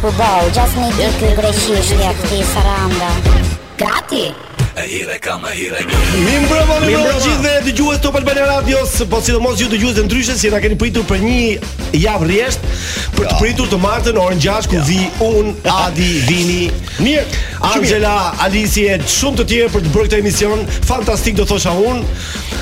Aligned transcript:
përbau, 0.00 0.46
gjas 0.56 0.72
një 0.80 0.86
dhe 0.96 1.08
të 1.20 1.30
greqisht 1.36 1.92
një 1.98 2.10
këti 2.22 2.38
saranda 2.50 3.10
Gati? 3.80 4.30
E 4.78 4.84
hire 4.86 5.16
kam, 5.20 5.42
e 5.44 5.52
hire 5.56 5.82
kam 5.88 6.06
Mim 6.24 6.46
Gjithë 6.46 7.42
dhe 7.44 7.52
dy 7.66 7.74
gjuhës 7.76 8.00
të 8.00 8.12
përbani 8.14 8.46
radios 8.48 8.94
Po 9.10 9.20
si 9.20 9.34
do 9.36 9.42
mos 9.44 9.60
ju 9.60 9.68
dy 9.72 9.80
gjuhës 9.82 9.98
dhe 9.98 10.04
ndryshës 10.06 10.40
Si 10.40 10.50
na 10.52 10.60
keni 10.62 10.78
pritur 10.80 11.04
për 11.10 11.20
një 11.26 12.00
javë 12.00 12.28
rjesht 12.30 12.64
Për 13.18 13.28
të 13.28 13.34
pritur 13.42 13.68
të 13.72 13.80
martën 13.82 14.20
orën 14.22 14.40
gjash 14.40 14.70
Ku 14.72 14.80
vi 14.88 15.00
unë, 15.26 15.54
Adi, 15.74 16.08
Vini 16.28 16.60
Mirë, 17.02 17.26
Angela, 17.74 18.16
Alisi 18.46 18.86
E 18.88 18.96
shumë 19.18 19.42
të 19.42 19.48
tjerë 19.52 19.74
për 19.74 19.84
të 19.88 19.94
bërë 19.96 20.08
këta 20.08 20.22
emision 20.22 20.64
Fantastik 20.88 21.36
do 21.40 21.48
thosha 21.50 21.76
unë 21.76 22.06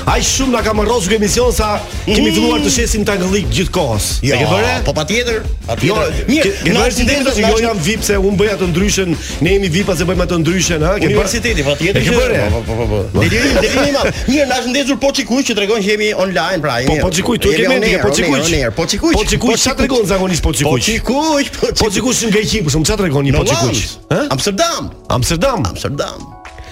Ai 0.09 0.21
shumë 0.25 0.55
na 0.57 0.61
ka 0.65 0.71
marrë 0.73 0.95
zgjë 1.05 1.17
emision 1.19 1.51
sa 1.53 1.65
kemi 2.07 2.31
mm. 2.31 2.31
filluar 2.33 2.61
të 2.63 2.69
shesim 2.73 3.03
ta 3.05 3.13
gëllik 3.19 3.45
gjithkohës. 3.53 4.05
Ja, 4.25 4.39
ke 4.41 4.47
bërë? 4.49 4.71
Po 4.87 4.93
patjetër. 4.97 5.43
Jo, 5.85 5.99
ke 6.25 6.45
bërë 6.73 6.93
si 6.95 7.05
dendë 7.05 7.33
jo, 7.37 7.43
jo 7.51 7.59
jam 7.61 7.81
VIP 7.85 8.07
se 8.07 8.17
un 8.17 8.39
bëja 8.39 8.55
të 8.57 8.71
ndryshën, 8.71 9.13
ne 9.45 9.53
jemi 9.53 9.69
VIP 9.69 9.85
pas 9.91 10.01
e 10.01 10.07
bëjmë 10.09 10.25
atë 10.25 10.39
ndryshën, 10.41 10.85
ha? 10.87 10.95
Ke 11.03 11.11
bërë 11.13 11.33
si 11.35 11.41
patjetër. 11.43 12.01
E 12.01 12.03
ke 12.07 12.15
bërë? 12.15 12.41
Po 12.55 12.63
po 12.65 12.79
po 12.79 12.89
po. 12.89 13.03
Ne 13.19 13.29
jemi 13.29 13.53
në 13.53 14.15
Mirë, 14.31 14.49
na 14.49 14.57
është 14.63 14.73
ndezur 14.73 14.99
po 15.05 15.11
çikuj 15.19 15.43
që 15.51 15.57
tregon 15.61 15.85
që 15.85 15.91
jemi 15.93 16.09
online 16.25 16.63
pra. 16.65 16.79
Po 16.89 16.97
po 17.05 17.13
çikuj, 17.19 17.37
tu 17.45 17.53
ke 17.53 17.69
mendje 17.69 18.01
po 18.01 18.13
çikuj. 18.17 18.41
Po 18.81 18.89
çikuj. 18.95 19.13
Po 19.21 19.27
çikuj, 19.35 19.57
sa 19.61 19.77
tregon 19.77 20.09
zakonisht 20.09 20.41
po 20.41 20.55
çikuj. 20.57 20.79
Po 20.79 20.89
çikuj, 20.89 21.53
po 21.53 21.69
çikuj. 21.69 21.79
Po 21.85 21.93
çikuj 21.93 22.23
shumë 22.23 22.47
gjë, 22.49 22.65
po 22.65 22.73
shumë 22.73 22.89
sa 22.89 22.97
tregon 22.97 23.29
i 23.29 23.37
po 23.37 23.45
çikuj. 23.51 23.85
Ë? 24.09 24.23
Amsterdam. 24.33 24.89
Amsterdam. 25.13 25.69
Amsterdam. 25.69 26.29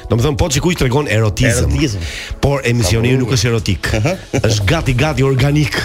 Do 0.08 0.16
të 0.16 0.24
thonë 0.24 0.40
po 0.40 0.48
sikuj 0.54 0.74
tregon 0.80 1.08
erotizëm. 1.12 1.72
Erotizëm. 1.74 2.04
Por 2.44 2.62
emisioni 2.68 3.12
nuk 3.20 3.34
është 3.36 3.50
erotik. 3.50 3.90
është 4.40 4.66
gati 4.70 4.94
gati 4.96 5.24
organik. 5.28 5.76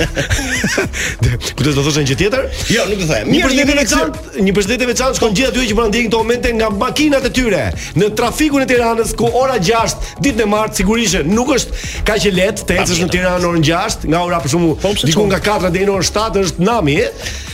Ku 1.59 1.64
do 1.67 1.73
të 1.73 1.75
thoshën 1.79 2.06
gjë 2.06 2.17
tjetër? 2.20 2.45
Jo, 2.70 2.84
nuk 2.91 3.01
do 3.03 3.09
të 3.09 3.11
them. 3.17 3.33
Një 3.33 3.42
përshëndetje 3.48 3.79
veçantë, 3.81 4.47
një 4.47 4.55
përshëndetje 4.58 4.89
veçantë 4.92 5.19
shkon 5.19 5.35
gjithë 5.41 5.51
aty 5.55 5.67
që 5.73 5.79
po 5.80 5.89
ndjekin 5.91 6.11
këto 6.13 6.20
momente 6.23 6.52
nga 6.58 6.69
makinat 6.70 7.27
e 7.27 7.33
tyre 7.35 7.64
në 7.98 8.13
trafikun 8.19 8.63
e 8.64 8.69
Tiranës 8.73 9.11
ku 9.19 9.27
ora 9.35 9.58
6 9.58 9.98
ditën 10.23 10.47
e 10.47 10.51
martë 10.55 10.79
sigurisht 10.83 11.27
nuk 11.27 11.51
është 11.57 11.80
kaq 12.07 12.29
e 12.30 12.36
lehtë 12.39 12.68
të 12.68 12.79
ecësh 12.79 13.02
në 13.02 13.11
Tiranë 13.17 13.51
orën 13.51 13.67
6 13.73 14.05
nga 14.07 14.23
ora 14.23 14.39
për 14.45 14.52
shkakun 14.55 14.83
po, 14.83 14.95
diku 15.02 15.27
nga 15.29 15.42
4 15.42 15.73
deri 15.74 15.89
në 15.91 15.97
orën 15.98 16.08
7 16.14 16.47
është 16.47 16.63
nami 16.70 17.01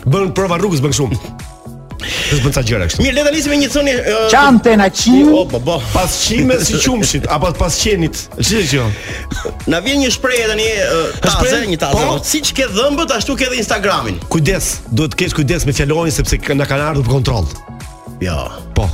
bën 0.08 0.34
prova 0.34 0.58
rrugës 0.64 0.82
bën 0.88 0.98
shumë. 0.98 1.54
Do 1.98 2.36
të 2.38 2.42
bën 2.44 2.52
sa 2.54 2.62
gjëra 2.66 2.86
kështu. 2.88 3.02
Mirë, 3.02 3.14
le 3.18 3.22
ta 3.26 3.30
nisim 3.34 3.50
me 3.52 3.56
një 3.58 3.68
thoni. 3.74 3.94
Çante 4.30 4.74
na 4.78 4.86
po, 4.92 5.58
po. 5.58 5.76
Pas 5.92 6.14
qime 6.28 6.58
si 6.62 6.78
qumshit 6.84 7.26
apo 7.34 7.50
pas 7.58 7.74
qenit. 7.82 8.14
Çfarë 8.38 8.66
që? 8.70 8.84
Na 9.72 9.80
vjen 9.82 9.98
një 10.04 10.12
shprehje 10.14 10.44
tani, 10.52 10.68
ta 11.24 11.32
zë 11.42 11.62
një 11.72 11.80
taze 11.82 11.98
zë. 11.98 12.04
Po. 12.04 12.20
Po. 12.20 12.28
Siç 12.30 12.52
ke 12.54 12.68
dhëmbët 12.76 13.16
ashtu 13.16 13.34
ke 13.38 13.48
edhe 13.48 13.58
Instagramin. 13.64 14.20
Kujdes, 14.30 14.70
duhet 14.92 15.16
të 15.16 15.20
kesh 15.24 15.36
kujdes 15.40 15.66
me 15.68 15.74
fjalorin 15.74 16.14
sepse 16.14 16.38
na 16.54 16.66
kanë 16.68 16.88
ardhur 16.92 17.08
në 17.08 17.14
kontroll. 17.16 17.50
Jo. 18.22 18.38
Po. 18.78 18.86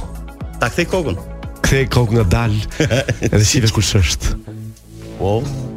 Ta 0.62 0.72
kthej 0.72 0.88
kokën. 0.94 1.20
Kthej 1.64 1.86
kokën 1.92 2.24
dal. 2.32 2.56
Edhe 3.34 3.44
si 3.44 3.60
vesh 3.64 3.72
kush 3.76 3.94
është. 4.00 4.38
Wow. 5.20 5.44
Po 5.44 5.70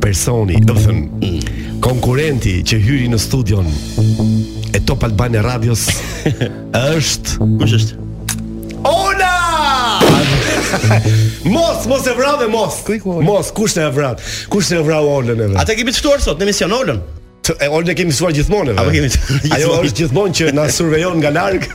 personi, 0.00 0.56
do 0.64 0.74
të 0.76 0.86
thënë 0.86 1.34
konkurenti 1.84 2.56
që 2.66 2.78
hyri 2.82 3.06
në 3.12 3.18
studion 3.20 3.68
e 4.74 4.80
Top 4.88 5.04
Albania 5.06 5.42
Radios 5.44 5.86
është 6.98 7.48
kush 7.60 7.76
është? 7.80 8.08
Ona! 8.88 9.32
mos, 11.54 11.86
mos 11.90 12.06
e 12.08 12.14
vrave, 12.16 12.46
mos. 12.48 12.80
Mos, 13.26 13.50
kush 13.56 13.76
e 13.82 13.88
vrat? 13.92 14.22
Kush 14.52 14.70
e 14.72 14.80
vrau 14.86 15.06
Olën 15.18 15.36
edhe? 15.44 15.56
Atë 15.60 15.76
kemi 15.80 15.92
të 15.94 16.00
ftuar 16.02 16.22
sot 16.24 16.38
në 16.40 16.48
emision 16.48 16.74
Olën. 16.80 17.00
E 17.50 17.66
ol 17.72 17.82
ne 17.82 17.96
kemi 17.98 18.12
suar 18.14 18.30
gjithmonë. 18.36 18.76
Apo 18.78 18.92
kemi 18.94 19.08
Ajo 19.56 19.74
është 19.80 20.04
gjithmonë 20.04 20.36
që 20.38 20.50
na 20.54 20.68
survejon 20.70 21.18
nga 21.18 21.32
larg. 21.34 21.66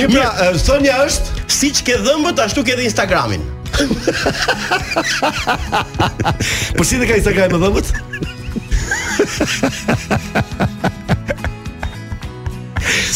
Një 0.00 0.08
pra, 0.10 0.30
sënja 0.58 0.98
është 1.06 1.46
siç 1.60 1.82
ke 1.86 2.00
dhëmbët 2.02 2.42
ashtu 2.48 2.64
ke 2.66 2.74
dhe 2.74 2.88
Instagramin. 2.88 3.44
Po 6.76 6.84
si 6.84 6.96
ne 7.00 7.06
ka 7.08 7.16
Instagram 7.16 7.48
ka 7.48 7.54
më 7.56 7.58
dhëmbët? 7.64 7.86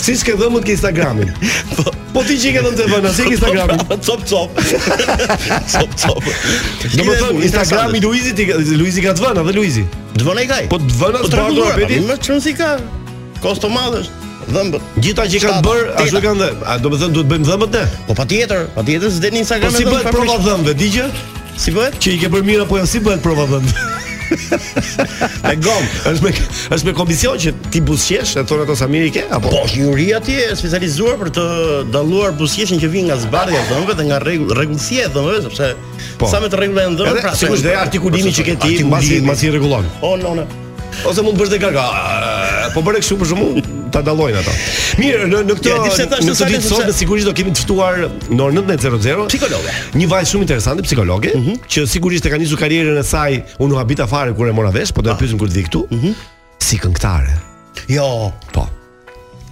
Si 0.05 0.13
ska 0.21 0.35
dhëmbët 0.39 0.65
ke 0.69 0.73
Instagramin? 0.77 1.29
Po 1.81 1.85
Po 2.15 2.21
ti 2.29 2.35
që 2.39 2.47
i 2.47 2.49
ke 2.55 2.61
në 2.63 2.71
të 2.79 2.85
vëna, 2.93 3.11
si 3.11 3.23
e 3.27 3.29
Instagramin? 3.35 3.79
Cop, 3.91 4.01
cop 4.29 4.51
Cop, 4.55 5.91
cop 5.99 6.23
Në 6.95 7.03
më 7.09 7.13
thëmë, 7.21 7.39
Instagrami 7.51 7.99
Luizi 8.05 8.33
ti 8.37 8.43
këtë 8.51 8.69
vëna, 8.75 8.81
Luizi 8.81 9.01
vëna, 9.07 9.41
dhe 9.49 9.55
Luizi 9.61 9.85
Dë 10.21 10.25
vëna 10.29 10.41
i 10.45 10.47
kaj 10.53 10.63
Po 10.73 10.77
të 10.83 10.87
vëna 11.01 11.17
së 11.21 11.25
po 11.25 11.27
të 11.31 11.35
regulluar, 11.43 11.75
a 11.85 11.87
më 12.13 12.17
qënë 12.29 12.43
si 12.49 12.53
ka 12.61 12.71
Kosto 13.45 13.67
madhë 13.73 14.01
dhëmbët. 14.53 14.83
Gjithta 15.03 15.27
që 15.31 15.41
kanë 15.45 15.63
bër, 15.69 15.85
ashtu 16.03 16.21
kanë 16.25 16.43
dhe, 16.43 16.51
a 16.67 16.77
do 16.83 16.91
të 16.93 17.01
thonë 17.03 17.17
duhet 17.17 17.31
bëjmë 17.33 17.49
dhëmbët 17.49 17.77
ne? 17.79 17.85
Po 18.09 18.17
patjetër, 18.19 18.67
patjetër 18.77 19.13
s'do 19.17 19.33
në 19.33 19.43
Instagram. 19.45 19.75
Po 19.77 19.81
si 19.81 19.89
bëhet 19.89 20.13
prova 20.15 20.37
dhëmbëve, 20.45 20.79
di 20.81 20.91
gjë? 20.97 21.09
Si 21.57 21.75
bëhet? 21.75 21.99
Që 22.03 22.15
i 22.17 22.21
ke 22.25 22.33
bër 22.35 22.47
mirë 22.49 22.67
apo 22.67 22.81
jo, 22.81 22.87
si 22.91 23.03
bëhet 23.05 23.23
prova 23.25 23.47
dhëmbë? 23.53 23.79
me 25.45 25.53
gom, 25.61 25.85
është 26.09 26.25
me 26.25 26.31
është 26.73 26.87
me 26.89 26.93
kondicion 26.97 27.37
që 27.39 27.51
ti 27.71 27.83
buzqesh, 27.85 28.33
e 28.41 28.45
thon 28.49 28.63
ato 28.65 28.75
Samiri 28.79 29.11
ke 29.15 29.27
apo? 29.29 29.51
Po, 29.53 29.61
juria 29.71 30.17
ti 30.25 30.39
është 30.49 30.57
specializuar 30.63 31.19
për 31.21 31.31
të 31.37 31.45
dalluar 31.93 32.33
buzqeshin 32.39 32.81
që 32.83 32.89
vjen 32.95 33.11
nga 33.11 33.19
zbardhja 33.21 33.61
e 33.61 33.67
dhëmbëve 33.69 33.99
dhe 34.01 34.07
nga 34.09 34.23
rregull 34.25 34.57
rregullsi 34.57 35.03
e 35.05 35.07
dhëmbëve, 35.13 35.45
sepse 35.51 35.69
po, 36.23 36.33
sa 36.33 36.41
me 36.41 36.49
të 36.51 36.63
rregullën 36.63 36.97
dhëmbë, 37.03 37.21
pra 37.21 37.35
sikur 37.37 37.61
dhe 37.69 37.77
artikulimi 37.85 38.33
që 38.33 38.49
ke 38.49 38.57
ti, 38.65 38.79
mbasi 38.89 39.21
mbasi 39.29 39.53
rregullon. 39.59 39.87
Oh, 40.01 40.17
no, 40.17 40.35
Ose 41.05 41.21
mund 41.27 41.37
të 41.37 41.43
bësh 41.43 41.53
dhe 41.53 41.61
gaga. 41.61 41.87
Po 42.73 42.81
bëre 42.87 43.01
kështu 43.03 43.17
për 43.21 43.27
shkakun 43.35 43.74
ta 43.95 44.03
dallojnë 44.05 44.41
ato. 44.41 44.55
Mirë, 45.01 45.29
në 45.31 45.41
në 45.47 45.57
këtë 45.59 45.75
në 45.75 46.23
këtë 46.27 46.51
ditë 46.51 46.63
sot 46.67 46.91
sigurisht 46.97 47.29
do 47.29 47.35
kemi 47.37 47.53
të 47.55 47.65
ftuar 47.65 48.01
në 48.29 48.47
orën 48.47 48.67
19:00 48.67 49.27
psikologe. 49.31 49.75
Një 50.01 50.09
vajzë 50.11 50.33
shumë 50.33 50.47
interesante 50.49 50.85
psikologe 50.87 51.33
mm 51.37 51.45
-hmm. 51.47 51.61
që 51.71 51.85
sigurisht 51.95 52.27
e 52.27 52.31
ka 52.35 52.39
nisur 52.43 52.59
karrierën 52.61 52.99
e 53.01 53.05
saj 53.11 53.39
unë 53.59 53.69
nuk 53.71 53.79
habita 53.79 54.07
fare 54.07 54.33
kur 54.35 54.49
e 54.49 54.53
mora 54.53 54.71
vesh, 54.75 54.93
po 54.93 55.03
do 55.03 55.11
e 55.11 55.13
ah. 55.13 55.19
pyesim 55.21 55.39
kur 55.39 55.49
të 55.49 55.55
vi 55.61 55.65
këtu. 55.69 55.87
Mm 55.91 56.01
-hmm. 56.01 56.15
Si 56.59 56.77
këngëtare. 56.83 57.35
Jo. 57.89 58.33
Po. 58.53 58.67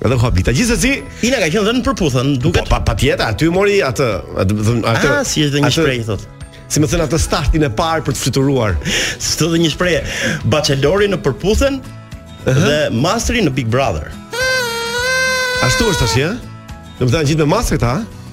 Edhe 0.04 0.14
ku 0.14 0.20
habita. 0.26 0.50
Gjithsesi, 0.52 1.02
Ina 1.22 1.36
ka 1.38 1.46
qenë 1.52 1.64
dhënë 1.68 1.82
për 1.86 1.94
puthën, 2.00 2.34
duket. 2.42 2.68
Po, 2.68 2.80
patjetër, 2.86 3.26
aty 3.26 3.50
mori 3.50 3.78
atë, 3.80 4.08
atë, 4.36 4.62
atë. 4.82 5.08
Ah, 5.12 5.22
si 5.24 5.44
është 5.46 5.62
një 5.62 5.70
shprehje 5.70 6.04
thotë. 6.10 6.26
Si 6.68 6.80
më 6.80 6.86
thënë 6.90 7.06
atë 7.06 7.18
startin 7.18 7.62
e 7.62 7.68
parë 7.70 8.02
për 8.02 8.12
të 8.14 8.18
fluturuar. 8.24 8.74
Si 9.18 9.38
thotë 9.38 9.62
një 9.62 9.70
shprehje, 9.76 10.00
bacelori 10.44 11.08
në 11.08 11.16
përputhën, 11.26 11.82
Uh 12.42 12.50
-huh. 12.54 12.60
dhe 12.66 12.90
masteri 12.90 13.38
në 13.46 13.50
Big 13.54 13.66
Brother. 13.70 14.08
Ashtu 15.62 15.84
është 15.92 16.02
tash, 16.02 16.14
ha? 16.24 16.80
Do 16.98 17.06
të 17.06 17.12
thënë 17.12 17.26
gjithë 17.28 17.44
me 17.44 17.52
masë 17.54 17.76
këta, 17.76 17.92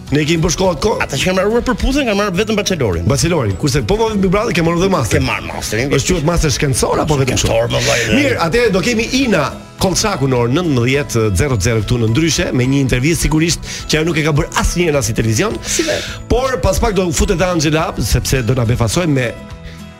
Ne 0.10 0.24
kemi 0.26 0.42
bërë 0.42 0.58
kohë. 0.58 1.04
Ata 1.06 1.18
që 1.22 1.26
kanë 1.28 1.36
marruar 1.38 1.62
për 1.62 1.76
puthen 1.78 2.08
kanë 2.10 2.18
marrë 2.18 2.32
vetëm 2.40 2.56
bachelorin. 2.58 3.04
Bachelorin, 3.06 3.52
kurse 3.62 3.84
po 3.86 3.94
vjen 4.00 4.18
Big 4.24 4.32
Brother 4.34 4.56
kanë 4.58 4.66
marrë 4.66 4.80
edhe 4.82 4.88
master. 4.90 5.20
Kanë 5.20 5.28
marrë 5.30 5.46
masterin. 5.52 5.92
Është 5.94 6.14
quhet 6.16 6.24
master 6.26 6.54
shkencor 6.56 7.02
apo 7.04 7.18
vetëm 7.20 7.38
shkencor? 7.38 7.68
Mirë, 8.16 8.40
atëherë 8.42 8.72
do 8.74 8.80
kemi 8.82 9.04
Ina 9.20 9.44
Kolçaku 9.78 10.26
në 10.32 10.40
orën 10.40 10.58
19:00 10.58 11.84
këtu 11.84 12.00
në 12.02 12.10
ndryshe 12.10 12.48
me 12.58 12.66
një 12.74 12.80
intervistë 12.88 13.28
sigurisht 13.28 13.70
që 13.86 14.00
ajo 14.00 14.08
nuk 14.10 14.18
e 14.18 14.24
ka 14.26 14.34
bërë 14.40 14.50
asnjëherë 14.64 14.98
as 14.98 15.12
në 15.12 15.16
televizion. 15.20 15.60
Si 15.76 15.86
vet. 15.86 16.08
Por 16.34 16.58
pas 16.66 16.80
pak 16.82 16.96
do 16.98 17.06
futet 17.14 17.44
Angela 17.46 17.92
sepse 18.02 18.42
do 18.48 18.56
na 18.58 18.66
befasojmë 18.66 19.14
me 19.20 19.28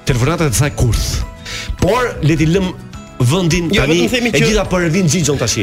telefonatat 0.10 0.50
e 0.50 0.58
saj 0.58 0.74
kurth. 0.74 1.06
Por 1.78 2.16
le 2.26 2.34
ti 2.36 2.50
lëm 2.50 2.74
vendin 3.20 3.70
jo, 3.70 3.86
tani 3.86 4.08
e 4.10 4.42
gjitha 4.42 4.66
për 4.74 4.90
vin 4.90 5.06
xhixon 5.06 5.38
tash. 5.38 5.60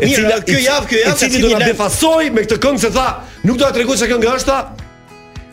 E 0.00 0.08
cila 0.08 0.36
kjo 0.40 0.56
javë, 0.62 0.86
kjo 0.88 1.00
javë, 1.02 1.16
cili 1.20 1.40
do 1.44 1.50
ta 1.52 1.58
befasoj 1.66 2.28
me 2.32 2.44
këtë 2.46 2.56
këngë 2.62 2.82
se 2.86 2.90
tha, 2.94 3.08
nuk 3.44 3.58
do 3.60 3.66
ta 3.66 3.72
tregoj 3.76 3.98
se 4.00 4.08
këngë 4.08 4.30
është. 4.38 4.58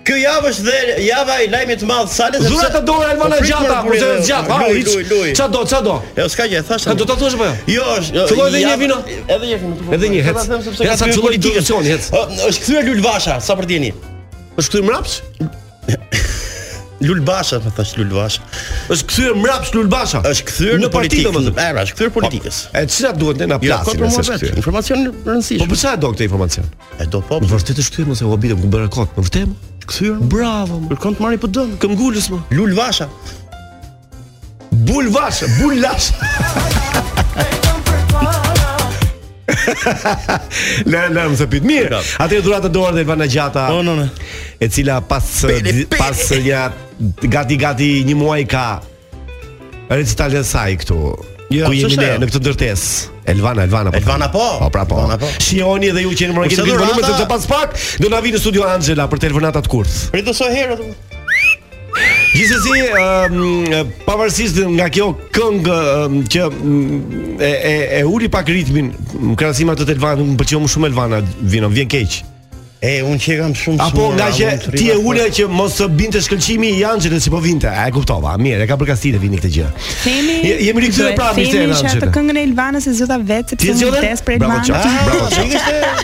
Kjo 0.08 0.16
javë 0.22 0.50
është 0.54 0.64
dhe 0.64 0.94
java 1.04 1.36
i 1.44 1.50
lajmit 1.52 1.82
të 1.84 1.88
madh 1.90 2.08
Salës. 2.14 2.46
Zura 2.48 2.70
të 2.72 2.80
dorë 2.88 3.10
Alvana 3.12 3.42
po, 3.42 3.48
Gjata, 3.50 3.82
po 3.84 3.92
të 3.92 4.14
zgjat. 4.24 5.36
Ç'a 5.36 5.50
do, 5.52 5.66
ç'a 5.68 5.82
do? 5.84 5.98
E 6.16 6.30
ska 6.32 6.46
gjë, 6.48 6.62
thash. 6.70 6.88
Do 6.96 7.08
ta 7.10 7.18
thosh 7.20 7.36
apo 7.36 7.50
jo? 7.50 7.76
Jo, 7.76 7.84
është. 7.98 8.24
Filloi 8.32 8.48
dhe 8.56 8.64
një 8.64 8.78
vino. 8.86 9.02
Edhe 9.28 9.42
një 9.52 9.60
vino. 9.66 9.92
Edhe 10.00 10.14
një 10.16 10.24
hec. 10.30 10.42
Ja 10.88 10.96
sa 10.98 11.12
filloi 11.12 11.36
diskusioni 11.38 11.92
hec. 11.92 12.08
Është 12.16 12.64
kthyer 12.64 12.88
Lulvasha, 12.88 13.42
sa 13.44 13.60
për 13.60 13.68
dieni. 13.74 13.92
Është 14.56 14.70
kthyer 14.72 14.88
mraps? 14.88 15.20
Lulbasha, 17.02 17.60
më 17.62 17.72
thash 17.78 17.94
Lulbasha. 18.00 18.42
Ës 18.90 19.04
kthyer 19.10 19.36
mbrapsht 19.38 19.76
Lulbasha. 19.78 20.22
Ës 20.26 20.42
kthyer 20.48 20.80
në 20.82 20.90
politikë, 20.94 21.34
më 21.36 21.54
Era, 21.62 21.84
Ës 21.86 21.94
kthyer 21.96 22.10
po, 22.16 22.24
politikës. 22.24 22.62
e 22.78 22.84
çfarë 22.90 23.18
duhet 23.22 23.38
ne 23.42 23.48
na 23.52 23.60
jo, 23.62 23.70
plasim? 23.70 24.02
Jo, 24.02 24.56
Informacion 24.62 25.04
rëndësishëm. 25.26 25.62
Po 25.62 25.78
pse 25.78 25.94
do 26.02 26.12
këtë 26.14 26.26
informacion? 26.28 26.66
E 26.98 27.06
do 27.06 27.22
po. 27.22 27.40
po. 27.42 27.46
Vërtet 27.52 27.78
është 27.84 27.94
kthyer 27.98 28.10
mos 28.12 28.22
e 28.26 28.32
gabitem 28.32 28.64
ku 28.64 28.72
bëra 28.74 28.90
kot. 28.90 29.14
Në 29.18 29.28
vërtetë? 29.28 29.74
Kthyer. 29.88 30.18
Bravo. 30.34 30.82
Kërkon 30.90 31.18
të 31.20 31.26
marrë 31.26 31.42
PD-n, 31.46 31.76
këmbgulës 31.84 32.32
më. 32.34 32.42
Lulbasha. 32.58 33.12
Bulvasha, 34.88 35.46
bulash. 35.60 36.12
Në 40.88 41.02
na 41.14 41.26
më 41.30 41.40
sapit 41.40 41.66
mirë. 41.68 42.00
Atë 42.24 42.40
e 42.40 42.44
dhuratë 42.46 42.72
dorë 42.76 42.96
dhe 42.98 43.06
Elvana 43.06 43.28
Gjata. 43.32 43.68
E 44.64 44.70
cila 44.74 45.00
pas 45.08 45.26
pas 45.98 46.24
ja 46.48 46.68
gati 47.36 47.58
gati 47.62 47.92
një 48.08 48.16
muaj 48.18 48.42
ka 48.50 48.66
recital 49.92 50.34
të 50.38 50.46
saj 50.50 50.78
këtu. 50.84 51.00
Jo, 51.48 51.62
ja, 51.70 51.88
jemi 51.88 51.96
ne 52.02 52.08
në 52.20 52.28
këtë 52.28 52.40
ndërtesë. 52.44 52.98
Elvana, 53.32 53.64
Elvana 53.68 53.92
po. 53.94 54.02
Elvana 54.02 54.28
po. 54.34 54.44
Po, 54.66 54.70
pra 54.74 54.84
po. 54.90 55.00
po. 55.24 55.30
Shihoni 55.44 55.94
dhe 55.96 56.04
ju 56.04 56.12
që 56.12 56.28
në 56.30 56.36
mbrojtje 56.38 56.58
të 56.60 56.66
vinë 56.68 56.78
vëllumet 56.84 57.26
pas 57.32 57.48
pak, 57.56 57.78
do 58.04 58.12
na 58.12 58.20
vini 58.24 58.36
në 58.36 58.44
studio 58.44 58.68
Angela 58.68 59.06
për 59.12 59.26
telefonata 59.30 59.64
të 59.64 59.72
kurth. 59.72 59.98
Rritë 60.16 60.36
so 60.36 60.50
herë. 60.52 60.82
Gjithsesi, 62.36 62.74
um, 62.94 63.92
pavarësisht 64.06 64.60
nga 64.78 64.88
kjo 64.94 65.08
këngë 65.34 65.80
që 66.34 66.44
e 67.42 67.52
e 67.52 67.74
e 68.00 68.04
uli 68.06 68.30
pak 68.34 68.50
ritmin, 68.54 68.92
krahasim 69.40 69.72
ato 69.74 69.88
të 69.88 69.98
Elvana, 69.98 70.24
më 70.28 70.38
pëlqeu 70.40 70.58
jo 70.60 70.66
më 70.66 70.74
shumë 70.76 70.92
Elvana, 70.92 71.22
vjen 71.42 71.70
vjen 71.78 71.90
keq. 71.96 72.20
E 72.78 73.00
unë 73.02 73.18
që 73.18 73.36
kam 73.40 73.54
shumë 73.58 73.74
shumë. 73.74 73.86
Apo 73.88 74.04
nga 74.14 74.28
që 74.38 74.50
ti 74.78 74.90
e 74.94 74.96
ulë 75.02 75.24
që 75.34 75.48
mos 75.50 75.80
të 75.80 75.88
binte 75.98 76.20
shkëlqimi 76.22 76.70
i 76.78 76.84
Anxhel 76.86 77.16
si 77.24 77.32
po 77.34 77.40
vinte. 77.42 77.66
A 77.72 77.88
e 77.90 77.94
kuptova? 77.96 78.36
Mirë, 78.38 78.60
e 78.68 78.68
ka 78.70 78.76
përkastitë 78.78 79.18
vini 79.22 79.40
këtë 79.40 79.50
gjë. 79.56 79.70
Themi. 80.04 80.36
jemi 80.62 80.82
rikthyer 80.86 81.16
prapë 81.18 81.40
te 81.40 81.64
Anxhel. 81.64 81.88
Themi 81.88 81.88
atë 82.04 82.10
këngën 82.14 82.38
e 82.38 82.44
Elvanës 82.52 82.86
e 82.86 82.92
zgjodha 83.00 83.16
vetë 83.32 83.58
sepse 83.64 83.88
nuk 83.88 83.98
tes 84.04 84.22
për 84.28 84.36
Elvanën. 84.36 84.78
Bravo, 84.78 85.00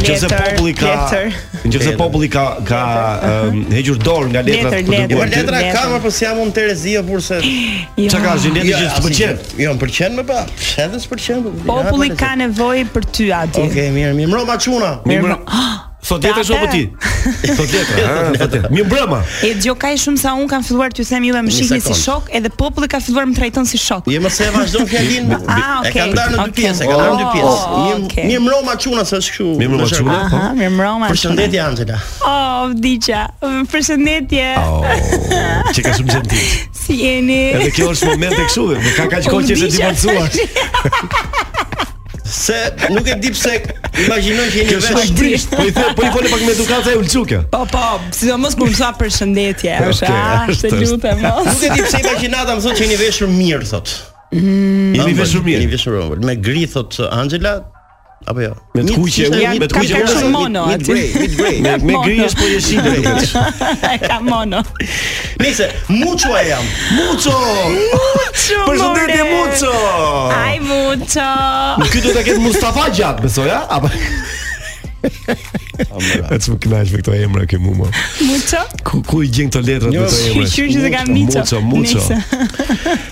Nëse 0.00 0.26
populli 0.32 0.72
ka, 0.74 0.92
nëse 1.66 1.92
populli 2.00 2.28
ka 2.32 2.44
ka 2.66 2.78
um, 3.48 3.60
hequr 3.70 3.98
dorë 4.02 4.30
nga 4.32 4.42
letra 4.46 4.70
të 4.72 4.80
dëguar. 4.96 5.30
Letra 5.30 5.60
ka, 5.74 5.82
por 5.92 6.02
po 6.06 6.10
si 6.14 6.24
jam 6.24 6.40
unë 6.42 6.54
Terezia 6.56 7.02
burse. 7.06 7.38
Jo. 7.44 8.08
Çka 8.14 8.22
ka 8.24 8.34
zhindet 8.44 8.66
jo, 8.66 8.80
që 8.80 8.96
të 8.96 9.04
pëlqen? 9.06 9.46
Jo, 9.62 9.74
më 9.76 9.82
pëlqen 9.84 10.18
më 10.22 10.26
pa. 10.32 10.40
Edhe 10.86 11.02
s'pëlqen. 11.04 11.46
Populli 11.68 12.10
ka 12.18 12.32
nevojë 12.40 12.88
për 12.96 13.08
ty 13.14 13.28
aty. 13.44 13.68
Okej, 13.68 13.88
mirë, 13.94 14.16
mirë. 14.18 14.32
Mbrëmë 14.32 14.58
çuna. 14.64 14.92
Mirë. 15.06 15.38
Sot 16.02 16.24
jetë 16.26 16.42
është 16.42 16.68
ti. 16.72 16.80
Sot 17.54 17.70
jetë, 17.70 17.94
ha, 18.02 18.14
sot 18.34 18.54
jetë. 18.56 18.70
Mirë 18.74 19.18
E 19.46 19.52
dëgjoj 19.60 19.74
kaj 19.84 19.92
shumë 20.02 20.18
sa 20.18 20.32
un 20.34 20.48
kam 20.50 20.64
filluar 20.66 20.90
t'ju 20.90 21.04
them 21.06 21.28
juve 21.28 21.38
jo, 21.38 21.42
më 21.46 21.54
shihni 21.54 21.78
si 21.84 21.94
shok, 22.00 22.26
edhe 22.34 22.50
populli 22.58 22.88
ka 22.90 22.98
filluar 23.04 23.28
më 23.30 23.36
trajton 23.38 23.68
si 23.70 23.78
shok. 23.78 24.08
Je 24.10 24.18
më 24.24 24.32
se 24.34 24.48
vazhdon 24.50 24.88
fjalin. 24.90 25.30
A, 25.38 25.78
okay. 25.78 25.92
E 25.92 25.94
kanë 26.00 26.12
ndarë 26.16 26.34
në 26.34 26.48
dy 26.48 26.54
pjesë, 26.58 26.88
kanë 26.90 26.98
ndarë 26.98 27.14
në 27.14 27.22
dy 27.22 27.24
oh, 27.24 27.38
pjesë. 27.38 28.26
Mirë 28.32 28.40
oh, 28.40 28.44
mroma 28.48 28.74
çuna 28.82 29.06
se 29.12 29.20
është 29.22 29.36
kështu. 29.36 29.48
Mi 29.62 29.70
mroma 29.70 29.88
çuna. 29.94 30.18
Po. 30.18 30.40
Aha, 30.42 30.50
mirë 30.58 30.92
Përshëndetje 31.12 31.62
Angela. 31.68 32.00
Oh, 32.26 32.76
Dicha. 32.82 33.22
Përshëndetje. 33.70 34.50
Oh, 34.58 35.10
çka 35.76 35.94
shumë 36.00 36.16
gentil. 36.18 36.54
Si 36.82 36.98
jeni? 37.06 37.40
Edhe 37.60 37.70
kjo 37.78 37.92
është 37.94 38.10
momenti 38.10 38.48
kështu, 38.48 38.68
më 38.74 38.98
ka 38.98 39.08
kaq 39.14 39.30
kohë 39.36 39.50
që 39.52 39.60
të 39.68 39.74
dimancuar 39.78 41.60
se 42.32 42.72
nuk 42.90 43.08
e 43.08 43.14
di 43.20 43.30
pse 43.34 43.52
imagjinoj 44.06 44.46
që 44.54 44.62
jeni 44.62 44.76
vetë 44.80 45.02
shprisht. 45.10 45.52
Po 45.52 45.66
i 45.68 45.72
po 45.74 46.04
i 46.06 46.12
folë 46.14 46.30
pak 46.32 46.44
me 46.46 46.54
edukatë 46.56 46.94
e 46.94 47.00
ulçukë. 47.02 47.40
Po 47.52 47.60
po, 47.72 47.84
sidomos 48.16 48.56
kur 48.58 48.72
më 48.72 48.78
sa 48.78 48.88
përshëndetje, 48.98 49.74
është 49.92 50.08
okay, 50.08 50.54
ashtë 50.54 50.70
e 50.70 50.80
lutem. 50.88 51.20
Nuk 51.20 51.52
e 51.68 51.72
di 51.76 51.84
pse 51.86 52.00
imagjinata 52.06 52.56
më 52.56 52.64
thotë 52.64 52.78
që 52.80 52.86
jeni 52.88 52.98
veshur 53.02 53.32
mirë 53.36 53.68
thotë. 53.74 54.00
Mm, 54.32 54.98
jeni 54.98 55.18
veshur 55.20 55.44
mirë. 55.44 55.60
Jeni 55.60 55.72
veshur 55.74 55.98
mirë. 56.00 56.22
Me 56.28 56.36
gri 56.48 56.64
thotë 56.74 57.10
Angela, 57.20 57.58
apo 58.26 58.40
jo. 58.42 58.52
Me 58.74 58.84
të 58.86 58.94
kuqe, 58.96 59.28
me 59.60 59.68
të 59.68 59.74
kuqe 59.78 60.00
është 60.02 60.28
mono 60.30 60.64
Me 60.68 61.74
me 61.82 61.94
grijesh 62.04 62.36
po 62.38 62.46
je 62.48 62.58
shitë 62.68 62.94
duket. 62.96 63.34
Ka 64.06 64.20
mono. 64.22 64.62
Nice, 65.40 65.68
mucho 65.88 66.32
ai 66.38 66.46
jam. 66.50 66.66
Mucho. 66.98 67.34
Mucho. 67.80 68.60
Përshëndetje 68.68 69.22
mucho. 69.30 69.72
Ai 70.36 70.58
mucho. 70.60 71.28
Ky 71.94 72.02
do 72.04 72.14
ta 72.16 72.24
ketë 72.26 72.40
Mustafa 72.42 72.88
gjatë, 72.94 73.26
besoj, 73.26 73.50
a? 73.50 73.62
Apo 73.78 73.90
Amra. 75.90 76.30
Atë 76.36 76.52
më 76.52 76.58
kënaq 76.64 76.90
me 76.92 77.00
këto 77.00 77.14
emra 77.18 77.44
që 77.50 77.58
mua. 77.62 77.88
Mucho. 78.26 78.60
Ku, 78.86 79.00
ku 79.08 79.22
i 79.24 79.28
gjen 79.32 79.50
këto 79.50 79.62
letra 79.64 79.90
të 79.90 79.96
jo, 79.96 80.06
këto 80.06 80.30
emra? 80.30 80.50
Shqyr 80.52 80.74
që 80.76 80.92
kam 80.94 81.10
Mucho, 81.12 81.60
mucho. 81.70 82.04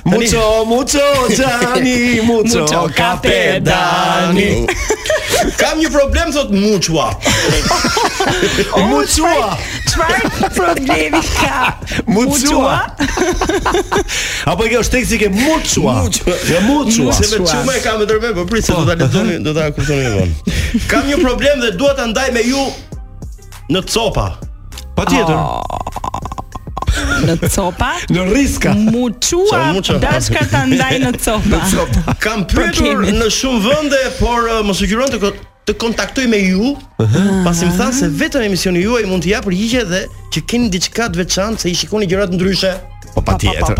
Mucho, 0.05 0.11
mucho, 0.12 0.45
mucho, 0.73 1.07
Gianni, 1.37 2.21
mucho, 2.27 2.67
mucho 2.67 2.83
Capedani. 2.97 4.50
kam 5.57 5.81
një 5.81 5.91
problem 5.95 6.33
thot 6.37 6.50
Muchua. 6.55 7.11
Oh, 8.77 8.85
Muchua 8.85 9.57
çfarë 10.00 10.50
problemi 10.54 11.21
ka? 11.40 11.73
Mucua. 12.07 12.78
Apo 14.50 14.69
kjo 14.71 14.80
është 14.85 14.95
teksi 14.99 15.19
ke 15.21 15.28
mucua. 15.35 15.97
Jo 16.49 16.61
mucua. 16.66 17.16
Se 17.16 17.40
më 17.40 17.49
çuma 17.49 17.75
e 17.76 17.83
kam 17.85 17.99
më 18.00 18.09
dërmë, 18.11 18.33
po 18.38 18.47
pritse 18.50 18.73
do 18.75 18.87
ta 18.88 18.95
lexoni, 19.00 19.38
do 19.45 19.54
ta 19.57 19.71
kuptoni 19.75 20.14
vonë. 20.16 20.57
Kam 20.90 21.09
një 21.11 21.21
problem 21.25 21.62
dhe 21.64 21.73
dua 21.80 21.95
ta 21.99 22.07
ndaj 22.12 22.33
me 22.37 22.45
ju 22.47 22.66
në 23.73 23.83
copa. 23.92 24.28
Patjetër. 24.99 25.37
Oh. 25.37 26.09
Në 27.26 27.37
copa? 27.54 27.92
Në 28.14 28.25
riska. 28.33 28.73
Muçua, 28.95 29.69
dashka 30.02 30.42
ta 30.50 30.64
ndaj 30.69 30.97
në 31.04 31.12
copa. 31.25 31.54
Në 31.54 31.62
copa. 31.75 32.16
Kam 32.25 32.45
pyetur 32.50 33.04
në 33.14 33.30
shumë 33.37 33.62
vende, 33.69 34.02
por 34.21 34.49
uh, 34.50 34.61
më 34.66 34.75
sugjeron 34.80 35.12
të 35.14 35.23
të 35.71 35.77
kontaktoj 35.79 36.25
me 36.27 36.39
ju, 36.39 36.61
uh 36.61 36.77
-huh. 36.99 37.45
pasi 37.45 37.65
më 37.67 37.77
thanë 37.81 37.93
se 38.00 38.07
vetëm 38.21 38.43
emisioni 38.49 38.81
juaj 38.85 39.05
mund 39.11 39.23
të 39.25 39.29
japë 39.35 39.47
përgjigje 39.49 39.83
dhe 39.91 40.00
që 40.33 40.39
keni 40.49 40.69
diçka 40.75 41.05
të 41.11 41.17
veçantë 41.23 41.59
se 41.62 41.69
i 41.71 41.75
shikoni 41.75 42.07
gjëra 42.11 42.25
të 42.31 42.35
ndryshe. 42.35 42.73
Po 43.15 43.21
patjetër. 43.23 43.75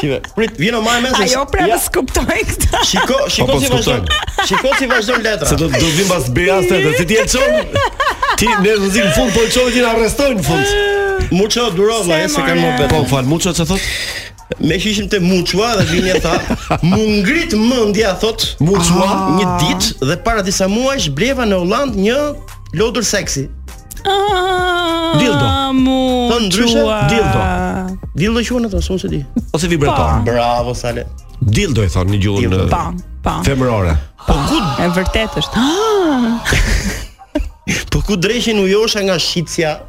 Si 0.00 0.06
Prit, 0.36 0.52
vjen 0.58 0.74
ma 0.74 0.80
mamën 0.80 1.16
se. 1.16 1.22
Ajo 1.24 1.42
prapë 1.50 1.66
e 1.66 1.80
kuptoi 1.94 2.40
këtë. 2.48 2.82
Shiko, 2.86 3.16
po, 3.18 3.28
shiko 3.30 3.46
po, 3.46 3.58
si 3.60 3.66
vazhdon. 3.70 4.06
Shiko 4.46 4.70
si 4.78 4.86
vazhdon 4.86 5.22
letra. 5.24 5.48
Se 5.48 5.56
do 5.58 5.66
do 5.68 5.90
vim 5.96 6.06
pas 6.08 6.28
Beas 6.32 6.68
te, 6.68 6.78
si 6.98 7.06
ti 7.06 7.16
e 7.22 7.26
çon. 7.26 7.74
Ti 8.38 8.46
ne 8.62 8.76
do 8.78 8.86
zi 8.92 9.02
në 9.02 9.10
fund 9.18 9.34
po 9.34 9.42
çon 9.52 9.72
ti 9.74 9.82
na 9.82 9.90
arrestojnë 9.96 10.38
në 10.38 10.46
fund. 10.46 11.28
Mucho 11.34 11.66
duro 11.74 12.02
vllai 12.06 12.28
se 12.30 12.38
kanë 12.46 12.62
më 12.62 12.72
bet. 12.84 12.94
Po 12.94 13.02
fal, 13.10 13.26
mucho 13.26 13.50
çfarë 13.52 13.72
thot? 13.74 14.32
Ne 14.60 14.76
ishim 14.78 15.08
të 15.10 15.18
Muçua 15.24 15.72
dhe 15.80 15.84
vini 15.90 16.12
tha, 16.22 16.34
"Mu 16.86 17.00
ngrit 17.10 17.54
mendja," 17.58 18.12
thot, 18.20 18.44
"Muçua 18.62 19.06
ah. 19.06 19.22
një 19.34 19.54
ditë 19.62 20.06
dhe 20.06 20.16
para 20.22 20.42
disa 20.46 20.68
muajsh 20.70 21.08
bleva 21.18 21.42
në 21.44 21.58
Holland 21.60 21.98
një 21.98 22.18
lodër 22.78 23.02
seksi." 23.04 23.46
Ah, 24.06 25.18
dildo. 25.18 25.46
Thon 26.30 26.46
ndryshe 26.46 26.84
dildo. 27.10 27.40
Dildo 28.16 28.44
që 28.46 28.60
ato, 28.68 28.78
thos, 28.78 29.02
se 29.02 29.10
di. 29.10 29.20
Ose 29.52 29.66
vibrator. 29.68 30.22
Bravo 30.30 30.74
Sale. 30.78 31.06
Dildo 31.42 31.82
i 31.84 31.88
thon 31.90 32.06
në 32.14 32.22
gjuhën. 32.22 32.56
në 32.70 33.34
Femërore. 33.48 33.96
Po 34.28 34.36
ku? 34.50 34.62
E 34.82 34.86
vërtet 34.94 35.36
është. 35.42 35.58
Ah. 35.58 36.38
Po 37.90 37.98
ku 38.06 38.14
dreshin 38.16 38.62
u 38.62 38.68
josha 38.70 39.02
nga 39.02 39.18
shitja 39.18 39.80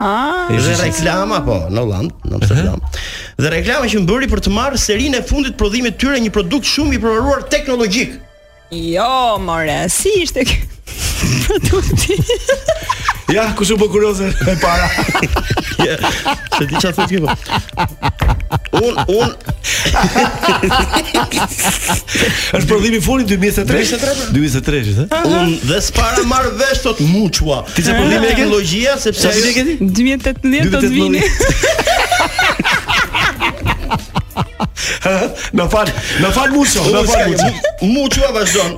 Ah, 0.00 0.48
është 0.48 0.78
reklama 0.80 1.42
po, 1.44 1.58
në 1.68 1.76
Holland, 1.82 2.12
në 2.24 2.38
Amsterdam. 2.38 2.80
Dhe 3.36 3.50
reklama 3.52 3.88
që 3.92 4.00
mburi 4.00 4.30
për 4.32 4.40
të 4.46 4.52
marrë 4.56 4.80
serinë 4.80 5.20
e 5.20 5.26
fundit 5.28 5.58
prodhimit 5.60 5.98
tyre 6.00 6.16
një 6.24 6.32
produkt 6.32 6.64
shumë 6.70 6.96
i 6.96 7.00
përvaruar 7.02 7.44
teknologjik. 7.52 8.16
Jo, 8.72 9.10
more, 9.44 9.76
si 9.92 10.14
ishte 10.22 10.46
produkti? 11.44 12.16
Ja, 13.30 13.44
kush 13.54 13.70
u 13.70 13.76
bë 13.78 13.86
para. 14.60 14.88
ja. 15.86 15.96
Se 16.58 16.66
ti 16.66 16.74
kjo? 17.14 17.26
Un 18.80 18.94
un 19.08 19.28
Është 22.58 22.66
prodhimi 22.66 22.96
i 22.98 23.00
2003. 23.00 23.26
2023. 23.30 23.36
2023, 24.34 25.08
ha? 25.12 25.22
Un 25.28 25.58
dhe 25.62 25.80
s'para 25.84 26.24
marr 26.26 26.50
vesh 26.58 26.82
sot 26.82 26.98
muçua. 27.06 27.62
Ti 27.74 27.82
çfarë 27.86 28.02
prodhimi 28.02 28.26
e 28.42 28.46
logjia 28.50 28.98
sepse 28.98 29.22
sa 29.28 29.32
vite 29.36 29.50
ke 29.54 29.62
ti? 29.68 29.74
2018 30.66 30.70
do 30.70 30.78
të 30.82 30.90
Na 35.52 35.68
fal, 35.68 35.84
na 36.20 36.30
fal 36.32 36.48
Muço, 36.50 36.80
na 36.90 37.04
fal 37.04 37.28
Muço. 37.28 37.44
Muço 37.82 38.24
a 38.24 38.32
vazhdon. 38.32 38.72
U 38.72 38.76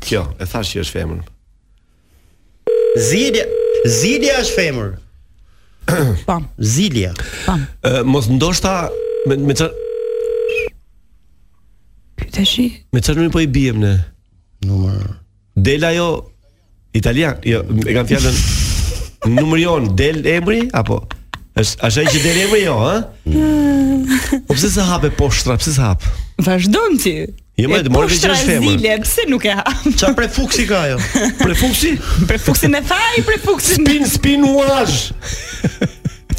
Kjo, 0.04 0.22
e 0.42 0.46
thash 0.50 0.72
që 0.74 0.80
është 0.82 0.94
femër. 0.98 1.20
Zilja, 3.08 3.44
Zilia 4.00 4.38
është 4.42 4.58
femër. 4.58 4.90
Pam, 6.28 6.48
Zilja. 6.74 7.12
Pam. 7.46 7.62
Mos 8.10 8.26
ndoshta 8.32 8.74
me 9.30 9.38
me 9.38 9.54
çfarë 9.56 9.82
Pyetesh? 12.18 12.56
Me 12.94 13.02
çfarë 13.04 13.28
nuk 13.28 13.34
po 13.36 13.42
i 13.44 13.48
biem 13.54 13.78
ne? 13.84 13.92
Numër. 14.66 15.02
Del 15.64 15.86
ajo 15.92 16.08
italian, 16.94 17.38
jo, 17.46 17.62
e 17.86 17.94
kanë 17.94 18.10
fjalën 18.10 18.40
numër 19.38 19.62
jon, 19.62 19.92
del 19.98 20.24
emri 20.34 20.64
apo? 20.74 21.04
Është 21.58 21.86
është 21.86 22.00
ai 22.02 22.10
që 22.12 22.20
deri 22.24 22.40
apo 22.48 22.56
jo, 22.58 22.74
ha? 22.82 24.38
Po 24.48 24.54
pse 24.58 24.70
sa 24.74 24.86
hape 24.88 25.10
poshtra, 25.14 25.54
pse 25.60 25.74
sa 25.76 25.92
hap? 25.92 26.02
Vazhdon 26.42 26.96
ti. 26.98 27.12
Jo 27.60 27.68
më 27.70 27.78
të 27.86 27.92
morë 27.94 28.08
të 28.10 28.16
çfarë 28.24 28.38
femër. 28.48 28.72
Zile, 28.80 28.94
pse 29.04 29.26
nuk 29.30 29.44
e 29.46 29.52
ha? 29.54 29.62
Ça 30.00 30.10
pre 30.18 30.26
fuksi 30.34 30.64
ka 30.66 30.80
ajo? 30.88 30.96
Pre 31.38 31.54
fuksi? 31.60 31.92
Pre 32.26 32.40
fuksin 32.42 32.74
e 32.74 32.82
thaj, 32.90 33.20
pre 33.30 33.36
fuksin. 33.46 33.84
Spin 33.86 34.08
spin 34.16 34.48
uazh. 34.48 35.14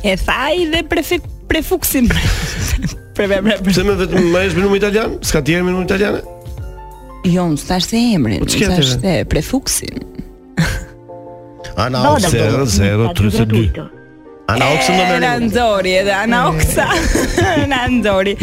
e 0.03 0.17
thaj 0.25 0.59
dhe 0.75 0.83
pre 0.91 1.05
pre 1.49 1.63
fuksin. 1.69 2.11
Pre 2.11 2.91
pre 3.31 3.39
pre. 3.47 3.55
Pse 3.71 3.87
më 3.87 3.95
vetëm 4.03 4.27
më 4.35 4.43
është 4.51 4.65
në 4.67 4.77
italian? 4.83 5.15
S'ka 5.29 5.45
tjerë 5.47 5.63
në 5.71 5.79
italiane? 5.87 6.23
Jo, 7.31 7.47
më 7.55 7.65
thash 7.71 7.87
se 7.93 8.03
emrin, 8.19 8.43
më 8.43 8.67
thash 8.67 8.95
se 9.05 9.15
pre 9.31 9.47
fuksin. 9.47 10.03
Ana 11.85 12.03
0032. 12.19 13.93
Ana 14.45 14.65
Oksa 14.75 14.93
më 14.93 15.05
merri. 15.09 15.21
Ana 15.25 15.31
Ndori, 15.41 15.91
edhe 16.01 16.13
Ana 16.13 16.39
Oksa. 16.51 16.85
Ana 17.41 17.87
Ndori. 17.97 18.33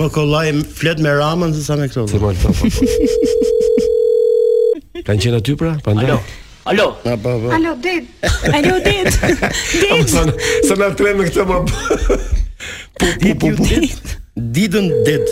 më 0.00 0.08
kollaj 0.16 0.48
flet 0.80 1.00
me 1.04 1.12
Ramën 1.18 1.52
se 1.54 1.60
sa 1.66 1.74
me 1.80 1.86
këto. 1.90 2.00
Simon. 2.12 2.36
Kan 5.04 5.16
qenë 5.16 5.36
aty 5.40 5.52
pra? 5.60 5.70
Prandaj. 5.84 6.06
Alo. 6.10 6.16
Alo. 6.70 6.86
Na 7.06 7.10
pa 7.20 7.28
pa. 7.42 7.48
Alo, 7.56 7.70
det. 7.84 8.02
Alo, 8.52 8.74
det. 8.84 8.98
Det. 9.12 9.90
Sa 10.68 10.74
na 10.80 10.86
tren 10.96 11.14
me 11.20 11.24
këto 11.28 11.42
mab. 11.48 11.66
Pu 13.00 13.06
pu 13.20 13.28
pu. 13.40 13.46
Didën 14.56 14.86
det. 15.06 15.24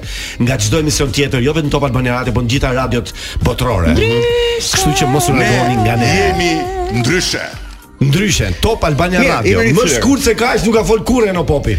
nga 0.41 0.57
çdo 0.57 0.81
emision 0.81 1.11
tjetër, 1.13 1.43
jo 1.45 1.53
vetëm 1.55 1.69
Top 1.75 1.85
Albania 1.87 2.17
Radio, 2.19 2.33
por 2.35 2.47
gjithë 2.49 2.73
radiot 2.73 3.13
botërore. 3.45 3.93
Kështu 4.65 4.95
që 5.01 5.09
mos 5.13 5.29
u 5.29 5.37
lëgoni 5.37 5.77
nga 5.85 5.99
ne. 6.01 6.11
Jemi 6.23 6.51
ndryshe. 7.03 7.45
Ndryshe 8.03 8.49
Top 8.65 8.83
Albania 8.89 9.21
Radio. 9.35 9.61
Më 9.61 9.89
shkurt 9.99 10.25
se 10.25 10.33
kaq 10.39 10.65
nuk 10.65 10.79
ka 10.81 10.87
fol 10.89 11.05
kurrë 11.07 11.35
në 11.37 11.45
popi. 11.47 11.77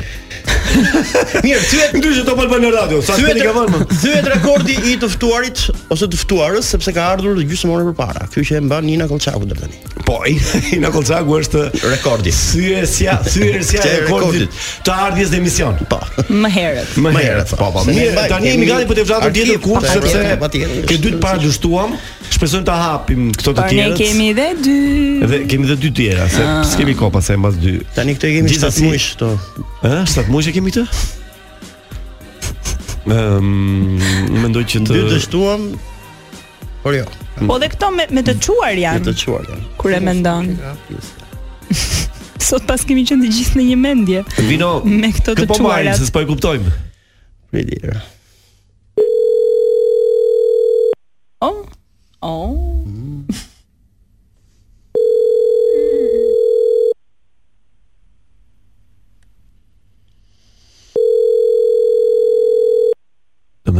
Mirë, 1.44 1.60
thyet 1.70 1.94
ndryshe 1.98 2.22
Top 2.26 2.40
Albania 2.42 2.70
Radio. 2.74 3.00
Sa 3.04 3.16
thyet 3.18 3.38
ka 3.42 3.52
vënë? 3.54 3.80
Thyet 3.92 4.28
rekordi 4.32 4.76
i 4.92 4.96
të 5.00 5.08
ftuarit 5.14 5.64
ose 5.92 6.08
të 6.10 6.18
ftuarës 6.22 6.70
sepse 6.74 6.94
ka 6.96 7.06
ardhur 7.14 7.36
gjysmë 7.38 7.52
gjysmore 7.54 7.86
përpara. 7.90 8.26
Kjo 8.32 8.44
që 8.48 8.56
e 8.58 8.62
mban 8.66 8.86
Nina 8.88 9.06
Kolçaku 9.10 9.46
deri 9.50 9.62
tani. 9.62 9.80
Po, 10.08 10.18
Nina 10.68 10.90
Kolçaku 10.94 11.38
është 11.42 11.64
rekordi. 11.92 12.34
Thyesja, 12.38 13.18
thyesja 13.28 13.84
e 13.84 13.92
rekordit 14.04 14.56
të 14.86 14.94
ardhjes 15.08 15.34
në 15.34 15.40
emision. 15.42 15.78
Po. 15.92 16.00
Më 16.30 16.52
herët. 16.58 16.96
Më 17.06 17.14
herët. 17.20 17.54
Po, 17.54 17.60
po. 17.70 17.70
po. 17.78 17.84
po. 17.84 17.86
Mirë, 17.94 18.26
tani 18.32 18.56
mi 18.62 18.68
gati 18.72 18.90
për 18.90 19.00
të 19.02 19.08
vëzhgatur 19.08 19.36
tjetër 19.38 19.64
kurs 19.64 19.88
sepse 19.92 20.84
ke 20.88 20.98
dytë 21.04 21.20
para 21.22 21.42
dështuam, 21.44 21.94
shpresojmë 22.34 22.66
ta 22.66 22.78
hapim 22.80 23.28
këto 23.36 23.54
të 23.58 23.68
tjerë. 23.70 23.94
Ne 23.94 24.00
kemi 24.00 24.30
edhe 24.34 24.50
dy. 24.64 24.78
Dhe 25.34 25.42
kemi 25.48 25.68
edhe 25.68 25.76
dy 25.84 25.90
tjera, 25.94 26.26
se 26.32 26.42
ah. 26.42 26.56
s'kemi 26.66 26.94
kopa 26.98 27.20
se 27.22 27.36
mbas 27.38 27.56
dy. 27.60 27.76
Tani 27.96 28.16
këto 28.16 28.30
i 28.30 28.38
kemi 28.38 28.54
7 28.56 28.80
muaj 28.86 29.00
këto. 29.12 29.28
Ëh, 29.84 30.04
7 30.10 30.30
muaj 30.32 30.53
kemi 30.54 30.70
të? 30.74 30.84
Um, 33.10 33.98
mendoj 34.40 34.62
që 34.70 34.80
të 34.86 35.00
dështuam 35.10 35.66
por 36.84 36.94
jo. 36.96 37.04
Mm. 37.34 37.48
Po 37.50 37.56
dhe 37.60 37.68
këto 37.72 37.88
me 37.94 38.06
me 38.14 38.22
të 38.24 38.36
çuar 38.44 38.78
janë. 38.78 39.00
Me 39.02 39.06
të 39.10 39.14
çuar 39.24 39.48
janë. 39.48 39.68
Kur 39.80 39.94
e 39.96 40.00
mendon. 40.04 40.50
Sot 42.48 42.68
pas 42.68 42.84
kemi 42.86 43.04
qenë 43.08 43.24
të 43.26 43.32
gjithë 43.38 43.60
në 43.60 43.66
një 43.70 43.78
mendje. 43.82 44.22
Vino 44.50 44.70
me 44.84 45.10
këto 45.16 45.34
të 45.40 45.48
çuara. 45.50 45.94
Po 45.94 45.96
po, 45.96 46.10
s'po 46.12 46.24
e 46.24 46.28
kuptojmë. 46.28 46.76
Le 47.56 47.66
dira. 47.72 47.98
Oh. 51.44 51.64
Oh. 52.24 52.73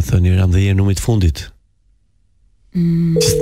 thënë 0.08 0.32
Iram 0.36 0.52
dhe 0.54 0.62
jenë 0.66 0.78
numit 0.80 1.00
fundit 1.02 1.46
mm. 2.76 3.16
Qës, 3.16 3.32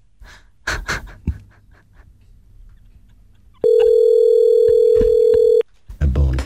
E 6.02 6.10
bon 6.16 6.42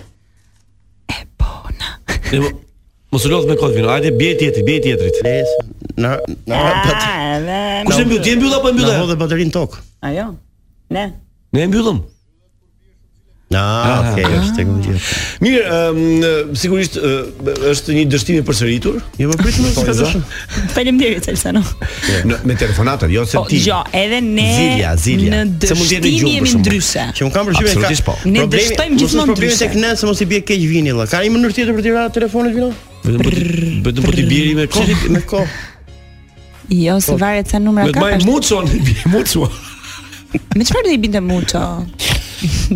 E 1.10 1.22
bon 1.40 1.86
E 1.86 2.44
bon 2.44 2.62
Mos 3.14 3.22
u 3.24 3.30
lodh 3.30 3.46
me 3.48 3.54
kod 3.56 3.70
vino. 3.72 3.86
Hajde 3.88 4.10
bie 4.18 4.32
tjetri, 4.36 4.64
bie 4.66 4.80
tjetrit. 4.82 5.20
Nesër, 5.24 5.68
na. 5.96 6.10
në 6.50 6.56
hapat. 6.58 7.04
Ah, 7.06 7.86
Kush 7.86 8.00
e 8.02 8.04
mbyll? 8.04 8.18
Ti 8.26 8.32
e 8.34 8.40
mbyll 8.40 8.56
apo 8.58 8.72
e 8.72 8.74
mbyll? 8.74 8.88
Na 8.90 8.98
hodhe 8.98 9.16
baterin 9.16 9.52
tok. 9.54 9.78
Ajo. 10.04 10.24
Ne. 10.92 11.04
Ne 11.56 11.62
e 11.64 11.72
mbyllëm 11.72 11.98
Na, 13.46 13.60
ah, 13.86 14.06
okay, 14.10 14.24
është 14.40 14.62
është 14.66 14.70
gjë. 14.84 15.00
Mirë, 15.44 15.66
um, 15.70 16.56
sigurisht 16.58 16.96
uh, 16.98 17.28
është 17.70 17.94
një 17.94 18.00
dështim 18.10 18.40
i 18.40 18.42
përsëritur. 18.48 18.96
Ne 19.20 19.28
po 19.30 19.36
pritim 19.38 19.68
të 19.68 19.84
ska 19.84 19.92
dëshëm. 20.00 20.24
Faleminderit 20.74 21.28
Elsa. 21.30 21.52
Jo, 21.54 22.38
me 22.42 22.56
telefonata, 22.58 23.06
jo 23.16 23.22
se 23.22 23.38
po, 23.38 23.44
ti. 23.46 23.60
Jo, 23.62 23.76
edhe 24.00 24.18
ne. 24.26 24.48
Zilia, 24.58 24.96
Zilia. 24.98 25.44
Në 25.46 25.70
se 25.70 25.76
mund 25.78 26.08
të 26.08 26.10
jemi 26.10 26.50
ndryshe. 26.58 27.04
Që 27.20 27.28
un 27.28 27.30
kam 27.36 27.46
përgjithë 27.52 27.84
ka. 27.86 27.92
Po. 28.08 28.16
Ne 28.34 28.48
dështojmë 28.50 29.00
gjithmonë 29.04 29.36
ndryshe. 29.36 29.60
Problemi 29.62 29.62
tek 29.62 29.78
ne 29.86 29.92
se 30.02 30.10
mos 30.10 30.24
i 30.26 30.28
bie 30.32 30.42
keq 30.48 30.66
vini 30.74 30.96
lla. 30.98 31.06
Ka 31.14 31.22
një 31.22 31.30
mënyrë 31.36 31.58
tjetër 31.60 31.78
për 31.78 31.86
të 31.86 31.94
rrah 31.94 32.10
telefonin 32.18 32.58
vino? 32.58 32.72
Vetëm 33.06 33.22
për 33.22 33.36
të 33.36 33.68
vetëm 33.86 34.08
për 34.10 34.18
të 34.18 34.26
biri 34.32 35.14
me 35.18 35.22
kohë. 35.22 35.54
Jo, 36.74 36.98
se 36.98 37.14
po. 37.14 37.20
varet 37.22 37.54
sa 37.54 37.62
numra 37.62 37.86
ka. 37.94 38.02
Me 38.08 38.18
mucon, 38.26 38.66
mucuar. 39.14 39.54
Me 40.56 40.64
që 40.66 40.74
parë 40.74 40.90
dhe 40.90 40.94
i 40.96 41.00
binde 41.02 41.20
mu 41.24 41.38
të? 41.46 41.64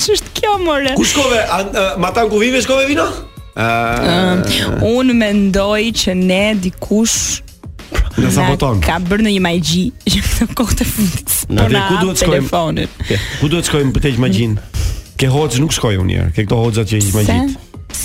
Që 0.00 0.14
është 0.16 0.32
kjo, 0.38 0.54
morë? 0.64 0.94
Ku 0.98 1.04
shkove? 1.04 1.42
Ma 2.00 2.12
ta 2.16 2.24
ku 2.30 2.40
vive, 2.42 2.62
shkove 2.64 2.86
vino? 2.88 3.04
Unë 3.54 5.16
mendoj 5.18 5.80
që 6.04 6.16
ne 6.18 6.44
di 6.60 6.72
kush... 6.80 7.40
Në 8.14 8.28
sa 8.32 8.44
Ka 8.82 8.96
bërë 9.02 9.24
në 9.26 9.30
një 9.34 9.40
magji 9.42 9.82
në 10.06 10.46
kohë 10.58 10.84
fundit. 10.86 11.34
Në 11.50 11.80
ku 11.88 11.96
duhet 12.00 12.20
të 12.20 12.22
shkojmë? 12.24 12.84
Ku 13.40 13.50
duhet 13.50 13.64
të 13.66 13.68
shkojmë 13.68 13.92
për 13.96 14.04
të 14.04 14.12
qenë 14.14 14.22
magjin? 14.24 14.54
Ke 15.20 15.28
hoxhë 15.30 15.62
nuk 15.62 15.74
shkojmë 15.74 16.00
unë 16.04 16.16
herë. 16.16 16.32
Ke 16.36 16.44
këto 16.46 16.58
hoxha 16.62 16.86
që 16.90 17.02
i 17.02 17.12
Se 17.12 17.38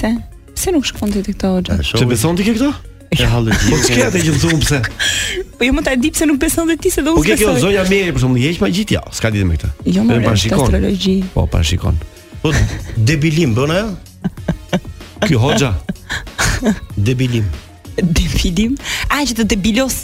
Se? 0.01 0.11
Pse 0.59 0.73
nuk 0.75 0.85
shkon 0.89 1.13
ti 1.13 1.21
te 1.25 1.37
këto 1.37 1.53
hoxha? 1.59 1.79
Që 2.01 2.09
beson 2.09 2.37
ti 2.41 2.45
ke 2.49 2.57
këto? 2.57 2.73
E 3.11 3.25
halli. 3.25 3.51
Po 3.69 3.77
çka 3.87 4.09
të 4.13 4.21
gjithë 4.25 4.41
thon 4.43 4.59
pse? 4.61 4.79
Po 5.57 5.65
jo 5.65 5.73
më 5.75 5.83
ta 5.85 5.95
di 5.97 6.11
pse 6.13 6.27
nuk 6.29 6.37
beson 6.41 6.69
dhe 6.69 6.75
ti 6.77 6.91
se 6.93 7.01
do 7.01 7.15
të. 7.15 7.17
Po 7.17 7.23
ke 7.25 7.37
kjo 7.39 7.55
zonja 7.63 7.85
mirë 7.89 8.13
për 8.13 8.21
shembull, 8.23 8.41
hiq 8.43 8.59
magjit 8.61 8.93
ja, 8.93 9.01
s'ka 9.17 9.31
ditë 9.33 9.47
me 9.49 9.55
këtë. 9.57 9.69
Jo 9.95 10.03
më 10.05 10.19
pa 10.27 10.35
shikon. 10.37 10.77
Po 11.33 11.47
pa 11.49 11.63
shikon. 11.65 11.97
Po 12.43 12.53
debilim 13.09 13.55
bën 13.57 13.73
ajo? 13.73 13.87
Ky 15.25 15.39
hoxha. 15.41 15.71
Debilim. 17.09 17.49
Debilim. 17.97 18.75
A 19.09 19.23
që 19.25 19.39
të 19.41 19.47
debilos. 19.55 20.03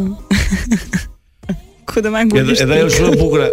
Ku 1.89 1.99
do 2.05 2.11
më 2.13 2.25
ngulësh? 2.29 2.61
Edhe 2.65 2.79
ajo 2.83 2.89
shumë 2.97 3.17
bukur. 3.19 3.45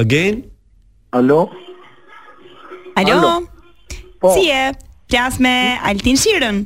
Again? 0.00 0.44
Alo? 1.18 1.48
Alo? 2.96 3.44
Po. 4.20 4.32
Si 4.36 4.46
je? 4.48 4.70
Flas 5.10 5.36
me 5.42 5.76
Altin 5.84 6.16
Shirën. 6.20 6.62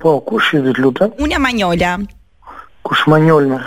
Po, 0.00 0.20
kush 0.24 0.54
je 0.54 0.62
ti 0.64 0.78
lutem? 0.80 1.10
Unë 1.20 1.34
jam 1.36 1.48
Anjola. 1.50 1.92
Kush 2.86 3.04
Manjola? 3.10 3.60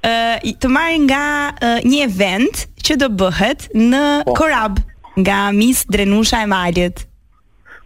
Ë, 0.00 0.08
uh, 0.08 0.52
të 0.62 0.68
marr 0.72 0.94
nga 1.04 1.22
uh, 1.52 1.78
një 1.84 1.98
event 2.08 2.60
që 2.80 2.94
do 3.02 3.10
bëhet 3.20 3.68
në 3.76 4.02
po. 4.24 4.34
Korab 4.38 4.78
nga 5.20 5.52
Miss 5.52 5.84
Drenusha 5.86 6.42
e 6.42 6.46
Malit. 6.46 7.06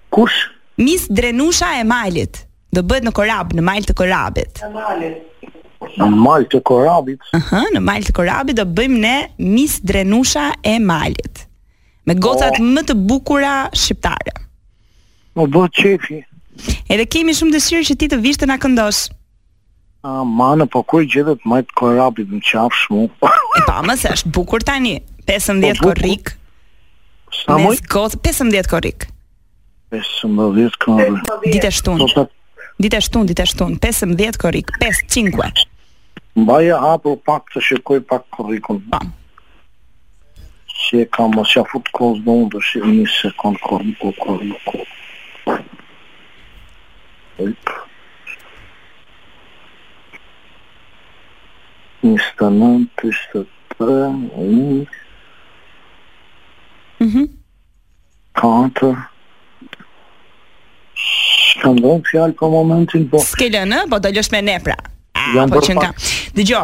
Kush? 0.08 0.46
Miss 0.76 1.06
Drenusha 1.08 1.78
e 1.80 1.84
Malit. 1.86 2.34
Do 2.74 2.82
bëhet 2.88 3.04
në 3.06 3.12
Korab, 3.14 3.52
në 3.54 3.62
Mal 3.62 3.84
të 3.86 3.94
Korabit. 3.94 4.62
Në 6.00 6.08
Mal 6.10 6.46
të 6.50 6.58
Korabit. 6.66 7.22
Aha, 7.38 7.60
në 7.74 7.80
Mal 7.84 8.06
të 8.08 8.14
Korabit 8.16 8.56
do 8.58 8.64
bëjmë 8.66 8.98
ne 9.04 9.16
Miss 9.54 9.78
Drenusha 9.86 10.48
e 10.66 10.76
Malit. 10.82 11.44
Me 12.08 12.16
gocat 12.18 12.58
oh. 12.58 12.66
më 12.66 12.82
të 12.88 12.96
bukura 13.08 13.52
shqiptare. 13.72 14.34
Po 15.34 15.46
bëhet 15.50 15.78
çefi. 15.84 16.18
Edhe 16.90 17.06
kemi 17.10 17.34
shumë 17.34 17.54
dëshirë 17.56 17.86
që 17.92 17.96
ti 17.98 18.10
të 18.10 18.18
vish 18.22 18.40
të 18.42 18.50
na 18.50 18.58
këndosh. 18.62 19.04
A, 20.04 20.20
manë, 20.20 20.66
po 20.74 20.82
kur 20.84 21.06
gjithet 21.08 21.46
majtë 21.48 21.78
korabit 21.80 22.28
në 22.28 22.42
qafë 22.44 22.76
shmu? 22.82 23.06
e 23.56 23.60
pa, 23.64 23.78
mëse, 23.88 24.10
është 24.18 24.32
bukur 24.36 24.60
tani, 24.66 24.98
15 25.30 25.78
po, 25.80 25.88
korrik. 25.88 26.34
Mes 27.48 27.78
15 28.20 28.66
korrik. 28.66 29.06
15 29.90 30.76
korrik. 30.78 31.20
Dita 31.44 31.70
shtun. 31.70 32.00
Dita 32.78 33.00
shtun, 33.00 33.26
dita 33.26 33.44
shtun, 33.46 33.78
15 33.78 34.36
korrik, 34.36 34.66
5 34.80 35.08
cinque. 35.08 35.52
Mbaja, 36.34 36.78
hapu 36.82 37.16
pak 37.26 37.46
të 37.54 37.60
shikoj 37.66 38.00
pak 38.10 38.24
korrikun. 38.34 38.80
Pam. 38.90 39.12
Po. 39.12 40.42
Si 40.74 40.98
e 41.00 41.04
kam 41.14 41.30
mos 41.36 41.52
ja 41.56 41.62
fut 41.70 41.86
kohës 41.96 42.18
do 42.26 42.34
unë 42.42 42.50
të 42.54 42.90
një 42.92 43.06
sekund 43.12 43.60
korrik, 43.62 43.98
korrik, 44.00 44.58
korrik. 44.66 45.62
Ojp. 47.38 47.46
Ojp. 47.46 47.74
Instanant, 52.04 52.88
të 53.00 53.10
të 53.20 53.44
të, 53.78 53.94
një, 54.36 55.03
Mhm. 57.00 57.28
Katër. 58.38 59.02
Kam 61.62 61.78
dhe 61.80 61.88
në 61.98 62.10
fjallë 62.10 62.36
për 62.38 62.52
momentin, 62.52 63.04
po... 63.10 63.20
Ske 63.24 63.46
lënë, 63.52 63.84
po 63.90 64.00
do 64.02 64.10
lësh 64.14 64.30
me 64.34 64.40
ne, 64.44 64.56
pra. 64.62 64.74
A, 65.16 65.46
po 65.50 65.60
që 65.62 65.76
nga... 65.78 65.92
Dëgjo. 66.34 66.62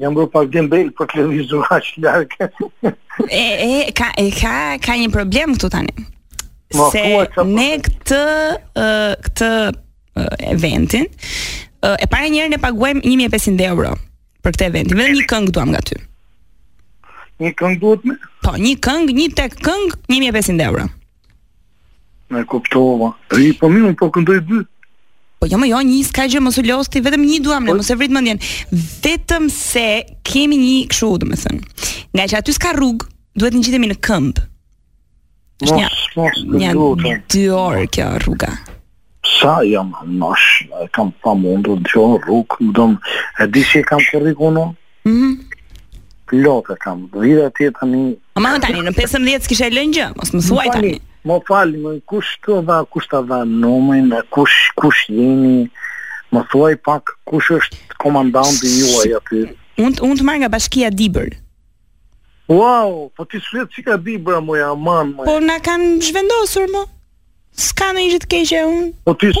Jam 0.00 0.14
bërë 0.16 0.30
pak 0.32 0.48
dhe 0.54 0.62
mbejlë 0.68 0.92
për 0.96 1.10
televizor 1.12 1.66
ashtë 1.74 2.04
larkë. 2.06 2.46
e, 3.26 3.42
e, 3.42 3.70
ka, 3.96 4.12
e, 4.22 4.28
ka, 4.32 4.54
ka 4.82 4.94
një 4.96 5.10
problem 5.14 5.56
këtu 5.58 5.70
tani. 5.74 5.92
Ma, 6.78 6.86
Se 6.94 7.02
ne 7.46 7.68
këtë, 7.84 8.20
uh, 8.78 9.12
këtë 9.26 9.48
uh, 9.74 10.52
eventin, 10.52 11.08
uh, 11.82 11.96
e 11.98 12.06
para 12.06 12.30
njërën 12.32 12.54
e 12.56 12.60
paguajmë 12.62 13.02
1500 13.10 13.66
euro 13.66 13.96
për 14.46 14.54
këtë 14.54 14.68
eventin, 14.70 15.02
vedhe 15.02 15.18
një 15.18 15.26
këngë 15.30 15.56
duham 15.58 15.74
nga 15.74 15.82
ty. 15.90 15.98
Një 17.40 17.52
këngë 17.56 17.78
duhet 17.82 18.02
me? 18.08 18.14
Po, 18.44 18.52
një 18.60 18.74
këngë, 18.84 19.12
një 19.16 19.28
tek 19.38 19.54
këngë, 19.64 19.94
1500 20.12 20.64
euro. 20.66 20.84
Me 22.30 22.42
kuptova. 22.46 23.14
Ri, 23.32 23.48
po 23.58 23.70
mi 23.72 23.80
unë 23.80 23.96
po 23.98 24.10
këndoj 24.12 24.36
dy. 24.50 24.60
Po 25.40 25.48
jo, 25.48 25.56
më 25.58 25.70
jo, 25.70 25.78
një 25.88 26.02
s'ka 26.10 26.26
gjë 26.28 26.42
mos 26.44 26.58
u 26.60 26.64
vetëm 26.66 27.24
një 27.24 27.38
duam 27.42 27.64
ne, 27.64 27.70
po- 27.72 27.78
mos 27.80 27.88
e 27.90 27.96
vrit 27.96 28.12
mendjen. 28.12 28.42
Vetëm 29.00 29.46
se 29.50 29.86
kemi 30.28 30.56
një 30.56 31.20
me 31.30 31.36
thënë. 31.36 31.64
Nga 32.12 32.24
që 32.32 32.38
aty 32.40 32.52
s'ka 32.58 32.74
rrugë, 32.76 33.08
duhet 33.34 33.52
të 33.56 33.62
ngjitemi 33.62 33.88
në 33.88 33.96
këmb. 34.04 34.36
Është 35.64 35.76
një 35.76 35.88
mos, 36.16 36.36
një 37.00 37.16
dy 37.32 37.46
orë 37.56 37.86
kjo 37.92 38.10
rruga. 38.24 38.52
Sa 39.40 39.62
jam 39.64 39.94
mash, 40.06 40.66
kam 40.96 41.10
pa 41.22 41.32
mundur 41.36 41.80
të 41.80 41.88
shoh 41.94 42.20
rrugë, 42.20 42.70
dom 42.76 42.98
e 43.40 43.46
di 43.48 43.64
kam 43.88 44.00
kurrikun. 44.12 44.60
Mhm. 45.08 45.16
Mm 45.30 45.49
Lota 46.32 46.76
kam. 46.76 47.08
Vira 47.12 47.50
ti 47.50 47.70
tani. 47.74 48.16
Po, 48.34 48.40
ma 48.42 48.54
më 48.54 48.62
tani 48.62 48.82
në 48.86 48.94
15 48.96 49.44
s'kisha 49.46 49.70
lënë 49.72 49.96
gjë, 49.96 50.08
mos 50.18 50.32
më 50.34 50.42
thuaj 50.46 50.68
tani. 50.76 50.92
Mo 51.28 51.40
fal, 51.48 51.74
më 51.76 51.98
kush 52.08 52.36
të 52.44 52.60
dha, 52.68 52.78
kush 52.92 53.10
ta 53.12 53.20
dha 53.28 53.42
numrin, 53.46 54.10
kush 54.32 54.70
kush 54.80 55.02
jeni? 55.12 55.66
Më 56.32 56.44
thuaj 56.52 56.74
pak 56.86 57.12
kush 57.28 57.50
është 57.58 57.98
komandanti 58.00 58.70
juaj 58.78 59.10
aty. 59.18 59.42
Unë 59.80 60.04
unë 60.06 60.18
të 60.20 60.26
marr 60.28 60.42
nga 60.44 60.50
bashkia 60.54 60.90
Dibër. 60.94 61.34
Wow, 62.50 63.10
po 63.16 63.24
ti 63.30 63.38
s'e 63.42 63.66
di 63.74 63.84
ka 63.86 63.98
Dibër 64.00 64.40
apo 64.40 64.56
ja 64.58 64.70
man. 64.74 65.12
Po 65.26 65.36
na 65.42 65.58
kanë 65.62 65.98
zhvendosur 66.08 66.70
më. 66.72 66.86
S'ka 67.60 67.90
ndonjë 67.92 68.14
gjë 68.14 68.22
të 68.24 68.30
keqe 68.32 68.62
unë. 68.70 68.90
Po 69.04 69.18
ti 69.18 69.34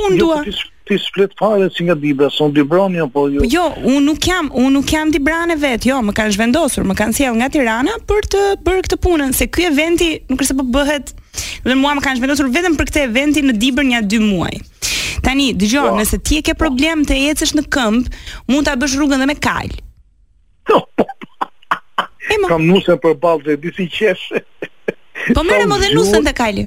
s'e 0.50 0.68
ti 0.90 0.98
shpret 1.06 1.32
fare 1.38 1.70
si 1.74 1.80
nga 1.86 1.94
Dibra, 2.02 2.28
son 2.36 2.50
Dibrani 2.56 2.98
apo 3.06 3.20
jo? 3.30 3.40
Jo, 3.54 3.64
unë 3.86 4.00
nuk 4.08 4.18
jam, 4.26 4.48
unë 4.58 4.70
nuk 4.74 4.88
jam 4.90 5.12
Dibrane 5.14 5.54
vet, 5.62 5.86
jo, 5.86 6.00
më 6.02 6.14
kanë 6.18 6.34
zhvendosur, 6.34 6.86
më 6.90 6.96
kanë 6.98 7.16
sjell 7.18 7.36
nga 7.38 7.46
Tirana 7.54 7.94
për 8.10 8.26
të 8.34 8.40
bërë 8.66 8.82
këtë 8.88 8.98
punën, 9.06 9.30
se 9.38 9.46
ky 9.54 9.68
eventi 9.70 10.08
nuk 10.26 10.42
është 10.42 10.50
se 10.50 10.56
po 10.58 10.66
bëhet, 10.76 11.12
dhe 11.68 11.76
mua 11.78 11.94
më 11.98 12.02
kanë 12.08 12.18
zhvendosur 12.22 12.50
vetëm 12.56 12.74
për 12.80 12.90
këtë 12.90 13.04
eventi 13.06 13.44
në 13.46 13.54
Dibër 13.62 13.86
nja 13.92 14.02
2 14.10 14.20
muaj. 14.26 14.56
Tani, 15.22 15.50
dëgjoj, 15.60 15.86
po. 15.94 16.00
nëse 16.00 16.18
ti 16.26 16.40
e 16.40 16.44
ke 16.48 16.56
problem 16.58 17.06
të 17.06 17.20
ecësh 17.30 17.54
në 17.60 17.64
këmb, 17.76 18.10
mund 18.50 18.66
ta 18.66 18.74
bësh 18.80 18.98
rrugën 18.98 19.22
dhe 19.22 19.30
me 19.30 19.38
kal. 19.46 19.70
Ema. 22.30 22.50
Kam 22.50 22.66
nusën 22.70 22.98
për 23.02 23.14
balë 23.22 23.46
dhe 23.48 23.54
disi 23.62 23.86
qeshe 23.90 24.42
Po 25.34 25.42
mërë 25.42 25.66
më 25.70 25.78
dhe 25.82 25.88
nusën 25.96 26.22
të 26.28 26.32
kajli 26.38 26.64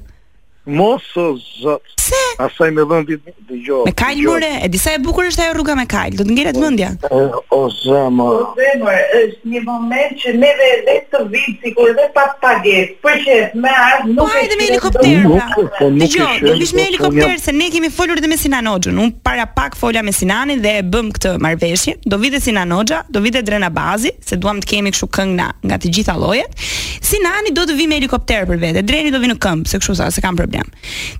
Mosë 0.80 1.28
zëtë 1.62 1.94
Se? 2.04 2.23
Asaj 2.42 2.72
me 2.74 2.84
dhënë 2.88 3.06
ditë 3.10 3.32
dëgjoj. 3.50 3.84
Me 3.88 3.94
kaj 3.98 4.14
more, 4.26 4.50
e 4.66 4.68
di 4.72 4.78
e 4.90 4.98
bukur 5.04 5.28
është 5.30 5.44
ajo 5.46 5.54
rruga 5.58 5.76
me 5.78 5.86
kaj, 5.90 6.10
do 6.18 6.26
të 6.26 6.34
ngjeret 6.36 6.58
mendja. 6.58 6.90
O 7.12 7.62
zemër. 7.70 8.26
O 8.26 8.56
zemër, 8.58 9.02
është 9.20 9.52
një 9.54 9.62
moment 9.68 10.16
që 10.24 10.34
ne 10.42 10.50
e 10.94 10.96
të 11.12 11.22
vi 11.32 11.44
sikur 11.64 11.94
dhe 11.98 12.08
pa 12.16 12.26
paget. 12.42 12.96
Për 13.04 13.20
çes 13.26 13.54
me 13.56 13.70
as 13.70 14.02
po, 14.04 14.16
nuk 14.16 14.38
e 14.40 14.46
di 14.52 14.58
me 14.62 14.68
helikopter. 14.72 15.28
Pra. 15.30 15.90
Dëgjoj, 16.04 16.32
do 16.48 16.56
vish 16.62 16.74
me 16.78 16.88
helikopter 16.90 17.38
se 17.44 17.54
ne 17.54 17.70
kemi 17.74 17.90
folur 17.94 18.22
edhe 18.22 18.32
me 18.34 18.38
Sinan 18.38 18.68
Hoxhën. 18.72 18.98
Un 19.06 19.12
para 19.24 19.46
pak 19.46 19.78
fola 19.80 20.02
me 20.04 20.12
Sinanin 20.16 20.62
dhe 20.64 20.78
e 20.82 20.86
bëm 20.86 21.14
këtë 21.16 21.36
marrveshje. 21.44 22.00
Do 22.06 22.18
vite 22.18 22.42
Sinan 22.42 22.74
Hoxha, 22.74 23.04
do 23.10 23.22
vite 23.22 23.44
drena 23.46 23.70
bazi 23.74 24.12
se 24.26 24.38
duam 24.40 24.62
të 24.64 24.72
kemi 24.74 24.94
kështu 24.96 25.12
këngë 25.20 25.38
na 25.38 25.52
nga 25.62 25.78
të 25.82 25.94
gjitha 26.00 26.18
llojet. 26.18 26.66
Sinani 27.14 27.52
do 27.54 27.62
të 27.68 27.76
vi 27.78 27.86
me 27.92 27.98
helikopter 28.02 28.46
për 28.50 28.58
vete. 28.60 28.82
Dreni 28.88 29.12
do 29.14 29.20
vi 29.22 29.28
në 29.30 29.36
këmbë, 29.44 29.68
se 29.70 29.78
kështu 29.78 29.96
sa, 30.00 30.08
se 30.12 30.22
kanë 30.24 30.40
problem. 30.42 30.70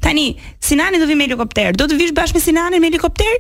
Tani 0.02 0.30
Sinani 0.64 1.03
do 1.04 1.08
vi 1.12 1.16
me 1.20 1.26
helikopter. 1.28 1.74
Do 1.80 1.88
të 1.90 1.98
vish 2.00 2.14
bashkë 2.16 2.40
me 2.40 2.44
Sinanin 2.44 2.82
me 2.84 2.90
helikopter? 2.92 3.40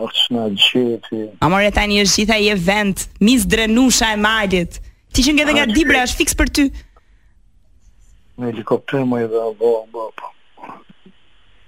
Oh, 0.00 0.08
shna, 0.16 0.46
gjithi. 0.56 1.26
Amor, 1.44 1.60
e 1.66 1.70
tani 1.76 1.98
është 2.00 2.22
gjithaj 2.22 2.38
i 2.46 2.52
vend, 2.68 3.02
mis 3.26 3.42
drenusha 3.52 4.08
e 4.14 4.20
malit. 4.22 4.78
Ti 5.12 5.24
që 5.26 5.34
nge 5.36 5.44
nga 5.50 5.66
Dibra, 5.76 6.06
është 6.06 6.20
fiks 6.22 6.34
për 6.40 6.52
ty. 6.56 6.64
Me 8.40 8.48
helikopter, 8.48 9.02
më 9.10 9.18
edhe, 9.26 9.42
dhe, 9.60 9.74
bo, 9.92 10.06
po. 10.20 10.30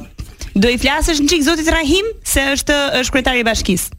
Do 0.62 0.72
i 0.74 0.80
flasësh 0.82 1.22
në 1.24 1.30
qikë 1.32 1.48
Zotit 1.48 1.70
Rahim, 1.72 2.10
se 2.28 2.44
është, 2.58 2.78
është 3.02 3.16
kretari 3.16 3.46
bashkisë. 3.48 3.98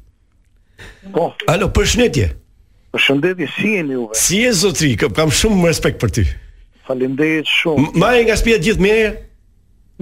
Po. 1.15 1.31
Alo, 1.51 1.71
për 1.75 1.89
shëndetje. 1.95 2.29
Për 2.93 3.05
shëndetje, 3.07 3.51
si 3.55 3.73
e 3.79 3.83
një 3.89 3.99
uve? 4.03 4.19
Si 4.19 4.43
e 4.45 4.51
Zotri, 4.59 4.93
kam 5.01 5.33
shumë 5.33 5.61
më 5.63 5.73
respekt 5.73 6.01
për 6.03 6.13
ty. 6.19 6.27
Falimdejt 6.89 7.49
shumë. 7.49 7.93
Ma 8.03 8.13
e 8.19 8.25
nga 8.27 8.37
spjet 8.41 8.65
gjithë 8.67 8.85
mirë? 8.85 9.11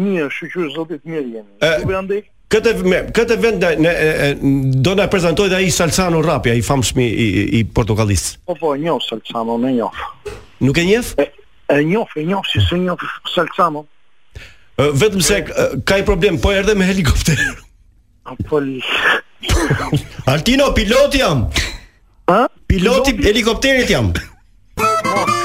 Mirë, 0.00 0.28
shëqyrë 0.38 0.74
Zotit 0.74 1.06
mirë 1.06 1.26
jemi. 1.36 1.50
E... 1.62 1.72
Uve 1.86 1.98
andekë? 2.00 2.32
këtë 2.50 2.72
me, 2.90 3.00
këtë 3.14 3.36
vend 3.42 3.64
ne, 3.78 3.86
ne 3.86 4.50
do 4.84 4.94
na 4.98 5.06
prezantoj 5.10 5.48
dhe 5.52 5.60
ai 5.60 5.70
Salsano 5.74 6.20
Rapi, 6.24 6.52
ai 6.56 6.62
famshëm 6.66 7.00
i, 7.04 7.08
i, 7.08 7.28
i 7.60 7.62
portokallis. 7.76 8.26
Po 8.46 8.56
po, 8.58 8.72
njoh 8.80 9.00
Salsano, 9.06 9.56
në 9.62 9.72
njoh. 9.78 10.02
Nuk 10.66 10.78
e 10.82 10.86
njeh? 10.88 11.12
E 11.20 11.80
njoh, 11.86 12.10
e 12.18 12.24
njoh 12.26 12.46
si 12.50 12.62
se 12.66 12.78
njoh 12.82 13.00
Salsano. 13.34 13.86
Vetëm 14.80 15.20
se 15.22 15.42
ka 15.84 15.98
i 16.00 16.04
problem, 16.08 16.38
po 16.40 16.52
erdhe 16.56 16.74
me 16.74 16.86
helikopter. 16.88 17.38
Po 18.48 18.58
li. 18.64 18.80
Altino, 20.32 20.72
pilot 20.76 21.14
jam. 21.20 21.46
Ha? 22.30 22.46
Piloti, 22.70 23.14
helikopterit 23.26 23.90
jam. 23.90 24.10
po 24.74 25.36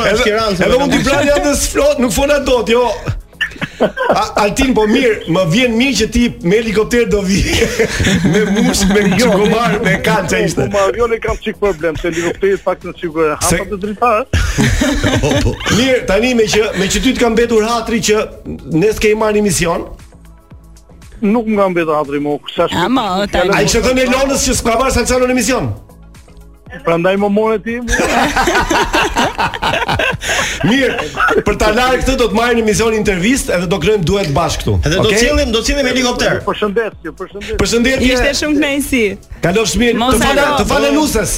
Edhe 0.65 0.79
unë 0.81 0.89
di 0.91 0.97
plan 1.05 1.21
janë 1.29 1.43
të 1.45 1.51
sflot, 1.55 1.99
nuk 2.03 2.11
fona 2.11 2.39
dot, 2.43 2.67
jo. 2.73 2.81
Altin 4.39 4.71
po 4.75 4.83
mirë, 4.89 5.29
më 5.31 5.43
vjen 5.53 5.75
mirë 5.79 5.95
që 6.01 6.07
ti 6.11 6.21
me 6.49 6.55
helikopter 6.59 7.05
do 7.11 7.19
vi 7.23 7.39
me 8.33 8.39
mush 8.65 8.81
me 8.91 9.01
gjogomar 9.13 9.71
me 9.85 9.93
kanca 10.03 10.37
ishte. 10.43 10.65
Po 10.73 10.79
avioni 10.89 11.17
po, 11.19 11.23
po, 11.23 11.23
jo, 11.23 11.23
ka 11.25 11.29
çik 11.45 11.55
problem 11.61 11.93
se 12.01 12.05
helikopteri 12.11 12.57
pak 12.65 12.77
në 12.87 12.91
sigur 12.99 13.27
hapa 13.35 13.63
të 13.71 13.77
dritarë. 13.85 14.23
Po, 15.37 15.37
mirë, 15.77 16.03
tani 16.09 16.33
me 16.35 16.43
që 16.49 16.61
me 16.79 16.85
që 16.91 16.99
ty 17.05 17.09
të 17.15 17.19
ka 17.23 17.27
mbetur 17.33 17.63
hatri 17.69 17.99
që 18.03 18.15
ne 18.81 18.89
s'ke 18.97 19.13
marrë 19.17 19.41
mision. 19.45 19.81
Nuk 21.23 21.45
më 21.51 21.57
ka 21.61 21.67
mbetur 21.75 21.95
hatri 22.01 22.17
më, 22.23 22.29
sa 22.55 22.63
shpejt. 22.67 23.39
Ai 23.55 23.65
çdo 23.71 23.91
në 23.95 24.03
lonës 24.11 24.41
që 24.49 24.53
s'ka 24.59 24.73
marrë 24.81 24.95
sancion 24.99 25.21
në 25.29 25.35
mision. 25.39 25.65
Prandaj 26.85 27.15
më 27.17 27.27
morë 27.33 27.57
ti. 27.65 27.75
Mirë, 30.67 31.10
për 31.47 31.58
ta 31.62 31.69
larë 31.75 32.01
këtë 32.01 32.15
do 32.19 32.25
të 32.32 32.36
marrim 32.36 32.58
një 32.60 32.65
mision 32.67 32.95
intervist 32.97 33.49
edhe 33.55 33.67
do 33.71 33.77
kryejm 33.79 34.03
duhet 34.08 34.32
bash 34.36 34.58
këtu. 34.62 34.73
Edhe 34.86 34.99
okay? 34.99 35.08
do 35.08 35.21
cilim, 35.21 35.53
do 35.55 35.62
cilim 35.63 35.88
helikopter. 35.88 36.39
Përshëndet, 36.45 36.97
ju 37.08 37.13
përshëndet. 37.19 37.55
Përshëndet. 37.62 38.03
Ishte 38.10 38.34
shumë 38.41 38.60
kënaqësi. 38.60 39.03
Kalofsh 39.45 39.77
mirë. 39.79 39.99
Të 40.03 40.21
falë, 40.23 40.47
të 40.60 40.67
falë 40.73 40.91
nuses. 40.97 41.38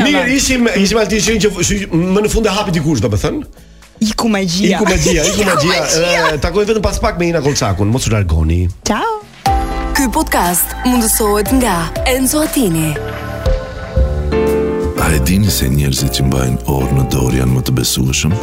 Mirë, 0.06 0.26
ishim 0.38 0.70
ishim 0.86 1.02
aty 1.04 1.24
që 1.26 1.54
më 1.96 2.28
në 2.28 2.34
fund 2.36 2.46
e 2.46 2.54
hapi 2.60 2.78
dikush 2.78 3.02
domethënë. 3.06 3.66
Iku 4.12 4.28
magjia. 4.30 4.76
Iku 4.76 4.88
magjia, 4.90 5.24
iku 5.32 5.48
magjia. 5.50 6.36
Takoj 6.44 6.70
vetëm 6.70 6.84
pas 6.86 7.00
pak 7.02 7.18
me 7.20 7.32
Ina 7.34 7.42
Kolçakun. 7.42 7.90
Mos 7.96 8.06
u 8.06 8.14
largoni. 8.14 8.68
Ciao. 8.86 9.24
Ky 10.06 10.12
podcast 10.14 10.70
mundësohet 10.86 11.48
nga 11.66 11.72
Enzo 12.12 12.38
Atini. 12.46 12.92
A 15.02 15.08
e 15.18 15.22
dini 15.26 15.50
se 15.50 15.66
njerëzit 15.72 16.20
që 16.22 16.26
mbajnë 16.30 16.60
orë 16.70 16.92
në 17.00 17.06
dorë 17.16 17.40
janë 17.42 17.56
më 17.58 17.64
të 17.66 17.74
besueshëm? 17.80 18.36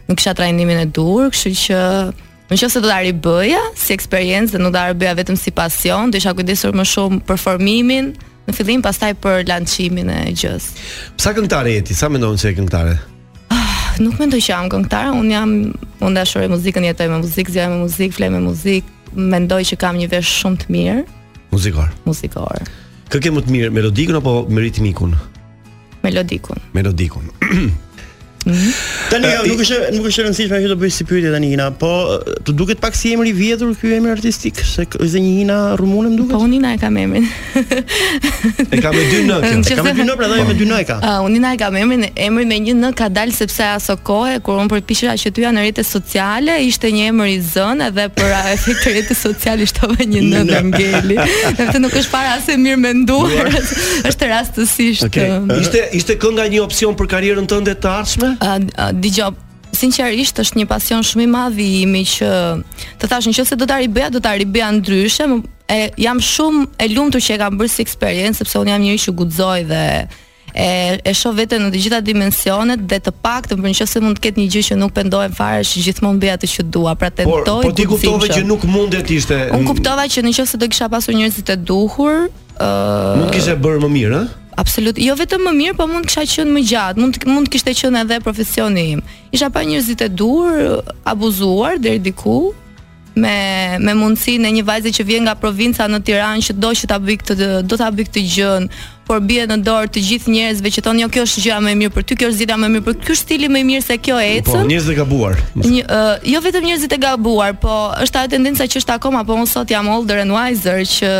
Nuk 0.07 0.19
kisha 0.21 0.31
trajnimin 0.37 0.79
e 0.83 0.85
dur, 0.95 1.31
kështu 1.33 1.55
që 1.65 1.81
Në 2.51 2.57
qëse 2.59 2.81
do 2.83 2.85
të 2.85 2.91
arri 2.93 3.13
bëja, 3.23 3.61
si 3.79 3.93
eksperiencë 3.95 4.51
dhe 4.53 4.59
nuk 4.61 4.73
do 4.75 4.77
arri 4.77 4.97
bëja 4.99 5.13
vetëm 5.15 5.37
si 5.39 5.49
pasion, 5.55 6.11
do 6.11 6.19
isha 6.19 6.33
kujdesur 6.37 6.75
më 6.75 6.83
shumë 6.85 7.19
performimin, 7.25 8.09
në 8.45 8.53
fillim 8.53 8.83
pastaj 8.83 9.13
për 9.23 9.47
lançimin 9.49 10.11
e 10.13 10.17
gjës. 10.41 10.67
Psa 11.17 11.31
këngëtare 11.33 11.73
je 11.77 11.81
ti? 11.87 11.95
Sa 11.97 12.11
mendon 12.13 12.37
se 12.37 12.51
je 12.51 12.57
këngëtare? 12.59 12.93
Ah, 13.55 13.89
nuk 14.03 14.19
mendoj 14.21 14.43
që 14.43 14.53
jam 14.53 14.69
këngëtare, 14.75 15.15
un 15.17 15.31
jam 15.33 15.55
un 16.03 16.19
dashuroj 16.21 16.51
muzikën, 16.53 16.91
jetoj 16.91 17.09
me 17.15 17.23
muzikë, 17.23 17.55
zgjoj 17.55 17.71
me 17.73 17.81
muzikë, 17.87 18.17
flej 18.19 18.33
me 18.35 18.43
muzikë, 18.51 18.95
mendoj 19.33 19.63
që 19.71 19.81
kam 19.87 19.97
një 20.03 20.11
vesh 20.13 20.35
shumë 20.43 20.63
të 20.65 20.71
mirë. 20.77 21.01
Muzikor. 21.55 21.89
Muzikor. 22.05 22.67
Kë 23.11 23.19
ke 23.25 23.31
më 23.33 23.43
të 23.47 23.55
mirë, 23.55 23.71
melodikun 23.75 24.19
apo 24.19 24.35
me 24.49 24.63
ritmikun? 24.63 25.15
Melodikun. 26.03 26.61
Melodikun. 26.75 27.29
Mm. 28.43 28.71
Tani 29.09 29.27
jo, 29.31 29.43
nuk 29.53 29.61
është 29.63 29.77
nuk 29.95 30.07
është 30.09 30.23
rëndësishme 30.27 30.57
ajo 30.57 30.69
të 30.73 30.75
bëj 30.81 30.89
si 30.91 31.05
pyetje 31.07 31.29
tani 31.31 31.49
Hina, 31.53 31.69
po 31.79 31.89
të 32.43 32.55
duket 32.59 32.81
pak 32.83 32.95
si 32.99 33.13
emri 33.15 33.31
i 33.31 33.35
vjetur 33.37 33.69
ky 33.79 33.93
emër 33.97 34.17
artistik, 34.17 34.59
se 34.67 34.83
është 34.83 35.21
një 35.23 35.33
Hina 35.37 35.59
Rumune 35.79 36.09
më 36.11 36.17
duket. 36.19 36.35
Po 36.35 36.49
Hina 36.51 36.73
e 36.75 36.79
ka 36.81 36.89
emrin. 36.91 37.27
E 38.65 38.81
ka 38.83 38.91
me 38.91 39.03
dy 39.13 39.21
n, 39.23 39.31
e 39.31 39.61
ka 39.63 39.85
me 39.85 39.93
dy 39.95 40.03
n, 40.03 40.15
pra 40.19 40.27
dhajë 40.31 40.47
me 40.49 40.55
dy 40.59 40.67
n 40.67 40.79
ka. 40.89 40.97
Ah, 40.99 41.19
uh, 41.21 41.29
Hina 41.31 41.53
e 41.55 41.61
ka 41.61 41.69
emrin, 41.79 42.03
emri 42.25 42.47
me 42.49 42.57
një 42.65 42.75
n 42.81 42.91
ka 42.99 43.07
dal 43.13 43.31
sepse 43.35 43.63
aso 43.77 43.95
kohe 44.03 44.41
kur 44.43 44.59
un 44.59 44.67
përpiqesha 44.73 45.15
që 45.23 45.31
tyja 45.39 45.53
në 45.55 45.63
rrjetet 45.63 45.87
sociale 45.87 46.57
ishte 46.67 46.91
një 46.97 47.07
emër 47.13 47.31
i 47.31 47.39
zënë 47.53 47.87
edhe 47.93 48.09
për 48.17 48.35
efekt 48.57 48.87
rrjetet 48.91 49.21
sociale 49.23 49.69
shtova 49.71 50.03
një 50.03 50.25
n 50.27 50.43
për 50.51 50.59
Angeli. 50.59 51.19
Sepse 51.63 51.79
nuk 51.85 51.95
është 51.95 52.11
para 52.17 52.35
se 52.43 52.59
mirë 52.59 52.83
menduar, 52.89 53.47
është 54.11 54.31
rastësisht. 54.35 55.07
Okay. 55.07 55.31
Um, 55.39 55.47
ishte 55.63 55.87
ishte 56.01 56.19
kënga 56.19 56.49
një 56.51 56.59
opsion 56.67 56.99
për 56.99 57.13
karrierën 57.15 57.47
tënde 57.53 57.79
të 57.79 57.93
ardhshme? 58.01 58.32
uh, 58.41 58.55
Digjo, 58.99 59.31
sinqerisht 59.73 60.39
është 60.43 60.59
një 60.61 60.65
pasion 60.69 61.03
shumë 61.05 61.25
i 61.25 61.29
madh 61.33 61.61
i 61.63 61.67
imi 61.85 62.03
që 62.07 62.29
të 63.01 63.09
thash 63.09 63.29
në 63.31 63.35
qoftë 63.39 63.57
do 63.61 63.67
ta 63.69 63.79
ribeja, 63.81 64.09
do 64.13 64.21
ta 64.21 64.33
ribeja 64.37 64.71
ndryshe, 64.75 65.27
e 65.73 65.79
jam 66.05 66.19
shumë 66.21 66.67
e 66.79 66.89
lumtur 66.93 67.21
që 67.25 67.35
e 67.35 67.39
kam 67.41 67.57
bërë 67.59 67.71
si 67.73 67.81
eksperiencë 67.85 68.39
sepse 68.43 68.59
un 68.61 68.69
jam 68.69 68.81
njëri 68.83 69.01
që 69.07 69.15
guxoj 69.19 69.63
dhe 69.71 69.81
e 69.89 70.03
e 71.09 71.13
shoh 71.17 71.33
veten 71.33 71.63
në 71.65 71.71
të 71.73 71.79
gjitha 71.81 71.99
dimensionet 72.05 72.83
dhe 72.89 72.99
të 73.01 73.13
paktën 73.23 73.57
për 73.63 73.71
nëse 73.71 74.01
mund 74.03 74.19
të 74.19 74.21
ket 74.27 74.35
një 74.37 74.45
gjë 74.53 74.61
që 74.67 74.75
nuk 74.77 74.93
pendohem 74.93 75.33
fare, 75.33 75.63
është 75.65 75.81
gjithmonë 75.87 76.21
bëja 76.21 76.35
atë 76.37 76.49
që 76.53 76.65
dua. 76.75 76.93
Pra 76.95 77.09
tentoj. 77.09 77.41
Por 77.41 77.63
po 77.65 77.73
ti 77.73 77.87
kuptove 77.89 78.29
që 78.29 78.43
nuk 78.45 78.67
mundet 78.69 79.09
ishte. 79.09 79.39
Un 79.57 79.65
kuptova 79.65 80.05
që 80.05 80.21
nëse 80.27 80.53
do 80.61 80.69
kisha 80.69 80.91
pasur 80.93 81.17
njerëz 81.17 81.41
të 81.41 81.57
duhur, 81.65 82.27
ë 82.53 82.61
uh, 82.61 83.17
nuk 83.23 83.33
kishe 83.33 83.57
bërë 83.57 83.81
më 83.81 83.89
mirë, 83.97 84.21
ë? 84.29 84.42
absolut. 84.55 84.97
Jo 84.97 85.15
vetëm 85.17 85.43
më 85.47 85.53
mirë, 85.59 85.77
po 85.79 85.87
mund 85.89 86.05
kisha 86.09 86.25
qenë 86.29 86.53
më 86.55 86.63
gjatë. 86.69 87.01
Mund 87.01 87.17
mund 87.33 87.49
kishte 87.51 87.73
qenë 87.77 88.03
edhe 88.05 88.19
profesioni 88.23 88.85
im. 88.95 89.01
Isha 89.33 89.49
pa 89.53 89.63
njerëzit 89.65 90.03
e 90.05 90.09
dur, 90.09 90.83
abuzuar 91.07 91.79
deri 91.81 91.99
diku 92.03 92.51
me 93.15 93.33
me 93.77 93.93
mundësinë 93.93 94.47
e 94.47 94.51
një 94.59 94.63
vajze 94.65 94.91
që 94.97 95.03
vjen 95.05 95.27
nga 95.27 95.35
provinca 95.37 95.85
në 95.85 95.99
Tiranë 96.05 96.47
që 96.47 96.53
do 96.57 96.71
që 96.79 96.87
ta 96.89 96.97
bëj 96.97 97.17
këtë 97.21 97.35
do 97.69 97.77
ta 97.77 97.91
bëj 97.93 98.05
këtë 98.09 98.23
gjën, 98.35 98.63
por 99.07 99.21
bie 99.23 99.45
në 99.47 99.57
dorë 99.65 99.89
të 99.95 100.01
gjithë 100.07 100.31
njerëzve 100.33 100.71
që 100.75 100.83
thonë 100.85 101.03
jo 101.03 101.09
kjo 101.13 101.23
është 101.27 101.41
gjëja 101.43 101.57
më 101.65 101.71
e 101.71 101.77
mirë 101.81 101.93
për 101.97 102.03
ty, 102.07 102.17
kjo 102.19 102.29
është 102.31 102.39
zgjidhja 102.39 102.57
më 102.61 102.69
e 102.69 102.73
mirë 102.73 102.83
për 102.87 102.95
ty, 102.95 103.05
ky 103.07 103.15
stili 103.19 103.49
më 103.51 103.61
i 103.63 103.67
mirë 103.67 103.85
se 103.87 103.97
kjo 103.99 104.15
po, 104.15 104.29
ecën. 104.33 104.47
Po 104.47 104.67
njerëzit 104.71 104.93
e 104.93 104.97
gabuar. 105.01 105.41
Një, 105.59 105.81
uh, 105.83 106.11
jo 106.31 106.41
vetëm 106.45 106.67
njerëzit 106.69 106.95
e 106.97 106.99
gabuar, 107.03 107.55
po 107.63 107.75
është 108.03 108.21
ajo 108.21 108.31
tendenca 108.35 108.67
që 108.69 108.81
është 108.81 108.95
akoma, 108.97 109.23
po 109.27 109.37
unë 109.39 109.51
sot 109.51 109.73
jam 109.73 109.89
older 109.93 110.21
and 110.23 110.35
wiser 110.35 110.83
që 110.93 111.11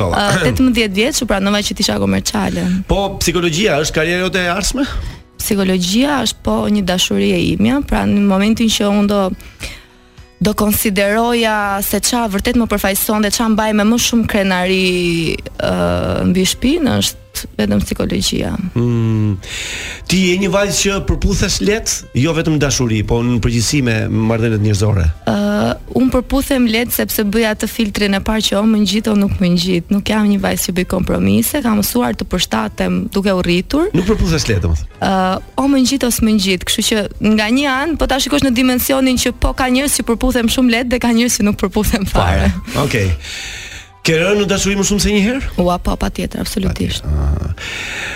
uh, 0.10 0.44
18 0.46 0.94
vjeç 1.00 1.24
u 1.26 1.30
pranova 1.30 1.64
që 1.66 1.78
isha 1.80 1.98
komerciale. 2.04 2.68
Po 2.90 3.08
psikologjia 3.22 3.80
është 3.82 3.98
karriera 3.98 4.28
jote 4.28 4.46
e 4.46 4.54
ardhshme? 4.54 4.86
Psikologjia 5.38 6.22
është 6.28 6.42
po 6.44 6.56
një 6.74 6.82
dashuri 6.86 7.30
e 7.34 7.42
imja, 7.54 7.82
pra 7.88 8.06
në 8.10 8.24
momentin 8.26 8.70
që 8.74 8.90
unë 8.94 9.10
do 9.12 9.22
do 10.42 10.54
konsideroja 10.54 11.80
se 11.88 11.98
qa 12.06 12.26
vërtet 12.30 12.58
më 12.60 12.68
përfajson 12.70 13.26
dhe 13.26 13.32
qa 13.34 13.48
mbaj 13.56 13.72
me 13.80 13.86
më 13.90 14.00
shumë 14.06 14.28
krenari 14.32 14.84
uh, 15.36 16.26
mbi 16.30 16.44
shpinë 16.52 16.98
është 17.02 17.26
vetëm 17.58 17.80
psikologjia. 17.84 18.56
Hmm. 18.74 19.36
Ti 20.10 20.18
je 20.30 20.38
një 20.42 20.50
vajzë 20.54 20.78
që 20.80 20.96
përputhesh 21.10 21.60
lehtë, 21.64 21.96
jo 22.24 22.34
vetëm 22.38 22.58
dashuri, 22.62 23.02
po 23.08 23.20
në 23.26 23.40
përgjithësi 23.44 23.82
me 23.86 23.96
marrëdhëniet 24.10 24.64
njerëzore. 24.68 25.06
Ëh, 25.28 25.36
uh, 25.36 26.00
un 26.00 26.10
përputhem 26.14 26.68
lehtë 26.72 26.96
sepse 27.02 27.26
bëj 27.28 27.48
atë 27.52 27.70
filtrin 27.70 28.18
e 28.18 28.22
parë 28.26 28.46
që 28.48 28.58
o 28.62 28.64
më 28.70 28.82
ngjit 28.86 29.10
o 29.12 29.16
nuk 29.20 29.36
më 29.42 29.52
ngjit. 29.56 29.94
Nuk 29.94 30.12
jam 30.14 30.26
një 30.32 30.40
vajzë 30.46 30.70
që 30.70 30.76
bëj 30.80 30.88
kompromise, 30.96 31.62
kam 31.66 31.82
mësuar 31.82 32.18
të 32.18 32.28
përshtatem 32.32 33.00
duke 33.14 33.36
u 33.38 33.44
rritur. 33.46 33.92
Nuk 33.98 34.08
përputhesh 34.14 34.48
lehtë, 34.54 34.66
domethënë. 34.66 35.00
Ëh, 35.04 35.22
uh, 35.36 35.54
o 35.64 35.68
më 35.72 35.84
ngjit 35.86 36.08
ose 36.10 36.26
më 36.28 36.36
ngjit, 36.40 36.68
kështu 36.68 36.88
që 36.90 37.06
nga 37.36 37.50
një 37.60 37.68
anë 37.84 38.00
po 38.02 38.08
ta 38.10 38.20
shikosh 38.24 38.48
në 38.48 38.56
dimensionin 38.58 39.20
që 39.22 39.36
po 39.44 39.52
ka 39.58 39.68
njerëz 39.74 40.00
që 40.00 40.08
përputhen 40.14 40.52
shumë 40.56 40.78
lehtë 40.78 40.96
dhe 40.96 41.04
ka 41.06 41.14
njerëz 41.18 41.40
që 41.42 41.48
nuk 41.52 41.60
përputhen 41.62 42.08
fare. 42.16 42.48
Okej. 42.86 43.12
Okay. 43.12 43.66
Ke 44.08 44.16
rënë 44.16 44.40
në 44.40 44.46
dashuri 44.48 44.78
më 44.80 44.84
shumë 44.88 45.04
se 45.04 45.10
një 45.14 45.24
herë? 45.26 45.40
Ua, 45.60 45.76
po, 45.84 45.98
pa 46.00 46.08
tjetër, 46.16 46.40
absolutisht. 46.46 47.02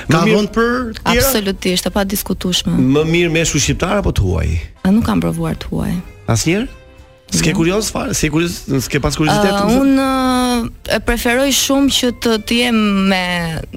ka 0.07 0.21
rënë 0.27 0.51
për 0.55 0.75
tjera? 1.01 1.15
Absolutisht, 1.17 1.87
e 1.87 1.91
pa 1.91 2.05
diskutushme. 2.07 2.71
Më 2.79 3.03
mirë 3.11 3.31
me 3.33 3.41
shu 3.47 3.59
shqiptar 3.59 3.97
apo 3.99 4.13
të 4.15 4.23
huaj? 4.23 4.59
A 4.87 4.93
nuk 4.95 5.03
kam 5.09 5.19
provuar 5.19 5.57
të 5.59 5.67
huaj. 5.73 5.95
As 6.31 6.45
njerë? 6.47 6.69
Ske 7.31 7.51
jo. 7.53 7.61
kurioz 7.61 7.87
fare, 7.95 8.13
ske 8.15 8.27
kurioz, 8.31 8.55
ske 8.87 8.99
pas 9.03 9.15
kuriozitet. 9.15 9.55
Uh, 9.55 9.75
un 9.79 9.91
uh, 10.03 10.71
e 10.91 10.97
preferoj 10.99 11.51
shumë 11.55 11.93
që 11.95 12.09
të 12.23 12.37
të 12.47 12.57
jem 12.61 12.79
me 13.07 13.21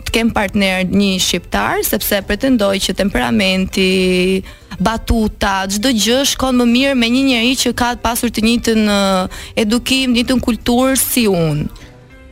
të 0.00 0.14
kem 0.14 0.30
partner 0.34 0.82
një 0.90 1.12
shqiptar 1.22 1.82
sepse 1.86 2.18
pretendoj 2.26 2.74
që 2.82 2.96
temperamenti, 2.98 3.90
batuta, 4.82 5.62
çdo 5.70 5.90
gjë 5.94 6.22
shkon 6.34 6.58
më 6.62 6.68
mirë 6.76 6.98
me 6.98 7.10
një 7.14 7.22
njerëz 7.30 7.62
që 7.66 7.74
ka 7.78 7.94
pasur 8.02 8.30
të 8.34 8.42
njëjtën 8.46 8.90
uh, 8.90 9.46
edukim, 9.62 10.14
të 10.14 10.20
njëjtën 10.20 10.44
kulturë 10.50 10.94
si 10.98 11.26
unë. 11.30 11.82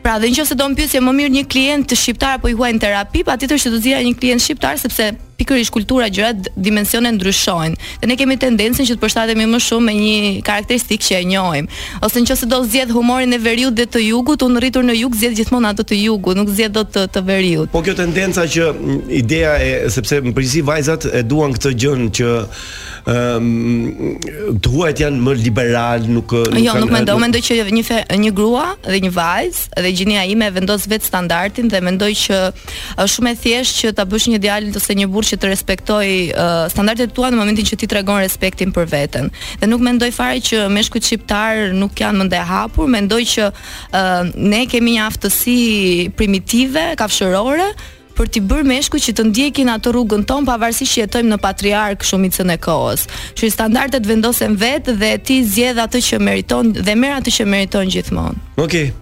Pra 0.03 0.19
dhe 0.19 0.29
nëse 0.35 0.55
do 0.59 0.65
të 0.67 0.73
mbyllje 0.75 1.01
më 1.07 1.13
mirë 1.19 1.33
një 1.37 1.43
klient 1.55 1.93
shqiptar 1.95 2.35
apo 2.41 2.51
i 2.51 2.57
huaj 2.59 2.73
në 2.75 2.83
terapi, 2.85 3.23
patjetër 3.29 3.61
që 3.63 3.71
do 3.71 3.79
të 3.85 3.93
jera 3.93 4.07
një 4.09 4.17
klient 4.19 4.43
shqiptar 4.43 4.81
sepse 4.83 5.13
pikërisht 5.43 5.75
kultura 5.75 6.07
gjërat 6.15 6.47
dimensione 6.55 7.11
ndryshojnë. 7.19 7.77
Dhe 8.03 8.09
ne 8.11 8.17
kemi 8.21 8.37
tendencën 8.41 8.87
që 8.87 8.95
të 8.97 9.03
përshtatemi 9.03 9.47
më 9.51 9.61
shumë 9.67 9.87
me 9.89 9.95
një 9.99 10.17
karakteristikë 10.47 11.07
që 11.09 11.19
e 11.25 11.29
njohim. 11.35 11.69
Ose 12.07 12.23
nëse 12.23 12.49
do 12.51 12.61
zgjedh 12.67 12.95
humorin 12.95 13.35
e 13.37 13.41
veriut 13.43 13.75
dhe 13.79 13.89
të 13.93 14.03
jugut, 14.11 14.45
unë 14.47 14.63
rritur 14.63 14.87
në 14.87 14.97
jug 15.01 15.17
zgjedh 15.19 15.39
gjithmonë 15.41 15.73
ato 15.73 15.87
të 15.89 15.99
jugut, 16.05 16.39
nuk 16.39 16.53
zgjedh 16.55 16.77
dot 16.79 16.93
të, 16.95 17.07
të 17.15 17.25
veriut. 17.29 17.73
Po 17.75 17.83
kjo 17.83 17.95
tendenca 17.99 18.45
që 18.53 18.69
ideja 19.23 19.57
e 19.67 19.71
sepse 19.91 20.21
në 20.23 20.31
përgjithësi 20.37 20.63
vajzat 20.71 21.09
e 21.11 21.23
duan 21.27 21.57
këtë 21.57 21.73
gjë 21.85 22.01
që 22.19 22.33
ëm 23.03 23.47
um, 23.51 24.59
duhet 24.63 25.01
janë 25.03 25.19
më 25.27 25.33
liberal, 25.41 26.05
nuk 26.07 26.31
nuk 26.31 26.59
Jo, 26.63 26.77
nuk 26.79 26.93
mendoj, 26.95 27.17
nuk... 27.17 27.23
mendoj 27.25 27.41
që 27.49 27.55
një 27.75 27.83
fe, 27.89 27.97
një 28.21 28.29
grua 28.37 28.69
dhe 28.85 29.01
një 29.03 29.09
vajzë 29.17 29.81
dhe 29.83 29.91
gjinia 29.97 30.21
ime 30.31 30.47
vendos 30.55 30.85
vetë 30.91 31.09
standardin 31.11 31.67
dhe 31.73 31.81
mendoj 31.83 32.13
që 32.23 32.39
është 33.03 33.11
shumë 33.17 33.33
e 33.33 33.39
thjeshtë 33.43 33.79
që 33.81 33.91
ta 33.99 34.05
bësh 34.07 34.29
një 34.31 34.39
djalë 34.45 34.71
ose 34.79 34.95
një 34.99 35.09
burrë 35.11 35.32
që 35.33 35.39
të 35.41 35.49
respektoj 35.53 36.09
uh, 36.29 36.53
standardet 36.73 37.15
tua 37.17 37.31
në 37.33 37.39
momentin 37.41 37.65
që 37.73 37.79
ti 37.81 37.89
tregon 37.89 38.21
respektin 38.21 38.73
për 38.77 38.89
veten. 38.93 39.31
Dhe 39.61 39.69
nuk 39.71 39.83
mendoj 39.87 40.11
fare 40.13 40.41
që 40.45 40.67
meshkujt 40.73 41.09
shqiptar 41.09 41.73
nuk 41.79 41.97
janë 42.05 42.21
më 42.21 42.27
ndaj 42.29 42.43
hapur, 42.53 42.91
mendoj 42.93 43.23
që 43.35 43.49
uh, 43.49 44.21
ne 44.37 44.63
kemi 44.71 44.99
një 44.99 45.07
aftësi 45.09 45.59
primitive, 46.19 46.91
kafshërore 47.01 47.71
për 48.13 48.29
t'i 48.29 48.43
bërë 48.45 48.67
meshku 48.69 48.99
që 49.01 49.15
të 49.17 49.25
ndjekin 49.31 49.71
atë 49.73 49.95
rrugën 49.95 50.27
tonë 50.29 50.45
pavarësisht 50.51 50.93
që 50.99 51.05
jetojmë 51.07 51.31
në 51.33 51.39
patriark 51.41 52.05
shumicën 52.05 52.53
e 52.53 52.59
kohës. 52.67 53.07
Që 53.39 53.49
standardet 53.55 54.05
vendosen 54.09 54.59
vetë 54.61 54.99
dhe 55.01 55.15
ti 55.29 55.39
zgjedh 55.55 55.81
atë 55.87 56.05
që 56.11 56.21
meriton 56.27 56.75
dhe 56.77 56.93
merr 57.01 57.23
atë 57.23 57.33
që 57.39 57.49
meriton 57.55 57.89
gjithmonë. 57.95 58.37
Okej. 58.61 58.91
Okay. 58.93 58.99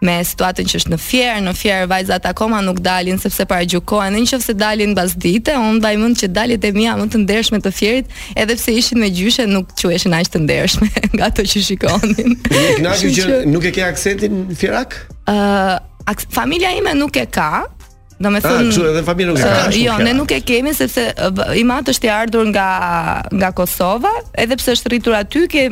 me 0.04 0.14
situatën 0.24 0.66
që 0.68 0.78
është 0.80 0.90
në 0.92 0.98
fjerë, 1.00 1.42
në 1.46 1.52
fjerë 1.56 1.86
vajzat 1.90 2.26
akoma 2.28 2.58
nuk 2.64 2.80
dalin 2.84 3.18
sepse 3.22 3.46
para 3.48 3.64
gjukohen, 3.68 4.14
Në 4.16 4.26
qoftë 4.30 4.44
se 4.46 4.54
dalin 4.56 4.92
mbas 4.92 5.14
dite, 5.16 5.54
un 5.56 5.78
ndaj 5.80 5.94
mund 6.00 6.16
që 6.20 6.28
daljet 6.32 6.64
e 6.64 6.70
mia 6.76 6.94
më 6.98 7.06
të 7.12 7.20
ndershme 7.24 7.58
të 7.64 7.72
fjerit, 7.72 8.10
edhe 8.36 8.54
pse 8.58 8.72
ishin 8.76 9.00
me 9.00 9.08
gjyshe 9.12 9.46
nuk 9.48 9.72
quheshin 9.78 10.14
as 10.16 10.28
të 10.32 10.40
ndershme 10.44 10.88
nga 11.14 11.26
ato 11.30 11.44
që 11.44 11.62
shikonin. 11.68 12.36
Ignati 12.36 13.14
që 13.16 13.42
nuk 13.48 13.64
e 13.68 13.72
ke 13.76 13.84
aksentin 13.86 14.44
fjerak? 14.58 14.96
Ë, 15.28 15.38
uh, 15.80 16.26
familja 16.34 16.72
ime 16.78 16.94
nuk 16.98 17.16
e 17.20 17.24
ka. 17.26 17.64
Do 18.16 18.30
me 18.32 18.40
ah, 18.40 18.46
thënë, 18.48 18.72
edhe 18.94 19.02
familja 19.04 19.32
nuk 19.32 19.40
e 19.40 19.48
ka. 19.54 19.72
jo, 19.76 19.96
ne 20.04 20.12
nuk 20.16 20.30
e 20.36 20.40
kemi 20.44 20.72
sepse 20.76 21.08
uh, 21.30 21.48
i 21.56 21.64
mat 21.68 21.88
është 21.92 22.08
i 22.10 22.12
ardhur 22.16 22.46
nga 22.52 22.68
nga 23.32 23.52
Kosova, 23.56 24.08
edhe 24.40 24.56
pse 24.56 24.72
është 24.78 24.88
rritur 24.92 25.16
aty, 25.20 25.44
ke 25.48 25.68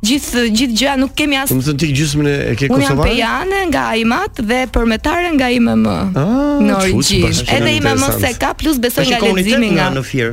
Gjithë 0.00 0.42
gjithë 0.56 0.76
gjëja 0.80 0.92
nuk 1.00 1.10
kemi 1.16 1.36
as. 1.36 1.50
Do 1.50 1.58
po 1.58 1.62
të 1.64 1.68
thon 1.68 1.80
ti 1.82 1.88
gjysmën 1.92 2.28
e 2.30 2.36
ke 2.56 2.68
Kosovës. 2.72 2.94
Unë 2.96 3.04
pe 3.04 3.16
janë 3.18 3.58
nga 3.70 3.82
Ajmat 3.96 4.40
dhe 4.48 4.60
përmetare 4.72 5.32
nga 5.36 5.50
IMM. 5.52 5.84
Ah, 5.86 6.62
Norgjish. 6.64 7.42
Edhe 7.52 7.74
IMM 7.76 8.04
se 8.22 8.32
ka 8.40 8.54
plus 8.62 8.80
besoj 8.80 9.04
po 9.12 9.20
nga 9.20 9.34
leximi 9.40 9.74
nga. 9.76 9.90
Në 9.98 10.06
fir. 10.12 10.32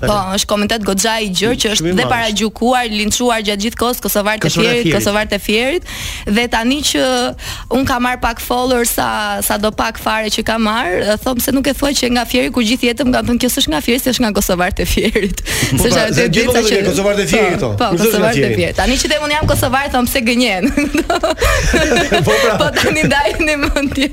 Po, 0.00 0.14
është 0.36 0.46
komentet 0.46 0.84
goxha 0.86 1.16
i 1.24 1.30
gjë 1.34 1.50
që 1.58 1.70
është 1.74 1.92
dhe 1.98 2.04
paragjykuar, 2.08 2.86
linçuar 2.92 3.40
gjatë 3.46 3.64
gjithë 3.64 3.78
kohës 3.80 3.98
Kosovar 4.04 4.38
të 4.42 4.50
Fierit, 4.54 4.90
Kosovar 4.94 5.26
të 5.30 5.38
Fierit. 5.42 5.88
Dhe 6.28 6.44
tani 6.52 6.78
që 6.86 7.02
un 7.74 7.86
ka 7.88 7.96
marr 8.02 8.20
pak 8.22 8.40
follower 8.42 8.86
sa 8.86 9.08
sa 9.44 9.56
do 9.58 9.72
pak 9.74 9.98
fare 10.02 10.30
që 10.34 10.44
ka 10.46 10.58
marr, 10.62 11.16
them 11.24 11.40
se 11.42 11.50
nuk 11.54 11.66
e 11.66 11.74
thuaj 11.78 11.92
që 11.98 12.12
nga 12.14 12.22
Fieri 12.30 12.50
ku 12.54 12.62
gjithë 12.66 12.92
jetëm 12.92 13.10
kanë 13.14 13.26
thënë 13.30 13.42
kjo 13.42 13.50
s'është 13.56 13.72
nga 13.72 13.80
Fieri, 13.88 14.00
s'është 14.04 14.22
nga 14.26 14.30
Kosovar 14.38 14.70
të 14.78 14.86
Fierit. 14.88 15.42
S'është 15.72 15.98
atë 16.04 16.28
dita 16.36 16.62
që 16.70 16.80
Kosovar 16.86 17.18
të 17.18 17.26
Fierit 17.32 17.56
këto. 17.56 17.72
Po, 17.82 17.90
Kosovar 18.04 18.32
të 18.38 18.52
Fierit. 18.54 18.76
Tani 18.78 19.00
që 19.02 19.10
them 19.14 19.26
un 19.26 19.34
jam 19.34 19.50
Kosovar, 19.50 19.88
them 19.94 20.06
se 20.06 20.22
gënjen. 20.26 20.70
Po 20.98 22.34
pra, 22.34 22.54
po 22.60 22.66
tani 22.74 23.02
daj 23.10 23.34
në 23.42 23.54
mendje. 23.64 24.08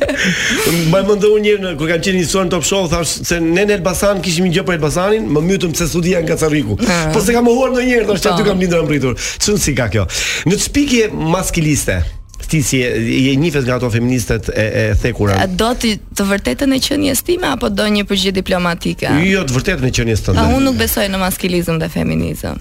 Mbajmë 0.87 1.15
ndonjë 1.19 1.55
kur 1.79 1.89
kam 1.93 2.01
qenë 2.03 2.19
në 2.23 2.45
Top 2.51 2.65
Show, 2.67 2.87
thash 2.91 3.21
se 3.27 3.39
Nen 3.41 3.71
Elbasan 3.71 4.21
kishim 4.23 4.45
një 4.47 4.57
gjë 4.57 4.63
për 4.67 4.77
Elbasanin, 4.77 5.25
më 5.35 5.41
mbyty 5.43 5.71
se 5.77 5.87
sudi 5.91 6.13
janë 6.15 6.27
gacarriku. 6.31 6.77
Po 7.13 7.21
se 7.23 7.35
kam 7.35 7.47
uhuar 7.51 7.73
ndonjëherë, 7.75 8.09
është 8.15 8.31
aty 8.31 8.43
po. 8.45 8.49
kam 8.49 8.61
lindur 8.63 8.85
mbritur. 8.87 9.17
Çun 9.45 9.59
si 9.61 9.75
ka 9.77 9.89
kjo? 9.93 10.07
Në 10.49 10.59
çpikje 10.65 11.09
maskiliste 11.31 12.01
ti 12.45 12.59
si 12.61 12.77
e, 12.85 12.89
e 13.01 13.31
një 13.41 13.49
nga 13.65 13.77
ato 13.79 13.87
feministët 13.89 14.51
e 14.53 14.65
e 14.81 14.81
thekura 15.01 15.33
a 15.41 15.47
do 15.49 15.71
ti 15.81 15.95
të 15.97 16.25
vërtetën 16.29 16.73
e 16.75 16.77
qenies 16.87 17.23
time 17.25 17.47
apo 17.49 17.71
do 17.73 17.87
një 17.89 18.03
përgjigje 18.05 18.33
diplomatike 18.37 19.09
jo 19.31 19.41
të 19.47 19.55
vërtetën 19.55 19.87
e 19.87 19.91
qenies 19.97 20.21
tënde 20.21 20.43
un 20.53 20.61
nuk 20.67 20.77
besoj 20.77 21.07
në 21.09 21.17
maskilizëm 21.23 21.79
dhe 21.81 21.89
feminizëm 21.89 22.59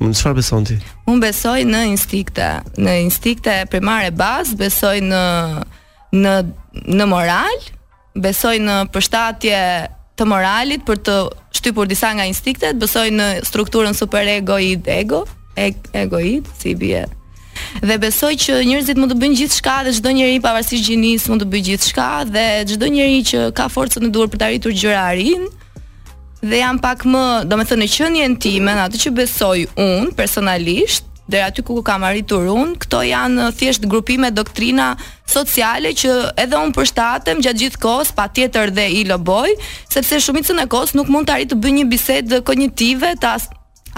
mund 0.00 0.16
çfarë 0.16 0.38
beson 0.38 0.64
ti 0.64 0.78
Unë 1.04 1.20
besoj 1.26 1.66
në 1.68 1.82
instinkte, 1.90 2.48
në 2.80 2.96
instinkte 3.10 3.58
primare 3.68 4.08
baz 4.16 4.54
besoj 4.56 4.96
në 5.04 5.22
në 6.22 6.34
në 6.96 7.10
moral 7.12 7.60
besoj 8.14 8.56
në 8.62 8.80
përshtatje 8.94 9.58
të 10.20 10.26
moralit 10.28 10.82
për 10.86 10.98
të 11.06 11.14
shtypur 11.58 11.88
disa 11.88 12.10
nga 12.16 12.26
instiktet, 12.28 12.76
besoj 12.82 13.06
në 13.14 13.28
strukturën 13.48 13.96
superegoid 13.96 14.88
ego, 14.92 15.22
e 15.56 15.70
egoid 16.04 16.48
si 16.58 16.74
bie. 16.78 17.04
Dhe 17.84 17.96
besoj 18.00 18.32
që 18.40 18.58
njerëzit 18.68 18.98
mund 19.00 19.14
të 19.14 19.18
bëjnë 19.22 19.38
gjithçka 19.40 19.78
dhe 19.86 19.92
çdo 19.96 20.12
njeri 20.16 20.40
pavarësisht 20.44 20.84
gjinisë 20.88 21.30
mund 21.32 21.44
të 21.44 21.48
bëjë 21.52 21.66
gjithçka 21.70 22.06
dhe 22.34 22.44
çdo 22.68 22.88
njeri 22.94 23.20
që 23.30 23.42
ka 23.56 23.66
forcën 23.72 24.04
e 24.04 24.10
duhur 24.14 24.28
për 24.32 24.40
të 24.42 24.48
arritur 24.48 24.74
gjërarin 24.82 25.46
dhe 26.48 26.58
jam 26.62 26.80
pak 26.82 27.04
më, 27.08 27.24
do 27.48 27.56
me 27.56 27.64
thënë, 27.68 27.84
në 27.84 27.90
qenien 27.96 28.36
time, 28.42 28.74
në 28.76 28.88
atë 28.88 29.00
që 29.04 29.12
besoj 29.16 29.58
unë, 29.78 30.10
personalisht, 30.18 31.06
dhe 31.28 31.42
aty 31.42 31.62
ku 31.62 31.80
kam 31.82 32.02
arritur 32.02 32.46
un, 32.50 32.74
këto 32.78 33.00
janë 33.06 33.50
thjesht 33.56 33.86
grupime 33.88 34.32
doktrina 34.34 34.96
sociale 35.26 35.92
që 35.94 36.38
edhe 36.42 36.58
un 36.58 36.72
përshtatem 36.74 37.40
gjatë 37.44 37.62
gjithë 37.62 37.82
kohës, 37.82 38.10
patjetër 38.16 38.72
dhe 38.74 38.88
i 39.00 39.04
loboj, 39.08 39.52
sepse 39.88 40.18
shumicën 40.20 40.58
e 40.58 40.66
kohës 40.66 40.96
nuk 40.98 41.10
mund 41.12 41.30
të 41.30 41.36
arrit 41.36 41.52
të 41.54 41.60
bëj 41.62 41.74
një 41.78 41.86
bisedë 41.92 42.42
kognitive 42.46 43.14
ta 43.22 43.36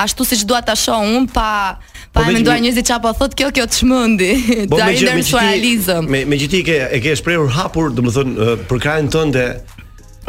ashtu 0.02 0.26
siç 0.26 0.44
dua 0.50 0.60
ta 0.66 0.74
shoh 0.76 1.00
un 1.16 1.28
pa 1.30 1.78
pa 2.14 2.22
po 2.22 2.30
menduar 2.30 2.58
njerëz 2.62 2.82
që 2.86 2.94
apo 2.94 3.10
thotë 3.18 3.36
kjo 3.38 3.48
kjo 3.56 3.64
çmendi, 3.76 4.32
po 4.70 4.78
ta 4.78 4.86
ndërmjetësojmë. 4.92 6.04
Me 6.04 6.18
gjithë 6.20 6.26
me 6.30 6.38
gjithë 6.42 6.60
ke 6.68 6.76
e 6.94 7.00
ke 7.02 7.16
shprehur 7.18 7.50
hapur, 7.56 7.90
domethënë 7.94 8.54
për 8.70 8.82
krajën 8.84 9.10
tënde 9.16 9.46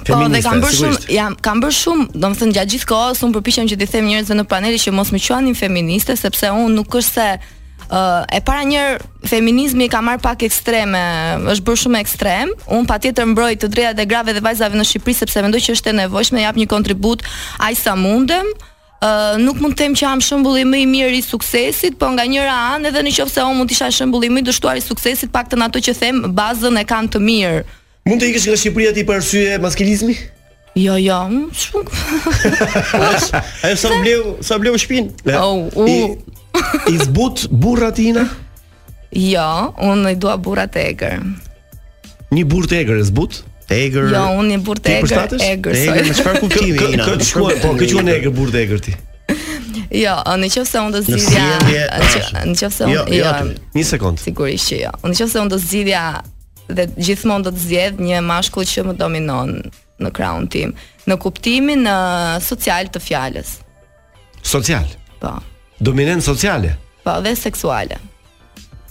Feministe, 0.04 0.43
po 0.43 0.43
dhe 0.43 0.43
kam 0.56 0.62
bërë 0.64 0.76
shumë, 0.80 1.02
jam 1.16 1.36
kam 1.41 1.62
bër 1.64 1.74
shumë, 1.76 2.06
domethënë 2.20 2.56
gjatë 2.58 2.72
gjithë 2.76 2.89
kohës 2.89 3.22
un 3.26 3.34
përpiqem 3.36 3.68
që 3.72 3.76
t'i 3.80 3.88
them 3.93 4.08
njerëzve 4.12 4.36
në 4.41 4.46
paneli 4.52 4.80
që 4.82 4.91
mos 4.93 5.12
më 5.16 5.22
quanin 5.24 5.56
feministe 5.56 6.16
sepse 6.20 6.52
unë 6.52 6.76
nuk 6.76 6.98
është 7.00 7.14
se 7.16 7.28
uh, 7.39 8.26
e 8.36 8.41
para 8.46 8.66
një 8.68 8.84
feminizmi 9.26 9.88
ka 9.91 10.02
marr 10.06 10.20
pak 10.24 10.43
ekstreme, 10.46 11.00
është 11.54 11.66
bërë 11.66 11.82
shumë 11.84 12.02
ekstrem. 12.04 12.52
pa 12.66 12.82
patjetër 12.93 13.26
mbroj 13.32 13.54
të 13.56 13.68
drejtat 13.72 14.00
e 14.00 14.06
grave 14.06 14.34
dhe 14.36 14.43
vajzave 14.46 14.76
në 14.78 14.86
Shqipëri 14.89 15.16
sepse 15.22 15.41
mendoj 15.46 15.62
që 15.68 15.78
është 15.80 15.89
e 15.89 15.96
nevojshme 16.04 16.43
jap 16.43 16.60
një 16.60 16.68
kontribut 16.68 17.24
aq 17.60 17.76
sa 17.80 17.96
mundem. 17.96 18.46
Uh, 19.06 19.38
nuk 19.38 19.60
mund 19.62 19.76
të 19.76 19.84
them 19.86 19.93
që 19.96 20.04
jam 20.06 20.20
shembulli 20.24 20.64
më 20.66 20.80
i 20.82 20.86
mirë 20.89 21.18
i 21.20 21.24
suksesit, 21.24 21.98
po 22.00 22.08
nga 22.10 22.24
njëra 22.26 22.56
anë 22.76 22.91
edhe 22.93 23.02
nëse 23.06 23.43
un 23.48 23.56
mund 23.58 23.70
të 23.70 23.76
isha 23.78 23.89
shembulli 23.91 24.30
më 24.30 24.41
i 24.43 24.48
dështuar 24.50 24.78
i 24.80 24.84
suksesit, 24.84 25.32
paktën 25.36 25.64
ato 25.66 25.80
që 25.84 25.96
them, 26.00 26.24
bazën 26.36 26.80
e 26.80 26.84
kanë 26.86 27.12
të 27.16 27.20
mirë. 27.24 27.60
Mund 28.06 28.22
të 28.22 28.28
ikësh 28.30 28.43
nga 28.51 28.56
Shqipëria 28.62 28.89
ti 28.93 29.01
për 29.01 29.16
arsye 29.18 29.53
maskilizmi? 29.58 30.14
Jo, 30.78 30.93
jo. 31.01 31.16
Po. 31.74 31.82
Ai 33.66 33.72
sa 33.82 33.89
bleu, 33.97 34.36
sa 34.45 34.60
bleu 34.62 34.76
shpinë. 34.78 35.32
Au, 35.39 35.64
oh, 35.66 35.72
u. 35.74 36.12
I 36.91 36.99
zbut 37.01 37.47
burrat 37.49 37.97
Jo, 37.97 39.47
unë 39.82 40.12
i 40.12 40.18
dua 40.22 40.36
burrat 40.38 40.78
e 40.78 40.84
egër. 40.91 41.26
Një 42.36 42.43
burrë 42.51 42.70
të 42.70 42.78
egër 42.84 43.01
e 43.01 43.08
zbut? 43.10 43.39
Egër. 43.74 44.12
Jo, 44.14 44.24
unë 44.38 44.51
një 44.51 44.60
burrë 44.68 44.86
të 44.86 44.93
egër. 44.99 45.41
Egër. 45.47 45.80
Egër 45.80 46.10
me 46.12 46.18
çfarë 46.20 46.43
kuptimi 46.43 46.88
ina? 46.93 47.10
Kë 47.10 47.18
të 47.24 47.30
shkuat, 47.32 47.64
po, 47.66 47.74
kë 47.80 47.89
quhen 47.89 48.14
egër 48.20 48.38
burrë 48.38 48.53
të 48.53 48.62
egër 48.68 48.86
ti? 48.86 48.95
Jo, 50.03 50.20
në 50.22 50.53
qofë 50.53 50.70
se 50.76 50.84
unë 50.86 50.93
do 50.93 51.03
zidhja... 51.10 51.49
Në 52.38 52.53
qofë 52.53 52.70
se 52.70 52.86
unë... 52.86 52.93
Jo, 52.99 53.08
jo, 53.18 53.20
jo 53.24 53.68
një 53.80 53.89
sekundë. 53.95 54.26
Sigurisht 54.28 54.70
që 54.70 54.82
jo. 54.84 54.93
Në 55.01 55.18
qofë 55.24 55.34
se 55.34 55.41
unë 55.47 55.56
do 55.58 55.62
zidhja 55.66 56.06
dhe 56.74 56.88
gjithmonë 56.97 57.45
do 57.47 57.51
të 57.55 57.63
zgjedh 57.66 57.99
një 58.01 58.22
mashkull 58.26 58.68
që 58.70 58.86
më 58.89 58.95
dominon 58.99 59.55
në 60.01 60.11
crown 60.16 60.47
team, 60.51 60.74
në 61.07 61.18
kuptimin 61.22 61.86
në 61.86 61.97
social 62.43 62.89
të 62.91 63.03
fjalës. 63.05 63.57
Social. 64.45 64.88
Po. 65.22 65.36
Dominancë 65.82 66.26
sociale. 66.32 66.76
Po, 67.05 67.20
dhe 67.24 67.36
seksuale. 67.39 67.99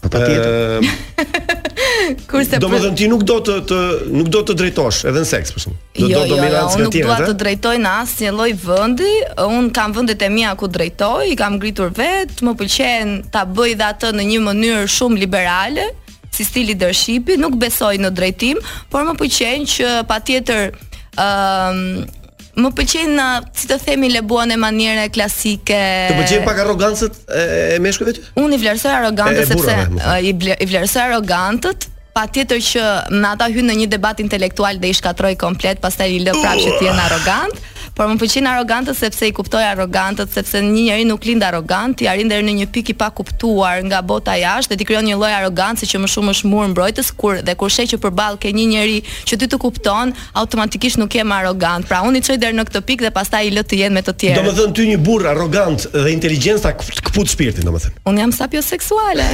Po 0.00 0.10
patjetër. 0.12 0.80
Ehm, 0.80 2.22
kurse 2.28 2.58
do 2.60 2.68
më 2.70 2.80
thënë 2.84 2.98
ti 3.00 3.06
nuk 3.10 3.22
do 3.28 3.36
të, 3.44 3.54
të 3.68 3.78
nuk 4.12 4.30
do 4.34 4.42
të 4.48 4.56
drejtosh 4.60 5.00
edhe 5.08 5.22
në 5.24 5.28
seks 5.28 5.52
përshim. 5.56 5.76
Do 5.98 6.08
jo, 6.10 6.22
do 6.30 6.38
jo, 6.38 6.38
jo, 6.38 6.62
unë 6.76 6.86
nuk 6.88 6.98
do 7.10 7.18
të 7.30 7.34
drejtoj 7.42 7.74
në 7.82 7.92
asë 8.04 8.26
një 8.26 8.32
loj 8.38 8.50
vëndi, 8.64 9.10
unë 9.46 9.72
kam 9.76 9.94
vëndet 9.96 10.24
e 10.26 10.30
mija 10.34 10.54
ku 10.60 10.68
drejtoj, 10.70 11.26
i 11.32 11.36
kam 11.40 11.58
gritur 11.62 11.92
vetë, 11.96 12.38
më 12.46 12.56
pëlqen 12.60 13.12
të 13.34 13.44
bëj 13.56 13.76
dhe 13.82 13.88
atë 13.90 14.12
në 14.18 14.28
një 14.32 14.40
mënyrë 14.48 14.86
shumë 14.98 15.22
liberale, 15.24 15.90
si 16.34 16.42
stili 16.44 16.72
leadershipi, 16.74 17.38
nuk 17.38 17.54
besoj 17.62 17.94
në 18.02 18.10
drejtim, 18.18 18.58
por 18.90 19.06
më 19.06 19.14
pëlqen 19.22 19.68
që 19.76 19.94
patjetër 20.10 20.70
ë 21.14 21.30
um, 21.30 22.20
Më 22.54 22.68
pëlqen 22.78 23.08
na, 23.18 23.24
si 23.50 23.66
të 23.66 23.76
themi, 23.82 24.06
lebuan 24.14 24.46
në 24.46 24.54
mënyrë 24.62 25.06
klasike. 25.10 25.74
Të 26.06 26.14
pëlqen 26.20 26.44
pak 26.46 26.60
arrogancët 26.62 27.16
e, 27.34 27.40
e 27.74 27.80
meshkujve 27.82 28.14
ty? 28.14 28.22
Unë 28.38 28.54
i 28.54 28.60
vlerësoj 28.62 28.92
arrogancën 29.00 29.48
sepse 29.50 29.74
i 30.22 30.30
i 30.62 30.68
vlerësoj 30.70 31.04
pa 31.26 31.72
patjetër 32.20 32.60
që 32.62 32.84
me 33.18 33.26
ata 33.34 33.50
hyn 33.50 33.66
në 33.72 33.74
një 33.80 33.88
debat 33.96 34.22
intelektual 34.22 34.78
dhe 34.78 34.92
i 34.94 34.94
shkatroj 34.94 35.32
komplet, 35.42 35.82
pastaj 35.82 36.06
i 36.14 36.22
lë 36.22 36.36
prapë 36.44 36.62
që 36.68 36.76
ti 36.78 36.92
arrogant. 36.94 37.58
Por 37.94 38.08
më 38.10 38.16
pëlqen 38.18 38.46
arrogantë 38.50 38.92
sepse 38.98 39.28
i 39.28 39.30
kuptoj 39.36 39.60
arrogantët, 39.62 40.32
sepse 40.34 40.58
një 40.66 40.80
njeri 40.88 41.02
nuk 41.06 41.22
lind 41.28 41.44
arrogant, 41.46 42.00
i 42.02 42.08
arrin 42.10 42.26
deri 42.26 42.42
në 42.42 42.54
një 42.60 42.66
pikë 42.74 42.90
i 42.90 42.96
pakuptuar 42.98 43.84
nga 43.86 44.00
bota 44.02 44.34
jashtë 44.34 44.72
dhe 44.74 44.80
ti 44.80 44.86
krijon 44.88 45.06
një 45.06 45.18
lloj 45.20 45.30
arrogance 45.36 45.86
që 45.86 46.00
më 46.02 46.10
shumë 46.10 46.32
është 46.34 46.50
mur 46.50 46.72
mbrojtës 46.72 47.12
kur 47.20 47.38
dhe 47.46 47.54
kur 47.60 47.70
sheh 47.70 47.86
që 47.94 48.00
përball 48.02 48.40
ke 48.42 48.50
një 48.56 48.64
njeri 48.72 48.96
që 49.30 49.38
ti 49.44 49.50
të 49.52 49.60
kupton, 49.62 50.10
automatikisht 50.42 50.98
nuk 50.98 51.14
je 51.14 51.22
më 51.22 51.38
arrogant. 51.44 51.86
Pra 51.86 52.02
unë 52.08 52.18
i 52.18 52.26
çoj 52.26 52.38
deri 52.42 52.58
në 52.58 52.66
këtë 52.72 52.82
pikë 52.90 53.06
dhe 53.06 53.14
pastaj 53.14 53.44
i 53.46 53.54
lë 53.54 53.62
të 53.70 53.78
jetë 53.84 53.94
me 53.94 54.02
të 54.10 54.16
tjerë. 54.24 54.42
Domethënë 54.42 54.78
ty 54.80 54.88
një 54.90 54.98
burr 55.06 55.30
arrogant 55.36 55.86
dhe 55.94 56.10
inteligjenca 56.16 56.74
kput 56.82 57.30
shpirtin, 57.30 57.62
domethënë. 57.62 58.02
Unë 58.10 58.26
jam 58.26 58.34
sapio 58.42 58.62
seksuale. 58.74 59.30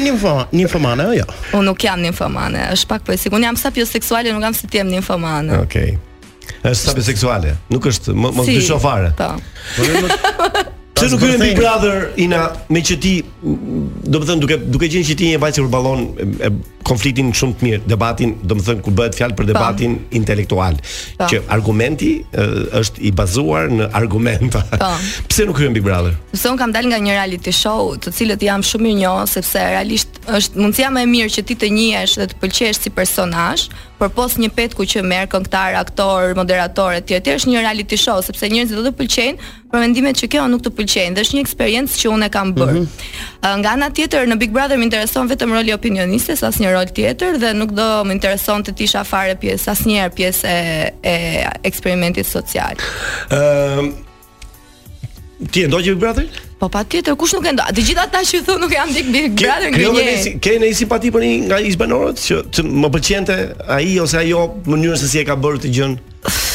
një 0.58 0.66
fëmane, 0.74 1.06
o 1.06 1.14
jo? 1.20 1.28
Unë 1.54 1.68
nuk 1.70 1.86
jam 1.86 2.02
një 2.02 2.10
fëmane, 2.18 2.66
është 2.74 2.90
pak, 2.96 3.06
po 3.06 3.14
e 3.14 3.34
Unë 3.38 3.50
jam 3.52 3.60
sapio 3.62 3.86
seksuale, 3.86 4.34
nuk 4.34 4.42
jam 4.48 4.58
se 4.58 4.66
të 4.72 4.86
një 4.90 5.06
fëmane. 5.06 5.62
Okej. 5.62 5.88
Okay 5.94 6.02
është 6.66 6.88
sabe 6.88 7.02
seksuale, 7.06 7.52
nuk 7.70 7.84
është 7.86 8.14
më 8.14 8.30
më 8.34 8.44
dyshofare. 8.48 9.12
Po. 9.18 9.34
po 9.38 10.62
Pse 10.96 11.08
nuk 11.12 11.20
hyrën 11.20 11.38
Big 11.42 11.54
Brother 11.60 12.08
ina 12.16 12.38
me 12.72 12.80
që 12.80 12.94
ti, 13.04 13.12
do 13.44 14.16
të 14.20 14.28
thënë 14.30 14.40
duke 14.44 14.56
duke 14.76 14.88
gjënë 14.88 15.08
që 15.10 15.16
ti 15.20 15.26
je 15.34 15.40
vajzë 15.44 15.64
kur 15.66 15.68
ballon 15.76 16.06
e, 16.22 16.28
e 16.48 16.50
konfliktin 16.86 17.32
shumë 17.34 17.58
të 17.60 17.66
mirë, 17.66 17.82
debatin, 17.90 18.34
do 18.46 18.56
të 18.58 18.66
thënë 18.68 18.84
ku 18.86 18.92
bëhet 19.00 19.16
fjalë 19.18 19.36
për 19.40 19.46
po. 19.46 19.50
debatin 19.52 19.96
pa. 19.98 20.16
intelektual, 20.20 20.78
pa. 20.78 21.24
Po. 21.26 21.30
që 21.32 21.40
argumenti 21.56 22.10
e, 22.20 22.46
është 22.80 23.00
i 23.08 23.12
bazuar 23.18 23.66
në 23.74 23.90
argumenta. 23.98 24.62
Po. 24.72 24.92
Pse 25.30 25.48
nuk 25.48 25.58
hyen 25.60 25.74
Big 25.74 25.84
Brother? 25.86 26.14
Pse 26.34 26.48
un 26.54 26.60
kam 26.60 26.72
dalë 26.74 26.92
nga 26.94 27.00
një 27.06 27.18
reality 27.18 27.52
show, 27.54 27.92
të 28.00 28.14
cilët 28.20 28.46
jam 28.46 28.62
shumë 28.66 28.92
i 28.92 28.94
njoh, 29.02 29.24
sepse 29.30 29.66
realisht 29.74 30.22
është 30.26 30.58
mundësia 30.62 30.92
më 30.94 31.04
e 31.06 31.10
mirë 31.10 31.34
që 31.36 31.46
ti 31.48 31.58
të 31.60 31.72
njihesh 31.76 32.16
dhe 32.22 32.30
të 32.32 32.40
pëlqesh 32.42 32.80
si 32.86 32.90
personazh, 32.94 33.66
por 33.96 34.10
pos 34.12 34.34
një 34.36 34.50
petku 34.52 34.84
që 34.84 35.00
merr 35.08 35.28
këngëtar, 35.32 35.74
aktor, 35.80 36.34
moderator 36.36 36.92
etj. 36.98 37.14
etj. 37.16 37.30
është 37.38 37.48
një 37.48 37.62
reality 37.64 37.96
show 37.96 38.18
sepse 38.20 38.48
njerëzit 38.52 38.76
do 38.76 38.82
të 38.84 38.92
pëlqejnë 38.98 39.46
për 39.72 39.80
mendimet 39.82 40.18
që 40.20 40.28
kjo 40.34 40.42
nuk 40.52 40.60
të 40.66 40.70
pëlqejnë 40.76 41.16
dhe 41.16 41.22
është 41.24 41.36
një 41.38 41.44
eksperiencë 41.46 41.96
që 42.02 42.12
unë 42.18 42.26
e 42.28 42.32
kam 42.36 42.52
bërë. 42.58 42.74
Mm 42.74 42.82
-hmm. 42.82 43.58
Nga 43.62 43.70
ana 43.72 43.90
tjetër 43.90 44.28
në 44.28 44.36
Big 44.42 44.52
Brother 44.52 44.76
më 44.78 44.84
intereson 44.90 45.28
vetëm 45.32 45.52
roli 45.56 45.72
opinioniste, 45.72 46.36
sa 46.36 46.46
asnjë 46.50 46.75
rol 46.76 46.88
tjetër 46.98 47.38
dhe 47.42 47.50
nuk 47.56 47.72
do 47.76 47.86
më 48.06 48.16
intereson 48.18 48.64
të 48.66 48.74
tisha 48.80 49.04
fare 49.08 49.36
pjesë 49.42 49.72
asnjëherë 49.74 50.08
njerë 50.08 50.16
pjesë 50.18 50.50
e, 50.50 50.88
e 51.02 51.14
eksperimentit 51.70 52.26
social. 52.28 52.80
Um, 53.32 53.92
ti 55.52 55.64
e 55.66 55.70
dojë 55.72 55.90
që 55.94 56.26
i 56.26 56.26
Po 56.56 56.70
pa 56.72 56.80
tjetër, 56.88 57.16
kush 57.20 57.34
nuk 57.36 57.44
e 57.44 57.52
ndoja? 57.52 57.72
Dhe 57.76 57.82
gjitha 57.84 58.06
ta 58.12 58.22
që 58.24 58.38
i 58.38 58.44
thunë 58.46 58.62
nuk 58.64 58.72
e 58.72 58.78
jam 58.78 58.88
dikë 58.94 59.32
bradhe 59.36 59.68
nga 59.68 59.76
një. 59.78 59.78
Kërjo 59.78 59.90
me 59.92 60.04
nisi, 60.08 60.32
kërjo 60.46 61.00
i 61.10 61.12
për 61.16 61.24
një 61.26 61.32
nga 61.50 61.58
i 61.60 61.76
që, 62.26 62.40
që 62.54 62.64
më 62.84 62.92
pëqente 62.96 63.36
a 63.68 63.80
i 63.84 63.98
ose 64.00 64.18
a 64.20 64.24
jo 64.24 64.46
më 64.64 64.80
njërës 64.84 65.04
si 65.12 65.20
e 65.20 65.26
ka 65.28 65.36
bërë 65.36 65.66
të 65.66 65.74
gjënë? 65.76 66.04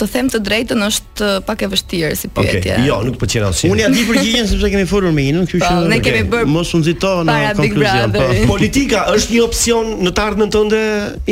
të 0.00 0.06
them 0.12 0.28
të 0.32 0.38
drejtën 0.44 0.84
është 0.84 1.26
eh, 1.26 1.42
pak 1.46 1.64
e 1.64 1.68
vështirë 1.72 2.10
si 2.16 2.30
pyetje. 2.32 2.60
Okej, 2.60 2.62
okay. 2.62 2.88
jo, 2.88 2.96
nuk 3.06 3.18
po 3.20 3.28
qenë 3.30 3.50
Unë 3.68 3.84
ja 3.84 3.90
di 3.92 4.04
përgjigjen 4.08 4.48
sepse 4.50 4.70
kemi 4.72 4.86
folur 4.88 5.12
me 5.16 5.26
Inën, 5.32 5.46
kjo 5.50 5.60
po, 5.60 5.68
që 5.68 5.90
ne 5.92 6.00
kemi 6.04 6.22
bërë. 6.32 6.48
Mos 6.50 6.72
u 6.74 6.80
nxito 6.80 7.12
në 7.28 7.36
konkluzion. 7.60 8.18
politika 8.48 9.04
është 9.14 9.36
një 9.36 9.44
opsion 9.44 9.92
në 10.06 10.14
të 10.16 10.24
ardhmen 10.28 10.52
tënde, 10.54 10.82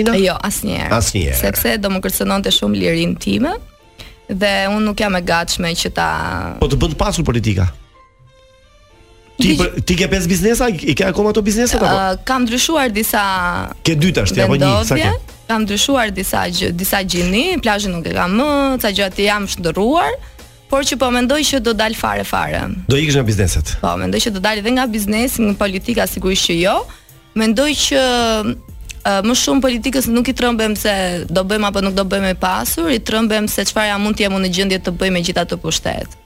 Ina? 0.02 0.14
Jo, 0.20 0.36
asnjëherë. 0.50 0.90
Asnjëherë. 1.00 1.40
Sepse 1.40 1.74
do 1.82 1.92
më 1.96 2.02
kërcënonte 2.06 2.52
shumë 2.58 2.80
lirinë 2.84 3.20
time 3.24 3.54
dhe 4.28 4.52
unë 4.72 4.82
nuk 4.90 4.98
jam 5.00 5.16
e 5.16 5.22
gatshme 5.24 5.70
që 5.84 5.92
ta 5.96 6.10
Po 6.60 6.68
të 6.68 6.76
bën 6.82 6.94
të 6.94 7.00
pasur 7.00 7.24
politika. 7.28 7.68
Ti 9.38 9.52
për, 9.54 9.68
ti 9.86 9.94
ke 9.94 10.08
pesë 10.10 10.26
biznesa, 10.28 10.66
i 10.68 10.96
ke 10.98 11.04
akoma 11.06 11.30
ato 11.30 11.44
biznesa? 11.46 11.78
apo? 11.78 11.86
Uh, 11.86 12.16
kam 12.26 12.42
ndryshuar 12.42 12.90
disa 12.90 13.22
Ke 13.86 13.94
dytash, 13.94 14.34
apo 14.34 14.56
një, 14.58 14.70
sa 14.84 14.98
ke? 14.98 15.14
kam 15.49 15.64
ndryshuar 15.64 16.12
disa 16.14 16.44
gjë, 16.53 16.68
disa 16.76 17.01
gjini, 17.09 17.57
plazhi 17.64 17.88
nuk 17.90 18.07
e 18.07 18.12
kam 18.14 18.34
më, 18.36 18.49
ca 18.84 18.90
gjë 18.92 19.07
atë 19.09 19.24
jam 19.26 19.46
shndrruar, 19.49 20.12
por 20.68 20.84
që 20.84 20.99
po 21.01 21.09
mendoj 21.14 21.40
që 21.49 21.62
do 21.64 21.72
dal 21.76 21.96
fare 21.96 22.24
fare. 22.28 22.61
Do 22.90 22.99
ikësh 23.01 23.16
nga 23.16 23.24
bizneset. 23.26 23.72
Po, 23.82 23.94
mendoj 24.01 24.20
që 24.26 24.34
do 24.36 24.42
dali 24.44 24.61
edhe 24.62 24.74
nga 24.76 24.84
biznesi, 24.86 25.40
nga 25.40 25.57
politika 25.62 26.05
sigurisht 26.07 26.51
që 26.51 26.59
jo. 26.61 26.74
Mendoj 27.38 27.72
që 27.86 28.03
më 29.24 29.34
shumë 29.40 29.62
politikës 29.64 30.11
nuk 30.12 30.28
i 30.28 30.34
trëmbem 30.36 30.74
se 30.76 30.92
do 31.32 31.40
bëjmë 31.49 31.68
apo 31.70 31.80
nuk 31.80 31.94
do 31.96 32.05
bëjmë 32.05 32.34
e 32.34 32.38
pasur, 32.42 32.90
i 32.92 33.01
trëmbem 33.09 33.49
se 33.49 33.64
qëfarja 33.70 33.96
mund 34.03 34.18
të 34.18 34.26
jem 34.26 34.36
në 34.42 34.51
gjëndje 34.53 34.80
të 34.84 34.92
bëjmë 35.01 35.22
e 35.22 35.24
gjitha 35.30 35.46
të 35.49 35.57
pushtet. 35.62 36.18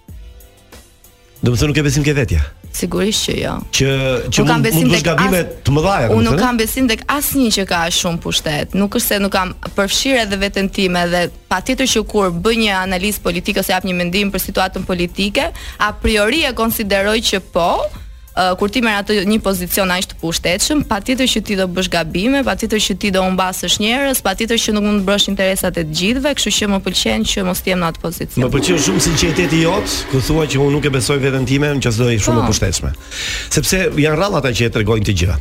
Do 1.42 1.52
më 1.54 1.60
thonë 1.62 1.70
nuk 1.70 1.80
e 1.82 1.86
besim 1.86 2.04
ke 2.06 2.14
vetja? 2.18 2.42
Sigurisht 2.72 3.26
që 3.28 3.34
jo. 3.40 3.52
Që 3.76 3.88
që 4.32 4.44
kam 4.48 4.62
besim 4.64 4.88
tek 4.90 5.04
gabime 5.06 5.40
të 5.66 5.74
mëdha. 5.76 5.96
Unë 6.14 6.24
nuk 6.26 6.38
kam 6.40 6.58
besim 6.60 6.88
tek 6.90 7.04
asnjë 7.12 7.50
që 7.58 7.66
ka 7.70 7.82
shumë 7.92 8.20
pushtet. 8.24 8.76
Nuk 8.80 8.96
është 8.98 9.12
se 9.14 9.18
nuk 9.22 9.32
kam 9.34 9.52
përfshirë 9.76 10.22
edhe 10.24 10.38
veten 10.40 10.70
time 10.72 11.02
dhe 11.12 11.24
patjetër 11.52 11.90
që 11.96 12.04
kur 12.10 12.32
bëj 12.44 12.56
një 12.64 12.76
analizë 12.86 13.24
politike 13.26 13.60
ose 13.62 13.74
jap 13.74 13.84
një 13.88 13.96
mendim 14.00 14.32
për 14.34 14.44
situatën 14.46 14.86
politike, 14.88 15.50
a 15.78 15.90
priori 16.02 16.44
e 16.48 16.54
konsideroj 16.58 17.18
që 17.32 17.42
po, 17.54 17.68
kur 18.56 18.68
ti 18.72 18.80
merr 18.84 19.02
atë 19.02 19.16
një 19.28 19.38
pozicion 19.44 19.90
aq 19.92 20.06
të 20.08 20.16
pushtetshëm, 20.22 20.82
patjetër 20.88 21.28
që 21.28 21.40
ti 21.46 21.56
do 21.58 21.66
bësh 21.68 21.90
gabime, 21.92 22.40
patjetër 22.46 22.80
që 22.80 22.94
ti 23.02 23.10
do 23.12 23.20
humbasësh 23.26 23.76
njerëz, 23.82 24.22
patjetër 24.24 24.60
që 24.62 24.74
nuk 24.76 24.86
mund 24.86 25.00
të 25.00 25.04
mbrosh 25.04 25.26
interesat 25.32 25.80
e 25.80 25.84
të 25.84 25.98
gjithëve, 25.98 26.32
kështu 26.38 26.52
që 26.56 26.70
më 26.72 26.78
pëlqen 26.86 27.26
që 27.28 27.44
mos 27.48 27.60
të 27.66 27.72
jem 27.72 27.82
në 27.82 27.90
atë 27.92 28.02
pozicion. 28.02 28.44
Më 28.44 28.50
pëlqen 28.56 28.82
shumë 28.88 29.04
sinqeriteti 29.08 29.62
jot, 29.66 29.98
ku 30.12 30.22
thua 30.24 30.46
që 30.48 30.64
unë 30.64 30.76
nuk 30.78 30.88
e 30.88 30.94
besoj 30.96 31.20
veten 31.20 31.48
time, 31.48 31.72
në 31.76 31.84
qoftë 31.84 32.10
i 32.16 32.20
shumë 32.24 32.40
e 32.40 32.42
po. 32.42 32.48
pushtetshme. 32.48 32.96
Sepse 33.52 33.84
janë 34.00 34.16
rrallë 34.16 34.40
ata 34.40 34.56
që 34.56 34.68
e 34.68 34.76
tregojnë 34.78 35.08
të 35.10 35.16
gjë. 35.20 35.40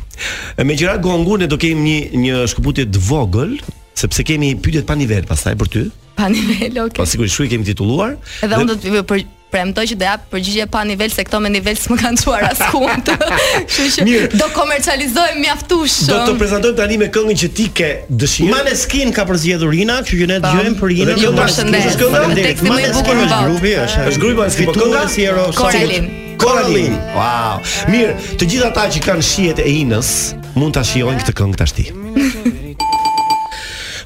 Megjithëra 0.60 1.00
gongu 1.04 1.40
ne 1.40 1.48
do 1.50 1.56
kemi 1.60 1.88
një 1.88 2.24
një 2.24 2.48
shkëputje 2.52 2.86
të 2.92 3.06
vogël, 3.08 3.56
sepse 3.96 4.24
kemi 4.28 4.52
pyetje 4.60 4.84
pa 4.88 4.98
nivel 5.00 5.24
pastaj 5.28 5.56
për 5.64 5.72
ty. 5.72 5.86
Pa 6.12 6.28
nivel, 6.28 6.82
okay. 6.90 6.98
Po 7.00 7.08
sigurisht, 7.08 7.38
shumë 7.40 7.54
kemi 7.56 7.72
titulluar. 7.72 8.18
Edhe 8.44 8.58
unë 8.60 8.74
do 8.74 8.82
të 8.82 9.24
premtoj 9.52 9.84
që 9.92 9.96
do 10.00 10.06
jap 10.08 10.22
përgjigje 10.32 10.64
pa 10.72 10.82
nivel 10.88 11.12
se 11.12 11.24
këto 11.28 11.40
me 11.44 11.50
nivel 11.52 11.76
më 11.92 11.98
kanë 12.02 12.20
çuar 12.22 12.46
askund. 12.48 13.10
Kështu 13.68 13.88
që 13.98 14.06
Mirë. 14.08 14.30
do 14.40 14.48
komercializojmë 14.56 15.44
mjaftush. 15.44 15.98
Do 16.10 16.20
të 16.30 16.34
um, 16.36 16.40
prezantojmë 16.40 16.78
tani 16.80 16.98
me 17.02 17.10
këngën 17.14 17.40
që 17.42 17.50
ti 17.58 17.68
ke 17.80 17.90
dëshirë. 18.22 18.50
Maneskin 18.54 19.12
ka 19.16 19.26
përzgjedhur 19.28 19.76
Ina, 19.82 20.00
kështu 20.06 20.22
që 20.22 20.30
ne 20.32 20.40
dëgjojmë 20.46 20.80
për 20.80 20.94
Ina. 20.98 21.18
Jo, 21.22 21.34
faleminderit. 21.40 22.02
Faleminderit. 22.08 22.64
Maneskin 22.70 23.22
është 23.26 23.42
grupi, 23.50 23.76
është. 23.84 24.08
Është 24.12 24.22
grupi 24.24 24.40
Maneskin. 24.40 24.72
Po 24.72 24.78
kënga 24.80 25.04
si 25.12 25.26
hero. 25.28 25.46
Coraline. 25.58 26.18
Coraline. 26.42 26.96
Wow. 27.18 27.60
Mirë, 27.92 28.16
të 28.40 28.48
gjithë 28.54 28.70
ata 28.72 28.88
që 28.96 29.04
kanë 29.10 29.28
shihet 29.32 29.60
e 29.62 29.68
Inës 29.82 30.14
mund 30.58 30.74
ta 30.76 30.82
shijojnë 30.84 31.20
këtë 31.24 31.36
këngë 31.38 31.60
tashti. 31.62 31.88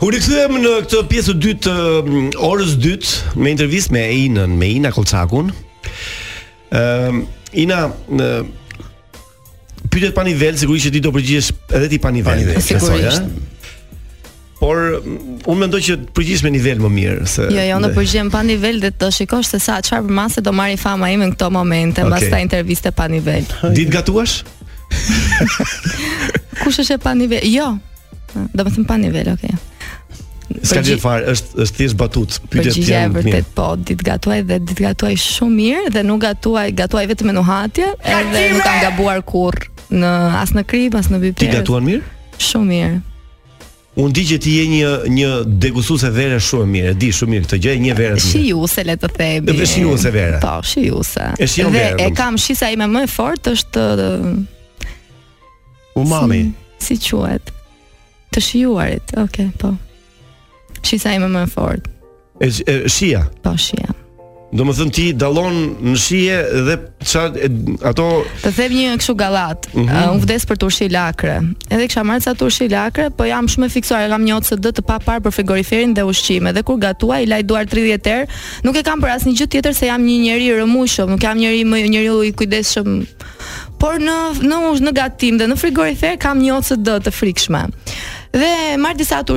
U 0.04 0.10
rikthyem 0.12 0.58
në 0.60 0.72
këtë 0.84 0.98
pjesë 1.08 1.32
të 1.34 1.38
dytë 1.42 1.62
të 1.64 1.74
mm, 2.04 2.26
orës 2.44 2.74
dytë 2.82 3.40
me 3.40 3.52
intervistë 3.54 3.94
me 3.96 4.02
Einën, 4.12 4.52
me 4.60 4.66
Ina 4.76 4.90
Kolçakun. 4.92 5.50
Ehm 6.74 7.22
uh, 7.24 7.34
Ina 7.56 7.76
uh, 7.88 8.46
pyetet 9.88 10.12
pa 10.16 10.24
nivel, 10.26 10.58
sigurisht 10.60 10.90
që 10.90 10.96
ti 10.98 11.00
do 11.00 11.12
përgjigjesh 11.14 11.52
edhe 11.78 11.86
ti 11.88 11.98
pa 12.02 12.10
nivel. 12.12 12.42
Sigurisht. 12.60 13.22
Por 14.60 14.76
mm, 14.98 15.20
unë 15.48 15.58
mendoj 15.62 15.80
që 15.86 15.96
të 16.02 16.14
përgjigjesh 16.18 16.42
me 16.44 16.52
nivel 16.52 16.82
më 16.84 16.90
mirë 16.96 17.28
se 17.30 17.44
Jo, 17.46 17.60
jo, 17.62 17.76
unë 17.78 17.92
përgjigjem 17.96 18.28
pa 18.34 18.42
nivel 18.44 18.80
dhe 18.82 18.90
të 19.00 19.08
shikosh 19.20 19.52
se 19.54 19.60
sa 19.62 19.76
çfarë 19.84 20.04
përmase 20.10 20.42
do 20.44 20.52
marrë 20.56 20.76
fama 20.82 21.08
ime 21.14 21.28
në 21.30 21.36
këto 21.38 21.48
momente 21.54 22.02
okay. 22.04 22.10
mbas 22.12 22.28
ta 22.34 22.42
interviste 22.44 22.92
pa 22.92 23.06
nivel. 23.12 23.48
Ditë 23.64 23.94
gatuash? 23.96 24.36
Kush 26.62 26.82
është 26.84 26.98
e 26.98 27.00
pa 27.06 27.16
nivel? 27.16 27.46
Jo. 27.48 27.70
Do 28.36 28.66
të 28.66 28.72
them 28.74 28.84
pa 28.88 28.98
nivel, 29.00 29.32
okay. 29.32 29.54
Ska 30.62 30.80
gjithë 30.84 31.02
farë, 31.02 31.24
është, 31.34 31.60
është 31.64 31.76
thjesht 31.80 31.96
batut 31.98 32.36
Përgjigje 32.52 32.98
e 33.02 33.08
vërtet 33.12 33.48
po, 33.56 33.64
ditë 33.82 34.04
gatuaj 34.06 34.38
dhe 34.46 34.58
ditë 34.62 34.84
gatuaj 34.84 35.16
shumë 35.18 35.54
mirë 35.58 35.88
Dhe 35.96 36.02
nuk 36.06 36.20
gatuaj, 36.22 36.68
gatuaj 36.78 37.02
vetë 37.10 37.26
me 37.26 37.32
nuhatje 37.34 37.88
Edhe 38.06 38.42
nuk 38.52 38.62
kam 38.62 38.76
gabuar 38.84 39.24
kur 39.26 39.58
në, 39.90 40.12
As 40.38 40.54
në 40.54 40.62
krip, 40.70 40.94
as 41.00 41.08
në 41.10 41.18
bipjerës 41.24 41.42
Ti 41.42 41.48
gatuan 41.58 41.84
mirë? 41.88 42.02
Shumë 42.46 42.70
mirë 42.70 43.02
Unë 44.02 44.12
di 44.12 44.22
që 44.28 44.36
ti 44.44 44.54
je 44.58 44.64
një 44.68 44.88
një 45.16 45.28
degustuese 45.64 46.10
vere 46.12 46.36
shumë 46.46 46.66
mirë, 46.74 46.90
di 47.00 47.08
shumë 47.16 47.32
mirë 47.32 47.46
këtë 47.46 47.58
gjë, 47.64 47.74
një 47.80 47.94
vere. 47.96 48.18
se 48.68 48.82
le 48.84 48.96
të 49.00 49.08
themi. 49.14 49.54
Është 49.54 49.94
se 50.02 50.10
vere. 50.12 50.40
Po, 50.42 50.50
shijuese. 50.68 51.30
E 51.40 51.48
vere. 51.72 51.96
E 52.04 52.10
kam 52.12 52.36
shisa 52.36 52.68
ime 52.74 52.90
më 52.92 53.06
e 53.06 53.10
fortë 53.14 53.54
është 53.56 53.86
Umami. 55.96 56.42
Si, 56.76 56.98
si 57.00 57.00
quhet? 57.08 57.48
Të 58.36 58.44
shijuarit. 58.50 59.16
oke, 59.16 59.28
okay, 59.30 59.48
po. 59.58 59.72
Shi 60.86 61.02
sa 61.02 61.10
ime 61.18 61.28
më 61.30 61.42
e 61.48 61.50
fort 61.50 61.86
e, 62.40 62.46
e, 62.46 62.74
Shia? 62.90 63.26
Po, 63.42 63.54
shia 63.58 63.90
Do 64.56 64.62
më 64.64 64.74
thënë 64.78 64.92
ti 64.94 65.04
dalon 65.18 65.56
në 65.82 65.92
shie 65.98 66.36
dhe 66.68 66.76
qa, 67.02 67.24
e, 67.34 67.48
ato... 67.90 68.04
Të 68.44 68.52
them 68.54 68.72
një 68.76 68.92
këshu 69.02 69.16
galat, 69.18 69.66
mm 69.74 69.84
-hmm. 69.84 70.10
unë 70.14 70.22
vdes 70.22 70.44
për 70.46 70.56
të 70.62 70.66
lakre. 70.94 71.34
Edhe 71.74 71.88
kësha 71.90 72.04
marrë 72.06 72.22
sa 72.26 72.32
të 72.32 72.70
lakre, 72.70 73.06
po 73.16 73.24
jam 73.24 73.48
shumë 73.50 73.66
e 73.66 73.68
fiksuar, 73.74 74.06
e 74.06 74.08
kam 74.08 74.22
një 74.24 74.34
otë 74.36 74.48
së 74.52 74.56
dhe 74.64 74.70
të 74.76 74.82
pa 74.86 74.96
parë 75.06 75.24
për 75.24 75.32
frigoriferin 75.36 75.92
dhe 75.94 76.02
ushqime. 76.12 76.50
Dhe 76.54 76.62
kur 76.62 76.78
gatua, 76.78 77.20
i 77.20 77.26
lajduar 77.26 77.66
30 77.66 77.92
e 77.92 77.98
terë, 77.98 78.26
nuk 78.64 78.76
e 78.76 78.82
kam 78.86 79.00
për 79.02 79.10
asë 79.14 79.26
një 79.28 79.34
gjithë 79.38 79.52
tjetër 79.52 79.74
se 79.74 79.86
jam 79.86 80.00
një 80.08 80.16
njëri 80.24 80.46
rëmushëm, 80.60 81.08
nuk 81.12 81.22
jam 81.22 81.36
njëri, 81.38 81.62
më, 81.72 81.76
njëri 81.92 82.10
u 82.10 82.22
i 82.22 82.32
kujdes 82.32 82.66
shumë... 82.72 82.96
Por 83.80 83.94
në, 83.98 84.16
në, 84.48 84.56
në 84.86 84.92
gatim 84.92 85.36
dhe 85.38 85.46
në 85.50 85.56
frigorifer, 85.56 86.14
kam 86.18 86.38
një 86.38 86.52
otë 86.58 86.68
së 86.70 86.76
dhe 86.86 86.96
të 87.04 87.10
frikshme. 87.10 87.62
Dhe 88.40 88.52
marrë 88.84 88.98
disa 89.02 89.20
të 89.26 89.32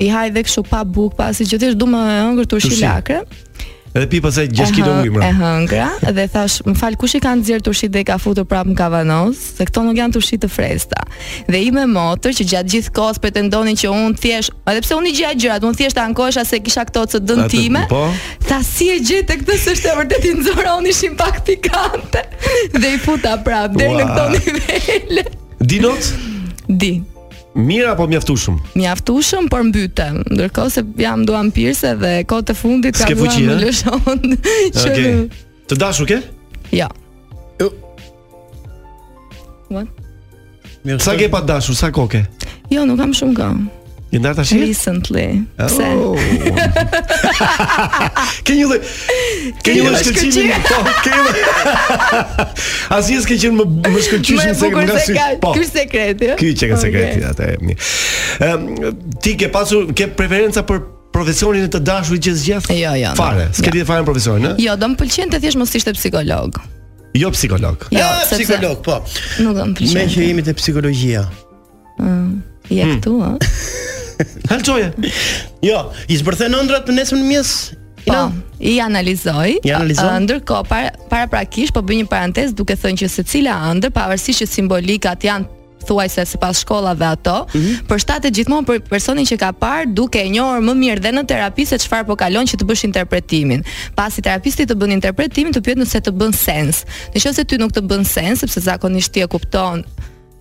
i 0.00 0.08
haj 0.10 0.32
dhe 0.34 0.42
kështu 0.46 0.64
pa 0.70 0.80
buk, 0.84 1.14
pa 1.18 1.30
si 1.36 1.46
gjithisht 1.48 1.78
du 1.80 1.86
më 1.92 2.00
ëngër 2.22 2.48
të 2.50 2.60
ushi 2.62 2.78
lakre. 2.80 3.22
Edhe 3.90 4.06
pi 4.06 4.20
pasaj 4.22 4.44
gjesh 4.54 4.70
kilo 4.76 4.92
ngujmë. 5.00 5.22
E 5.26 5.28
hëngra, 5.34 5.86
dhe 6.14 6.24
thash, 6.30 6.60
më 6.62 6.76
falë 6.78 6.98
kush 7.02 7.16
i 7.18 7.20
kanë 7.24 7.42
zirë 7.48 7.64
të 7.66 7.88
dhe 7.96 8.02
i 8.04 8.06
ka 8.06 8.14
futur 8.22 8.46
prap 8.46 8.68
në 8.70 8.76
kavanoz, 8.78 9.40
se 9.58 9.66
këto 9.66 9.82
nuk 9.82 9.98
janë 9.98 10.14
të 10.14 10.36
të 10.44 10.50
fresta. 10.54 11.02
Dhe 11.50 11.60
i 11.66 11.72
me 11.74 11.84
motër 11.90 12.36
që 12.38 12.46
gjatë 12.52 12.72
gjithë 12.76 12.94
kohës 13.00 13.18
për 13.18 13.50
që 13.82 13.90
unë 13.90 14.16
thjesh, 14.22 14.52
edhe 14.72 14.84
pse 14.86 14.94
unë 15.00 15.10
i 15.12 15.16
gjatë 15.18 15.40
gjatë, 15.42 15.66
unë 15.72 15.78
thjesh 15.82 15.98
ankohesha 16.06 16.46
se 16.52 16.62
kisha 16.62 16.86
këto 16.88 17.04
të 17.10 17.22
dëntime, 17.26 17.84
po? 17.90 18.06
ta 18.46 18.62
si 18.62 18.92
e 18.94 19.00
gjetë 19.02 19.26
të 19.26 19.40
këtës 19.42 19.68
është 19.74 19.88
e 19.90 20.22
i 20.30 20.34
nëzora, 20.38 20.78
unë 20.78 20.94
ishim 20.94 21.18
pak 21.18 21.42
pikante, 21.48 22.24
dhe 22.80 22.94
i 22.94 22.98
puta 23.04 23.36
prap, 23.42 23.74
deri 23.74 23.90
në 23.90 24.06
këto 24.06 24.26
nivele. 24.38 25.30
Dinot? 25.60 26.14
Din. 26.70 27.09
Mira 27.54 27.90
apo 27.92 28.06
mjaftushëm? 28.06 28.56
Mjaftushëm, 28.78 29.48
por 29.50 29.64
mbytem 29.66 30.20
Ndërkohë 30.30 30.70
se 30.70 30.84
jam 31.02 31.24
duam 31.26 31.50
pirse 31.50 31.94
dhe 31.98 32.12
kohë 32.30 32.44
eh? 32.44 32.48
të 32.50 32.56
fundit 32.56 32.98
kam 32.98 33.16
vuajë 33.18 33.44
më 33.48 33.56
lëshon. 33.64 34.20
Okej. 34.20 34.84
Okay. 34.86 35.24
Të 35.70 35.78
dashu 35.80 36.06
ke? 36.06 36.20
Ja. 36.74 36.86
Jo. 37.58 37.72
Uh. 39.70 39.82
Mirë. 40.86 41.02
Sa 41.02 41.16
ke 41.18 41.26
pa 41.32 41.42
dashur, 41.42 41.74
sa 41.76 41.90
kokë? 41.94 42.22
Jo, 42.70 42.86
nuk 42.86 43.02
kam 43.02 43.14
shumë 43.16 43.36
kohë. 43.40 43.79
Një 44.12 44.18
ndarë 44.24 44.38
të 44.40 44.44
shirë? 44.48 44.64
Recently. 44.66 45.24
Oh. 45.54 45.66
Pse? 45.68 45.88
Oh. 46.02 47.26
ke 48.48 48.56
një 48.58 48.64
dhe... 48.72 48.78
Ke 49.62 49.74
një 49.76 49.84
dhe 49.84 50.00
shkëllqimin... 50.00 50.96
ke 51.04 51.12
një 51.14 51.20
dhe... 51.28 52.48
Asi 52.96 53.14
e 53.14 53.20
s'ke 53.22 53.36
qenë 53.38 53.58
më, 53.60 53.66
më 53.94 54.02
shkëllqyshin 54.08 54.56
se 54.58 54.70
nga 54.74 54.96
sy... 55.06 55.14
Po, 55.44 55.52
kërë 55.54 55.68
sekreti, 55.68 56.32
jo? 56.32 56.40
që 56.42 56.70
ka 56.72 56.80
sekreti, 56.82 57.22
atë 57.30 57.50
e 57.50 58.90
ti 59.22 59.36
ke 59.38 59.50
pasu 59.54 59.84
ke 59.94 60.08
preferenca 60.18 60.64
për 60.66 60.82
profesionin 61.14 61.68
e 61.68 61.70
të 61.70 61.84
dashur 61.86 62.18
i 62.18 62.20
gjithë 62.26 62.42
gjithë? 62.48 62.78
Jo, 62.82 62.96
jo. 63.04 63.14
Fare, 63.20 63.46
s'ke 63.54 63.68
ja. 63.68 63.70
Jo. 63.74 63.78
ditë 63.78 63.88
fare 63.94 64.02
në 64.02 64.10
profesionin, 64.10 64.50
e? 64.56 64.62
Jo, 64.66 64.74
do 64.80 64.90
më 64.90 64.98
pëlqen 65.04 65.34
të 65.36 65.42
thjesht 65.46 65.62
mos 65.62 65.76
ishte 65.78 65.94
psikolog. 65.98 66.58
Jo 67.18 67.30
psikolog. 67.34 67.78
Jo, 67.94 68.06
eh, 68.08 68.20
psikolog, 68.34 68.78
po. 68.86 69.00
Nuk 69.42 69.56
do 69.56 69.68
më 69.70 69.90
Me 69.94 70.06
që 70.10 70.26
jemi 70.30 70.44
të 70.46 70.54
psikologia. 70.58 71.24
Mm. 72.02 72.38
Ja 72.70 72.86
hmm. 72.86 73.02
këtu, 73.02 73.12
a? 73.26 73.30
Halë 74.50 74.66
qoje 74.68 74.88
Jo, 75.64 75.78
i 76.12 76.18
së 76.22 76.50
në 76.50 76.64
ndrat 76.68 76.90
nesëm 76.94 77.20
në 77.20 77.30
mjesë 77.34 77.78
Po, 78.00 78.16
i 78.64 78.78
analizoj, 78.80 79.58
I 79.64 79.72
analizoj. 79.76 80.42
para, 80.68 80.88
para 81.10 81.26
pra 81.28 81.42
po 81.74 81.80
bëj 81.84 81.96
një 82.00 82.06
parantes 82.08 82.54
duke 82.56 82.72
thënë 82.72 82.96
që 82.96 83.08
se 83.12 83.22
cila 83.28 83.58
ndër, 83.76 83.90
pa 83.92 84.06
vërsi 84.08 84.32
që 84.40 84.46
simbolikat 84.48 85.24
janë 85.28 85.44
thuaj 85.84 86.06
se 86.08 86.24
shkollave 86.32 86.40
pas 86.40 86.60
shkolla 86.62 86.94
dhe 86.96 87.04
ato, 87.12 87.36
mm 87.52 87.60
-hmm. 87.60 87.86
për 87.88 87.98
shtate 88.00 88.30
gjithmonë 88.30 88.66
për 88.66 88.80
personin 88.88 89.24
që 89.26 89.36
ka 89.36 89.52
parë 89.52 89.92
duke 89.94 90.16
e 90.24 90.28
njohër 90.28 90.60
më 90.60 90.74
mirë 90.74 91.00
dhe 91.02 91.10
në 91.12 91.24
terapi 91.26 91.64
se 91.66 91.76
çfarë 91.78 92.06
po 92.06 92.16
kalon 92.16 92.46
që 92.46 92.56
të 92.56 92.64
bësh 92.68 92.84
interpretimin. 92.84 93.64
Pas 93.94 94.18
i 94.18 94.22
terapisti 94.22 94.66
të 94.66 94.74
bën 94.74 94.92
interpretimin, 94.92 95.52
të 95.52 95.60
pyet 95.60 95.78
nëse 95.78 96.00
të 96.00 96.10
bën 96.12 96.32
sens. 96.32 96.84
Në 97.14 97.34
ti 97.34 97.44
ty 97.44 97.58
nuk 97.58 97.72
të 97.72 97.80
bën 97.86 98.04
sens, 98.04 98.40
sepse 98.40 98.60
zakonisht 98.60 99.12
ti 99.12 99.20
e 99.20 99.26
kupton 99.26 99.84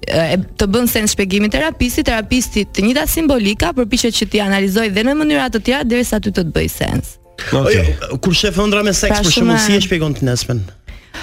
të 0.08 0.68
bën 0.72 0.88
sens 0.88 1.12
shpjegimi 1.14 1.50
terapisti, 1.52 2.04
terapisti 2.06 2.64
të 2.66 2.84
njëta 2.88 3.04
simbolika 3.10 3.72
përpiqet 3.76 4.16
që 4.16 4.26
ti 4.32 4.42
analizoj 4.42 4.90
dhe 4.96 5.04
në 5.04 5.16
mënyra 5.20 5.50
të 5.54 5.62
tjera 5.68 5.84
derisa 5.88 6.20
ty 6.20 6.32
të 6.32 6.48
të 6.50 6.54
bëj 6.56 6.70
sens 6.80 7.16
Okay. 7.40 7.94
Kur 8.20 8.34
shef 8.36 8.58
ëndra 8.60 8.82
me 8.84 8.92
seks 8.92 9.14
pra 9.16 9.20
për 9.24 9.32
shkakun 9.32 9.60
si 9.64 9.72
e 9.78 9.80
shpjegon 9.86 10.12
ti 10.12 10.26
nesmen? 10.28 10.58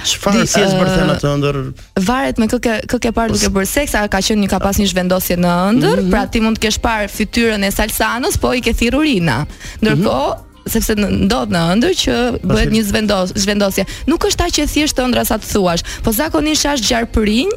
Çfarë 0.09 0.47
si 0.49 0.63
e 0.65 0.71
zbërthe 0.71 0.95
atë 1.13 1.17
të 1.21 1.29
ëndër? 1.29 1.59
Varet 2.07 2.41
me 2.41 2.47
kë 2.49 2.61
kë 2.65 2.77
kë 2.89 3.01
ke 3.05 3.11
parë 3.19 3.35
duke 3.35 3.51
bërë 3.53 3.69
seks, 3.69 3.93
a 4.01 4.07
ka 4.09 4.23
qenë 4.25 4.47
një 4.47 4.49
kapas 4.55 4.81
një 4.81 4.87
zhvendosje 4.95 5.37
në 5.37 5.53
ëndër, 5.75 6.01
mhm. 6.07 6.15
pra 6.15 6.23
ti 6.33 6.41
mund 6.41 6.57
të 6.57 6.65
kesh 6.65 6.81
parë 6.81 7.11
fytyrën 7.13 7.61
e 7.61 7.71
salsanës, 7.77 8.41
po 8.41 8.55
i 8.57 8.65
ke 8.65 8.73
thirrur 8.73 9.05
urina. 9.05 9.43
Ndërkohë 9.85 10.33
mhm. 10.33 10.67
sepse 10.73 10.97
ndodh 11.29 11.53
në 11.53 11.67
ëndër 11.77 11.97
që 12.07 12.17
bëhet 12.49 12.73
një 12.73 12.83
zhvendos, 12.89 13.37
zhvendosje. 13.45 13.85
Nuk 14.09 14.25
është 14.31 14.49
ajo 14.49 14.59
që 14.65 14.69
thjesht 14.73 15.05
ëndra 15.05 15.27
sa 15.29 15.37
të 15.37 15.53
thuash, 15.53 15.85
po 16.01 16.17
zakonisht 16.17 16.73
është 16.73 16.95
gjarprinj, 16.95 17.53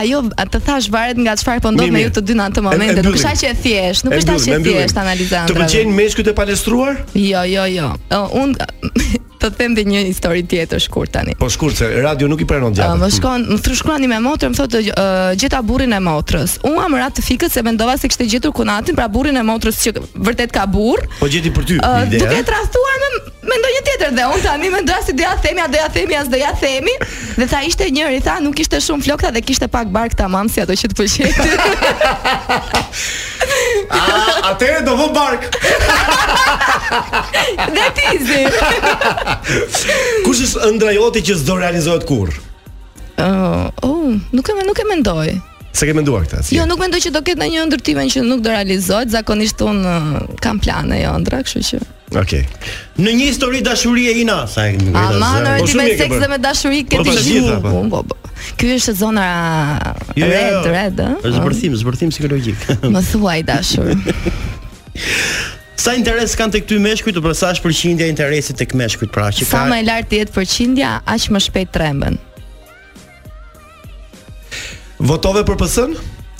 Ajo 0.00 0.24
të 0.50 0.62
thash 0.66 0.90
varet 0.92 1.20
nga 1.22 1.36
çfarë 1.38 1.62
po 1.64 1.72
ndodh 1.76 1.94
me 1.94 2.02
ju 2.08 2.16
të 2.18 2.24
dy 2.30 2.38
në 2.38 2.48
atë 2.48 2.66
moment, 2.66 3.02
nuk 3.06 3.20
është 3.20 3.30
aq 3.30 3.46
e 3.46 3.54
thjesht, 3.62 4.08
nuk 4.08 4.18
është 4.18 4.34
aq 4.36 4.50
e 4.56 4.60
thjesht 4.66 5.00
analizant. 5.04 5.52
Të 5.52 5.58
pëlqejnë 5.62 5.96
meshkujt 6.00 6.32
e 6.32 6.36
palestruar? 6.42 7.00
Jo, 7.14 7.46
jo, 7.46 7.70
jo 7.70 7.92
të 9.38 9.50
them 9.56 9.74
dhe 9.78 9.84
një 9.88 10.02
histori 10.08 10.42
tjetër 10.48 10.82
shkurt 10.82 11.12
tani. 11.14 11.34
Po 11.38 11.48
shkurt 11.50 11.76
se 11.78 11.88
radio 12.02 12.28
nuk 12.30 12.42
i 12.42 12.48
pranon 12.50 12.74
gjatë. 12.74 12.98
Më 13.02 13.10
shkon, 13.18 13.46
më 13.52 13.58
thrushkruani 13.66 14.10
me 14.10 14.18
motrën, 14.24 14.52
më 14.54 14.58
thotë 14.58 14.82
uh, 14.84 15.02
gjeta 15.38 15.62
burrin 15.70 15.94
e 15.96 16.00
motrës. 16.02 16.58
Unë 16.68 16.84
amra 16.86 17.10
të 17.14 17.24
fikët, 17.24 17.54
se 17.54 17.62
mendova 17.66 17.96
se 18.00 18.10
kishte 18.10 18.26
gjetur 18.28 18.54
kunatin, 18.58 18.98
pra 18.98 19.08
burrin 19.12 19.38
e 19.40 19.46
motrës 19.46 19.80
që 19.84 19.94
vërtet 20.28 20.52
ka 20.54 20.66
burr. 20.70 21.06
Po 21.22 21.30
gjeti 21.30 21.54
për 21.54 21.70
ty. 21.70 21.80
Uh, 21.80 22.04
Duke 22.14 22.32
eh? 22.32 22.40
e 22.42 22.46
trashtuar 22.48 23.02
me 23.04 23.27
Mendoj 23.48 23.70
një 23.76 23.82
tjetër 23.86 24.10
dhe 24.16 24.24
unë 24.32 24.42
tani 24.44 24.70
më 24.72 24.80
ndrasi 24.84 25.14
doja 25.16 25.32
themi, 25.42 25.62
doja 25.72 25.88
themi, 25.94 26.16
as 26.20 26.28
doja 26.32 26.50
themi, 26.60 26.92
dhe 27.38 27.46
tha 27.48 27.60
ishte 27.68 27.86
njëri 27.94 28.18
tha 28.26 28.34
nuk 28.44 28.60
ishte 28.60 28.80
shumë 28.84 29.06
flokta 29.06 29.30
dhe 29.34 29.42
kishte 29.48 29.68
pak 29.72 29.88
bark 29.94 30.16
tamam 30.18 30.50
si 30.52 30.60
ato 30.64 30.76
që 30.76 30.90
të 30.90 30.98
pëlqejnë. 30.98 31.46
A 34.48 34.52
te 34.60 34.68
do 34.84 34.94
vë 34.98 35.06
bark. 35.16 35.46
Dhe 37.74 37.86
ti 37.96 38.12
zi. 38.28 38.42
Kush 40.26 40.42
është 40.46 40.66
ëndra 40.68 40.92
që 41.28 41.34
s'do 41.40 41.56
realizohet 41.58 42.04
kurrë? 42.08 42.36
Oh, 43.18 43.64
oh, 43.88 44.10
nuk 44.36 44.50
e 44.52 44.64
nuk 44.68 44.82
e 44.84 44.88
mendoj. 44.92 45.28
Se 45.78 45.86
ke 45.86 45.94
menduar 45.94 46.24
këtë? 46.26 46.48
jo, 46.56 46.64
nuk 46.66 46.80
mendoj 46.82 46.98
që 47.06 47.10
do 47.14 47.20
ketë 47.22 47.38
ndonjë 47.38 47.64
ndërtim 47.68 47.98
që 48.14 48.22
nuk 48.26 48.40
do 48.42 48.50
realizohet. 48.50 49.12
Zakonisht 49.14 49.60
un 49.62 49.76
kam 50.42 50.58
plane 50.58 50.96
jo 51.04 51.12
ndra, 51.22 51.38
kështu 51.46 51.60
që. 51.70 51.78
Okej. 52.08 52.20
Okay. 52.20 52.44
Në 52.98 53.12
një 53.20 53.28
histori 53.28 53.60
dashurie 53.62 54.14
ina, 54.22 54.40
sa 54.50 54.64
e 54.66 54.74
ngrita. 54.74 55.04
Ama 55.12 55.28
në 55.44 55.52
ti 55.62 55.76
me 55.78 55.84
seks 56.00 56.18
dhe 56.24 56.30
me 56.32 56.38
dashuri 56.42 56.80
ke 56.88 56.98
po, 56.98 57.06
ti 57.06 57.14
gjithë. 57.28 57.60
Po. 57.62 57.76
Po, 57.76 57.84
po, 57.92 58.02
po. 58.10 58.34
Ky 58.58 58.72
është 58.78 58.96
zona 59.04 59.26
jo, 60.18 60.24
jo, 60.24 60.32
red, 60.32 60.56
jo. 60.56 60.74
red, 60.74 61.02
ë? 61.04 61.10
Është 61.20 61.36
zbërthim, 61.36 61.78
zbërthim 61.84 62.14
psikologjik. 62.16 62.66
Më 62.98 63.04
thuaj 63.12 63.38
dashur. 63.46 63.92
Sa 65.78 65.92
interes 65.94 66.34
kanë 66.34 66.56
tek 66.56 66.64
ty 66.66 66.78
meshkujt, 66.82 67.20
apo 67.20 67.30
sa 67.38 67.52
është 67.54 67.62
përqindja 67.68 68.08
e 68.08 68.10
interesit 68.10 68.58
tek 68.58 68.74
meshkujt 68.76 69.12
pra, 69.14 69.28
që 69.30 69.44
ka? 69.46 69.50
Sa 69.52 69.60
më 69.70 69.84
lart 69.86 70.10
jetë 70.12 70.34
përqindja, 70.34 70.96
aq 71.14 71.28
më 71.36 71.42
shpejt 71.44 71.70
trembën. 71.76 72.18
Votove 74.98 75.44
për 75.46 75.58
PS-n? 75.60 75.92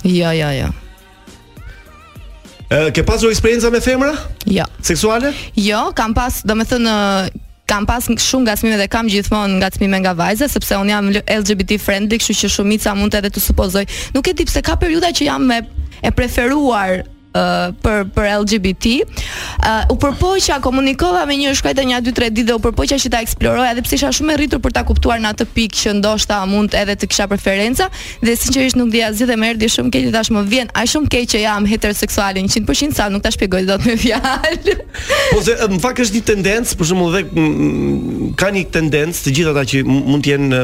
Jo, 0.03 0.31
jo, 0.35 0.49
jo. 0.55 0.69
Ë, 2.69 2.89
ke 2.93 3.03
pasur 3.07 3.31
eksperjenca 3.31 3.71
me 3.73 3.79
femra? 3.83 4.11
Jo. 4.49 4.65
Seksuale? 4.85 5.31
Jo, 5.57 5.87
kam 5.97 6.13
pas, 6.17 6.41
domethënë 6.47 6.95
kam 7.69 7.85
pas 7.85 8.07
shumë 8.09 8.47
ngacmime 8.47 8.79
dhe 8.81 8.87
kam 8.89 9.07
gjithmonë 9.11 9.59
ngacmime 9.61 9.99
nga 10.01 10.15
vajza 10.17 10.47
sepse 10.49 10.77
un 10.81 10.87
jam 10.89 11.09
LGBT 11.13 11.77
friendly, 11.81 12.17
kështu 12.17 12.35
që 12.41 12.49
shumica 12.55 12.95
mund 12.97 13.13
të 13.13 13.21
edhe 13.21 13.31
të 13.35 13.43
supozoj. 13.45 13.83
Nuk 14.15 14.27
e 14.27 14.33
di 14.33 14.47
pse 14.49 14.63
ka 14.65 14.75
periudha 14.81 15.11
që 15.13 15.27
jam 15.29 15.45
me 15.51 15.61
e 16.01 16.09
preferuar 16.15 17.03
për 17.83 18.03
për 18.15 18.27
LGBT. 18.33 18.95
Uh, 19.91 19.95
u 19.95 20.49
a 20.53 20.59
komunikova 20.65 21.25
me 21.29 21.37
një 21.39 21.53
shkretë 21.59 21.85
nja 21.89 21.99
2-3 22.03 22.29
ditë 22.33 22.47
dhe 22.49 22.55
u 22.57 22.61
përpoqja 22.63 22.97
që 23.01 23.11
ta 23.13 23.19
eksploroja 23.23 23.71
edhe 23.75 23.83
pse 23.85 23.99
isha 23.99 24.11
shumë 24.15 24.33
e 24.33 24.37
rritur 24.41 24.61
për 24.63 24.73
ta 24.75 24.83
kuptuar 24.87 25.21
në 25.23 25.31
atë 25.33 25.45
pikë 25.55 25.81
që 25.83 25.93
ndoshta 25.99 26.39
mund 26.49 26.75
edhe 26.77 26.95
të 26.99 27.09
kisha 27.11 27.27
preferenca 27.31 27.87
dhe 28.23 28.35
sinqerisht 28.39 28.79
nuk 28.79 28.89
di 28.93 29.03
asgjë 29.05 29.27
dhe 29.29 29.37
më 29.41 29.51
erdhi 29.53 29.69
shumë 29.75 29.93
keq 29.95 30.09
tash 30.15 30.31
më 30.35 30.43
vjen 30.51 30.71
aq 30.73 30.89
shumë 30.93 31.11
keq 31.15 31.27
që 31.35 31.41
jam 31.43 31.67
heteroseksual 31.69 32.39
100% 32.39 32.95
sa 32.99 33.09
nuk 33.13 33.23
ta 33.25 33.31
shpjegoj 33.33 33.63
dot 33.69 33.85
me 33.85 33.95
fjalë. 33.99 34.77
po 35.33 35.41
se 35.43 35.55
në 35.69 35.79
fakt 35.83 35.99
është 36.05 36.15
një 36.17 36.23
tendencë, 36.29 36.77
për 36.77 36.85
shembull 36.91 37.15
dhe 37.15 37.23
ka 38.39 38.49
një 38.55 38.63
tendencë 38.73 39.23
të 39.25 39.35
gjithë 39.35 39.51
ata 39.55 39.65
që 39.71 39.83
mund 39.91 40.23
të 40.25 40.33
jenë 40.33 40.63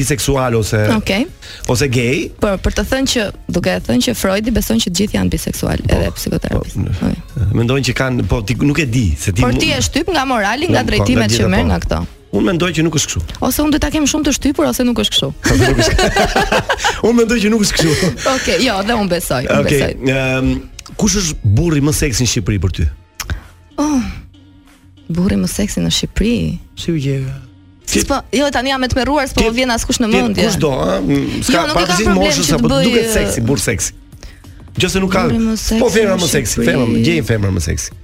biseksual 0.00 0.54
ose 0.58 0.84
okay. 0.96 1.26
ose 1.68 1.88
gay. 1.92 2.28
Po 2.40 2.56
për 2.64 2.72
të 2.80 2.84
thënë 2.92 3.12
që 3.14 3.28
duke 3.54 3.74
e 3.76 3.80
thënë 3.86 4.06
që 4.08 4.14
Freudi 4.18 4.50
beson 4.54 4.80
që 4.80 4.90
të 4.90 4.98
gjithë 5.02 5.18
janë 5.20 5.32
biseksual 5.38 5.84
po, 5.86 5.94
edhe 5.96 6.09
psikoterapi. 6.14 6.70
Po, 6.74 6.84
po. 6.84 7.44
Mendojnë 7.56 7.86
që 7.90 7.94
kanë, 7.96 8.24
po 8.30 8.40
ti 8.46 8.56
nuk 8.60 8.78
e 8.82 8.86
di 8.86 9.06
se 9.18 9.32
ti 9.32 9.42
Por 9.44 9.54
ti 9.56 9.70
je 9.72 9.78
shtyp 9.82 10.10
nga 10.14 10.24
morali, 10.28 10.68
nga 10.70 10.82
drejtimet 10.86 11.32
që 11.34 11.48
merr 11.50 11.68
nga 11.70 11.78
këto. 11.82 12.00
Unë 12.30 12.46
mendoj 12.52 12.68
që 12.78 12.84
nuk 12.86 12.94
është 12.98 13.12
kështu. 13.12 13.22
Ose 13.42 13.62
unë 13.64 13.74
do 13.74 13.78
ta 13.82 13.88
kem 13.90 14.04
shumë 14.10 14.28
të 14.28 14.32
shtypur 14.38 14.68
ose 14.68 14.84
nuk 14.86 15.00
është 15.02 15.16
kështu. 15.16 15.28
unë 17.08 17.16
mendoj 17.22 17.38
që 17.42 17.50
nuk 17.50 17.64
është 17.66 17.78
kështu. 17.78 17.90
Okej, 17.90 18.16
okay, 18.36 18.56
jo, 18.62 18.76
dhe 18.86 18.98
unë 19.02 19.10
besoj, 19.10 19.44
unë 19.48 19.62
okay, 19.64 19.76
besoj. 19.76 19.92
Okej. 19.98 20.16
um, 20.16 20.96
kush 21.00 21.16
është 21.22 21.54
burri 21.58 21.82
më 21.82 21.96
seksi 21.98 22.26
në 22.26 22.30
Shqipëri 22.34 22.60
për 22.62 22.74
ty? 22.78 22.86
Oh. 23.82 23.96
Burri 25.10 25.38
më 25.42 25.50
seksi 25.50 25.82
në 25.82 25.90
Shqipëri? 25.98 26.36
Si 26.78 26.94
u 26.94 27.00
gjeve? 27.02 27.34
Si 27.90 28.04
po, 28.06 28.20
jo 28.30 28.46
tani 28.54 28.70
jam 28.70 28.78
me 28.78 28.86
tmerruar, 28.86 29.26
s'po 29.26 29.50
vjen 29.50 29.72
askush 29.74 29.98
në 29.98 30.12
mendje. 30.12 30.44
Kushdo, 30.52 30.70
ëh, 31.10 31.40
s'ka 31.42 31.64
jo, 31.66 31.74
pa 31.74 31.82
të 31.90 32.14
moshës 32.14 32.52
apo 32.54 32.70
duket 32.70 33.10
seksi, 33.10 33.42
burr 33.48 33.58
seksi. 33.58 33.96
Gjëse 34.76 34.98
nuk 35.02 35.10
ka. 35.14 35.26
Po 35.80 35.88
femra 35.90 36.14
më 36.20 36.28
seksi, 36.30 36.62
femra, 36.62 36.86
gjejmë 37.02 37.26
femrën 37.26 37.54
më 37.56 37.62
seksi. 37.64 37.96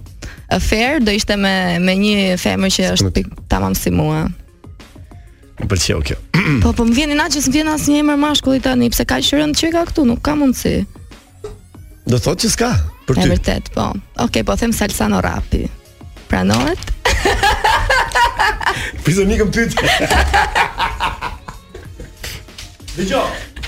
affair, 0.56 0.98
do 1.04 1.14
ishte 1.14 1.36
me, 1.38 1.52
me 1.84 1.94
një 2.00 2.38
femër 2.42 2.74
që 2.74 2.88
është 2.96 3.12
pik 3.20 3.28
si 3.78 3.92
mua. 3.94 4.24
Më 5.62 5.68
përqeo 5.68 6.00
kjo. 6.02 6.16
po, 6.64 6.72
po 6.72 6.88
më 6.88 6.96
vjenin 6.96 7.22
atë 7.22 7.36
që 7.36 7.44
së 7.44 7.50
më 7.52 7.54
vjeni 7.60 7.72
asë 7.76 7.92
një 7.92 7.98
emër 8.02 8.18
mashkulli 8.24 8.64
tani, 8.64 8.88
pse 8.90 9.06
ka 9.06 9.20
që 9.22 9.38
rëndë 9.42 9.58
që 9.60 9.72
ka 9.76 9.84
këtu, 9.92 10.08
nuk 10.08 10.24
ka 10.26 10.34
mundësi. 10.40 10.74
Do 12.10 12.18
thot 12.18 12.42
që 12.42 12.50
s'ka, 12.56 12.72
për 13.06 13.20
ty. 13.20 13.28
E 13.28 13.32
vërtet, 13.36 13.70
po. 13.76 13.92
Oke, 13.92 14.24
okay, 14.40 14.48
po 14.48 14.56
them 14.58 14.74
salsano 14.74 15.22
rapi. 15.22 15.68
Pranohet? 16.26 16.82
Pizë 19.06 19.24
një 19.30 19.38
këmë 19.40 19.54
pytë 19.56 19.94
Dhe 22.96 23.08
gjo 23.08 23.22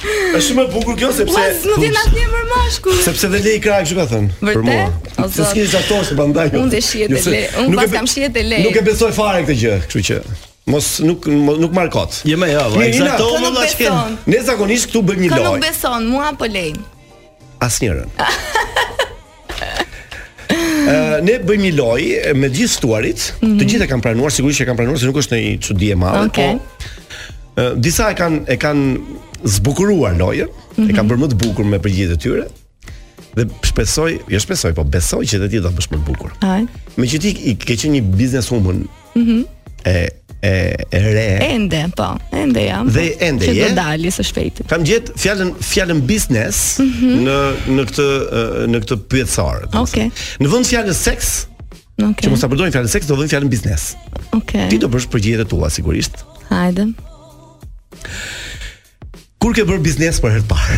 është 0.05 0.41
shumë 0.45 0.63
e 0.67 0.69
bukur 0.73 0.97
kjo 1.01 1.09
sepse 1.17 1.33
Po 1.33 1.43
s'më 1.65 1.77
vjen 1.81 1.95
asnjë 1.97 2.25
më 2.29 2.41
mashku. 2.51 2.93
Sepse 3.07 3.31
dhe 3.33 3.39
lej 3.47 3.55
krah 3.65 3.79
kështu 3.81 3.97
ka 3.97 4.05
thënë. 4.11 4.35
Për 4.45 4.65
mua. 4.67 4.83
Se 5.33 5.47
s'ke 5.49 5.63
zaktos 5.73 6.11
se 6.11 6.17
bandaj. 6.19 6.51
Jo. 6.53 6.61
Unë 6.67 6.75
të 6.75 6.81
shihet 6.85 7.15
e 7.17 7.23
lej. 7.33 7.47
Unë 7.63 7.79
pas 7.79 7.95
kam 7.95 8.11
shihet 8.13 8.37
e 8.37 8.43
lej. 8.51 8.61
Nuk 8.67 8.77
e 8.77 8.83
besoj 8.85 9.09
fare 9.17 9.41
këtë 9.47 9.57
gjë, 9.63 9.79
kështu 9.87 10.05
që 10.11 10.19
Mos 10.75 10.91
nuk 11.09 11.31
nuk 11.33 11.73
marr 11.77 11.89
kot. 11.95 12.21
Je 12.29 12.37
më 12.41 12.51
javë. 12.53 12.83
Eksakto, 12.91 13.31
më 13.47 13.55
vlaç 13.57 13.79
ken. 13.81 14.19
Ne 14.29 14.43
zakonisht 14.51 14.91
këtu 14.93 15.05
bëjmë 15.09 15.25
një 15.25 15.33
lojë. 15.33 15.47
Nuk 15.49 15.65
beson, 15.71 16.11
mua 16.13 16.29
apo 16.35 16.51
lejm. 16.53 16.85
Asnjërin. 17.65 18.13
ne 21.25 21.37
bëjmë 21.45 21.65
një 21.69 21.73
lojë 21.79 22.35
me 22.39 22.51
gjithë 22.51 22.73
stuarit. 22.75 23.27
Mm 23.33 23.47
-hmm. 23.47 23.51
Të 23.59 23.63
mhm. 23.65 23.69
gjithë 23.73 23.85
e 23.85 23.89
kanë 23.93 24.03
pranuar, 24.07 24.33
sigurisht 24.33 24.61
që 24.61 24.63
e 24.63 24.67
kanë 24.71 24.77
pranuar 24.81 24.99
se 24.99 25.07
nuk 25.07 25.17
është 25.23 25.37
një 25.41 25.61
çudi 25.61 25.91
e 25.91 25.95
madhe, 25.97 26.27
okay. 26.27 26.55
po. 26.57 27.63
Uh, 27.63 27.79
disa 27.79 28.11
e 28.11 28.15
kanë 28.15 28.39
e 28.49 28.57
kanë 28.57 28.99
zbukuruar 29.45 30.15
lojën, 30.17 30.49
mm 30.49 30.51
-hmm. 30.77 30.91
e 30.91 30.93
kanë 30.93 31.03
mhm. 31.05 31.11
bërë 31.13 31.21
më 31.21 31.27
të 31.33 31.39
bukur 31.45 31.65
me 31.65 31.79
përgjigjet 31.79 32.13
e 32.13 32.17
tyre. 32.17 32.45
Dhe 33.35 33.47
shpresoj, 33.65 34.13
jo 34.29 34.41
shpresoj, 34.41 34.73
po 34.75 34.85
besoj 34.85 35.25
që 35.27 35.37
edhe 35.37 35.49
ti 35.49 35.61
do 35.61 35.69
të 35.69 35.75
bësh 35.77 35.91
më 35.91 35.97
të 35.99 36.05
bukur. 36.07 36.31
Ai. 36.41 36.63
Me 36.97 37.07
që 37.07 37.19
ti 37.19 37.31
i 37.51 37.55
ke 37.57 37.75
qenë 37.75 37.93
një 37.99 38.03
bizneswoman. 38.19 38.87
Mhm. 39.15 39.31
Mm 39.33 39.45
e 39.85 40.09
e 40.45 40.99
re. 40.99 41.39
Ende, 41.55 41.91
po. 41.97 42.19
Ende 42.33 42.61
jam. 42.67 42.89
Dhe 42.93 43.17
ende 43.25 43.45
je. 43.47 43.65
Që 43.65 43.69
do 43.71 43.75
dali 43.79 44.11
së 44.13 44.27
shpejti. 44.29 44.67
Kam 44.69 44.85
gjetë 44.87 45.15
fjalën 45.21 45.53
fjalën 45.65 46.01
biznes 46.09 46.61
mm 46.79 46.93
-hmm. 46.93 47.25
në 47.25 47.39
në 47.79 47.87
këtë 47.89 48.09
në 48.75 48.81
këtë 48.85 48.99
pyetësor. 49.11 49.59
Okej. 49.67 49.81
Okay. 49.83 50.11
Në 50.41 50.53
vend 50.53 50.67
fjalës 50.69 51.03
seks, 51.07 51.33
okay. 51.97 52.25
që 52.25 52.31
mos 52.31 52.41
ta 52.41 52.49
përdorim 52.49 52.73
fjalën 52.77 52.89
seks, 52.97 53.07
do 53.07 53.17
vëmë 53.17 53.31
fjalën 53.33 53.49
biznes. 53.51 53.97
Okej. 54.33 54.41
Okay. 54.43 54.69
Ti 54.71 54.79
do 54.79 54.89
bësh 54.89 55.09
përgjigjet 55.09 55.49
tua 55.49 55.71
sigurisht. 55.71 56.25
Hajde. 56.51 56.93
Kur 59.45 59.53
ke 59.53 59.65
bërë 59.69 59.83
biznes 59.85 60.17
për 60.25 60.39
herë 60.39 60.47
parë? 60.49 60.77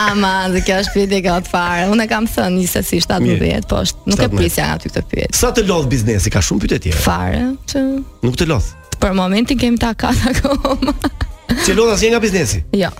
Ama, 0.00 0.26
ah, 0.28 0.46
dhe 0.50 0.58
kjo 0.66 0.80
është 0.82 0.90
pyetje 0.96 1.18
ka 1.22 1.36
të 1.46 1.50
parë. 1.52 1.82
Unë 1.94 2.02
e 2.02 2.10
kam 2.10 2.24
thënë 2.26 2.54
nisë 2.58 2.80
si 2.82 2.98
17, 2.98 3.62
po 3.70 3.78
është 3.84 4.08
nuk 4.10 4.22
e 4.24 4.26
prisja 4.32 4.64
nga 4.72 4.80
ty 4.82 4.90
këtë 4.90 5.04
pyetje. 5.12 5.36
Sa 5.38 5.52
të 5.54 5.62
lodh 5.68 5.86
biznesi? 5.92 6.32
Ka 6.34 6.40
shumë 6.42 6.64
pyetje 6.64 6.80
tjera. 6.88 6.98
Fare, 7.04 7.42
që 7.70 7.82
Nuk 8.26 8.38
të 8.40 8.48
lodh. 8.50 8.66
Për 8.98 9.14
momentin 9.20 9.60
kemi 9.60 9.78
ta 9.78 9.92
katë 9.94 10.32
akoma. 10.32 10.96
Ti 11.54 11.76
lodh 11.78 11.94
asnjë 11.94 12.10
nga 12.16 12.20
biznesi? 12.26 12.64
Jo. 12.74 12.90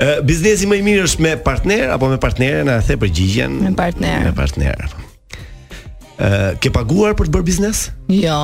Ë, 0.00 0.16
biznesi 0.24 0.70
më 0.72 0.78
i 0.80 0.86
mirë 0.88 1.04
është 1.10 1.26
me 1.28 1.34
partner 1.50 1.92
apo 1.98 2.08
me 2.08 2.16
partnere, 2.22 2.62
na 2.64 2.78
the 2.86 2.96
përgjigjen. 3.02 3.60
Me 3.66 3.74
partner. 3.76 4.24
Me 4.24 4.32
partner. 4.40 4.88
Ë, 6.16 6.56
ke 6.64 6.72
paguar 6.80 7.12
për 7.18 7.28
të 7.28 7.36
bërë 7.36 7.46
biznes? 7.52 7.84
Jo. 8.22 8.40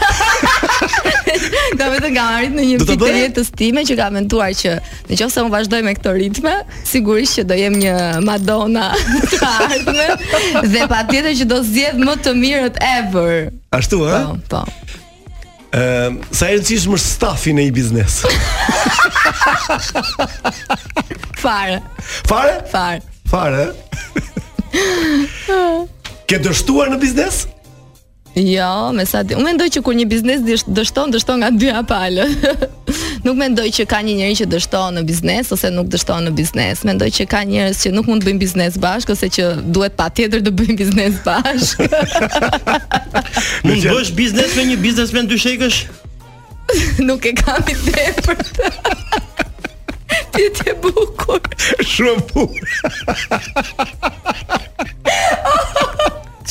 Ka 1.79 1.85
vetë 1.91 2.09
nga 2.15 2.23
arit 2.37 2.55
në 2.55 2.63
një 2.67 2.77
pitë 2.81 2.97
të 3.01 3.11
jetës 3.15 3.51
time 3.57 3.83
që 3.87 3.95
ka 3.99 4.07
mentuar 4.13 4.53
që 4.57 4.73
në 5.09 5.19
qofë 5.19 5.43
më 5.45 5.53
vazhdoj 5.55 5.79
me 5.85 5.93
këto 5.97 6.13
ritme, 6.17 6.53
sigurisht 6.87 7.39
që 7.39 7.45
do 7.49 7.57
jem 7.59 7.77
një 7.81 7.93
Madonna 8.25 8.89
të 9.31 9.39
ardhme 9.49 10.63
dhe 10.73 10.87
pa 10.91 11.03
tjetër 11.09 11.37
që 11.41 11.47
do 11.51 11.61
zjedh 11.67 12.01
më 12.01 12.17
të 12.25 12.33
mirët 12.39 12.79
ever. 12.87 13.49
Ashtu, 13.75 14.01
ë? 14.07 14.17
Eh? 14.17 14.27
Po, 14.51 14.63
po. 14.63 14.65
Ehm, 15.71 16.19
sa 16.35 16.49
e 16.51 16.57
thjesht 16.59 16.89
më 16.91 16.99
stafi 16.99 17.53
në 17.55 17.69
një 17.69 17.75
biznes. 17.77 18.17
Fare. 21.39 21.77
Fare? 22.27 22.57
Fare. 22.71 22.99
Fare. 23.31 23.71
Ke 26.31 26.39
dështuar 26.43 26.91
në 26.91 26.99
biznes? 27.01 27.45
Jo, 28.35 28.93
me 28.95 29.03
sa 29.03 29.25
di, 29.27 29.35
unë 29.35 29.43
mendoj 29.43 29.65
që 29.75 29.81
kur 29.83 29.95
një 29.97 30.05
biznes 30.07 30.43
dështon, 30.63 31.11
dështon 31.11 31.41
nga 31.41 31.49
dy 31.51 31.71
apalë. 31.75 32.27
nuk 33.27 33.35
mendoj 33.37 33.65
që 33.75 33.83
ka 33.91 33.99
një 34.07 34.13
njerëz 34.21 34.39
që 34.39 34.45
dështon 34.53 34.95
në 34.97 35.03
biznes 35.09 35.51
ose 35.51 35.67
nuk 35.75 35.89
dështon 35.91 36.29
në 36.29 36.33
biznes. 36.37 36.85
Mendoj 36.87 37.09
që 37.17 37.25
ka 37.27 37.41
njerëz 37.43 37.81
që 37.83 37.91
nuk 37.91 38.07
mund 38.07 38.23
të 38.23 38.29
bëjnë 38.31 38.43
biznes 38.45 38.79
bashkë 38.79 39.15
ose 39.17 39.29
që 39.35 39.49
duhet 39.75 39.97
patjetër 39.99 40.45
të 40.47 40.53
bëjnë 40.57 40.79
biznes 40.79 41.19
bashkë. 41.27 41.89
mund 43.67 43.83
të 43.83 43.97
bësh 43.99 44.13
biznes 44.15 44.55
me 44.55 44.67
një 44.71 44.79
biznesmen 44.79 45.27
dy 45.27 45.73
nuk 47.07 47.25
e 47.27 47.33
kam 47.35 47.65
i 47.67 47.73
për 47.75 48.37
të. 48.47 48.69
Ti 50.31 50.45
të 50.55 50.73
bukur. 50.79 51.43
Shumë 51.83 52.23
bukur. 52.31 52.69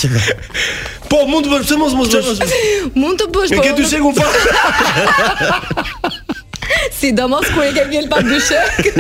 Çka? 0.01 0.22
Po, 1.11 1.18
mund 1.28 1.44
të 1.46 1.51
bësh, 1.53 1.64
pse 1.66 1.76
mos 1.80 1.92
mos 1.98 2.09
bësh? 2.12 2.28
Mund 2.96 3.20
të 3.20 3.26
bësh, 3.34 3.51
po. 3.57 3.62
Ke 3.64 3.72
dy 3.74 3.82
fat. 4.20 4.34
Si 6.94 7.09
domos 7.18 7.46
kur 7.51 7.62
e 7.66 7.68
ke 7.74 7.84
vjel 7.90 8.07
pa 8.12 8.16
dy 8.24 8.38
shek. 8.38 8.84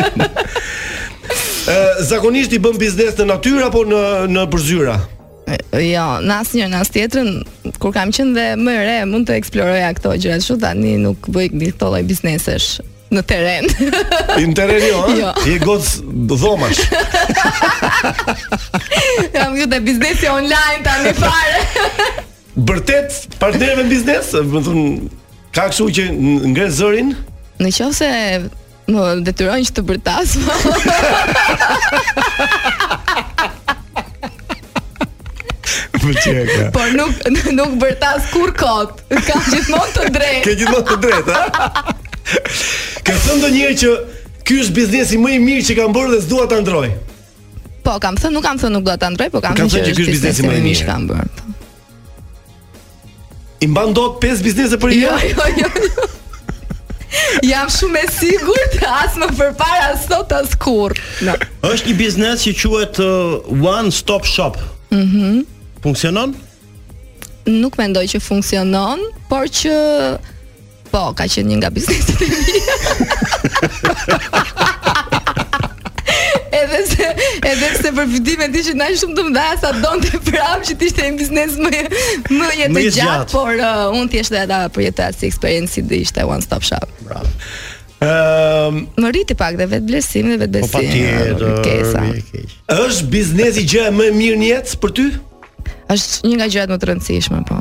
zakonisht 2.02 2.52
i 2.56 2.60
bën 2.62 2.78
biznes 2.80 3.14
në 3.20 3.24
natyrë 3.30 3.64
apo 3.68 3.80
në 3.86 4.02
në 4.34 4.42
përzyra? 4.50 4.96
Jo, 5.78 6.04
në 6.22 6.32
asnjë 6.42 6.66
në 6.70 6.76
as 6.78 6.90
tjetrën 6.94 7.30
kur 7.82 7.92
kam 7.94 8.10
qenë 8.14 8.32
dhe 8.36 8.46
më 8.58 8.72
re 8.86 8.98
mund 9.10 9.24
të 9.30 9.34
eksploroja 9.38 9.88
këto 9.96 10.10
gjëra, 10.22 10.36
kështu 10.42 10.56
tani 10.62 10.92
nuk 11.02 11.18
bëj 11.34 11.46
këto 11.58 11.86
lloj 11.92 12.04
biznesesh 12.06 12.68
në 13.10 13.22
teren. 13.26 13.64
në 14.38 14.52
teren 14.54 14.84
jo, 14.86 14.98
ha? 15.02 15.08
jo. 15.20 15.30
je 15.46 15.56
gocë 15.62 15.90
dhomash. 16.30 16.80
Jam 19.34 19.54
këtë 19.56 19.78
biznesi 19.84 20.28
online 20.30 20.80
ta 20.84 20.96
një 21.04 21.12
fare 21.18 22.08
Bërtet, 22.70 23.16
partnerëve 23.40 23.84
në 23.86 23.90
biznes 23.90 24.32
ka 25.54 25.68
këshu 25.68 25.86
që 25.98 26.06
ngre 26.52 26.70
zërin 26.76 27.14
Në 27.62 27.72
qovë 27.76 27.96
se 27.96 28.10
Më 28.90 29.06
detyrojnë 29.28 29.66
që 29.68 29.74
të 29.78 29.82
bërtas 29.90 30.36
po. 30.42 30.54
Më 36.00 36.70
Por 36.74 36.94
nuk 36.96 37.18
nuk 37.54 37.74
bërtas 37.78 38.30
kur 38.32 38.48
kot. 38.56 39.02
Ka 39.14 39.34
gjithmonë 39.46 39.92
të 39.94 40.06
drejtë. 40.16 40.42
Ka 40.48 40.54
gjithmonë 40.62 40.88
të 40.88 40.96
drejtë, 41.04 41.36
a? 41.36 41.92
Ka 43.04 43.14
thënë 43.20 43.36
ndonjëherë 43.44 43.78
që 43.84 43.92
ky 44.48 44.58
është 44.64 44.76
biznesi 44.80 45.20
më 45.22 45.36
i 45.36 45.42
mirë 45.44 45.68
që 45.70 45.76
kam 45.78 45.94
bërë 45.94 46.16
dhe 46.16 46.20
s'dua 46.24 46.48
ta 46.50 46.58
ndroj. 46.64 46.88
Po, 47.90 47.98
kam 47.98 48.14
thënë, 48.14 48.30
nuk 48.38 48.44
kam 48.46 48.54
thënë 48.60 48.70
nuk 48.70 48.84
do 48.86 48.92
ta 49.02 49.08
ndroj, 49.10 49.28
po 49.34 49.40
kam 49.42 49.50
thënë 49.58 49.66
që 49.66 49.90
është 49.96 50.04
biznesi 50.06 50.44
më 50.46 50.60
i 50.62 50.62
mirë. 50.62 50.84
Kam 50.86 51.08
bërë. 51.10 51.26
I 53.66 53.66
mban 53.66 53.90
dot 53.98 54.20
5 54.22 54.44
biznese 54.46 54.78
për 54.78 54.94
jo, 54.94 55.10
jo, 55.24 55.34
jo, 55.34 55.66
jo. 55.66 55.66
Jam 57.42 57.66
shumë 57.74 58.04
e 58.06 58.06
sigurt, 58.14 58.76
as 58.86 59.16
më 59.18 59.26
përpara 59.34 59.88
sot 60.04 60.30
as 60.38 60.54
kurr. 60.62 60.94
No. 61.26 61.34
Është 61.66 61.86
një 61.90 61.96
biznes 61.98 62.38
që 62.46 62.52
quhet 62.62 62.94
uh, 63.02 63.42
One 63.58 63.90
Stop 63.98 64.22
Shop. 64.36 64.54
Mhm. 64.94 65.02
Mm 65.02 65.42
funksionon? 65.80 66.34
Nuk 67.48 67.78
mendoj 67.80 68.02
që 68.12 68.18
funksionon, 68.20 69.00
por 69.30 69.48
që 69.48 69.72
po, 70.92 71.06
ka 71.16 71.24
qenë 71.24 71.48
një 71.48 71.56
nga 71.62 71.70
bizneset 71.72 72.20
e 72.20 72.28
mia. 72.28 72.60
se 76.90 77.08
edhe 77.48 77.68
pse 77.74 77.92
përfitimet 77.96 78.56
ishin 78.60 78.78
ndaj 78.80 78.96
shumë 79.02 79.18
të 79.18 79.24
mëdha 79.28 79.48
sa 79.62 79.70
donte 79.82 80.20
prapë 80.26 80.68
që 80.70 80.76
ti 80.80 80.88
ishte 80.90 81.06
një 81.06 81.20
biznes 81.20 81.56
më 81.60 81.72
më 82.28 82.52
i 82.52 82.64
gjatë, 82.66 82.94
gjatë, 82.98 83.34
por 83.34 83.50
uh, 83.56 83.84
unë 83.98 84.12
thjesht 84.14 84.36
ata 84.44 84.62
për 84.74 84.86
jetë 84.88 85.08
si 85.18 85.28
experience 85.30 85.76
si 85.76 85.84
do 85.86 85.98
ishte 85.98 86.24
one 86.26 86.42
stop 86.44 86.66
shop. 86.66 86.90
Bravo. 87.06 87.30
Ehm, 88.00 88.06
um, 88.08 88.84
më 89.04 89.10
rriti 89.12 89.34
pak 89.36 89.58
dhe 89.60 89.66
vetë 89.68 89.86
blesim 89.90 90.30
dhe 90.32 90.38
vetë 90.40 90.52
besim. 90.56 90.70
Po 90.72 91.56
patjetër. 91.60 92.54
Është 92.72 93.08
biznesi 93.12 93.66
gjë 93.68 93.90
më 93.92 94.06
e 94.08 94.14
mirë 94.16 94.38
në 94.40 94.48
jetë 94.54 94.78
për 94.80 94.94
ty? 94.96 95.06
Është 95.92 96.30
një 96.30 96.38
nga 96.40 96.46
gjërat 96.54 96.72
më 96.72 96.78
të 96.80 96.88
rëndësishme, 96.90 97.42
po. 97.50 97.58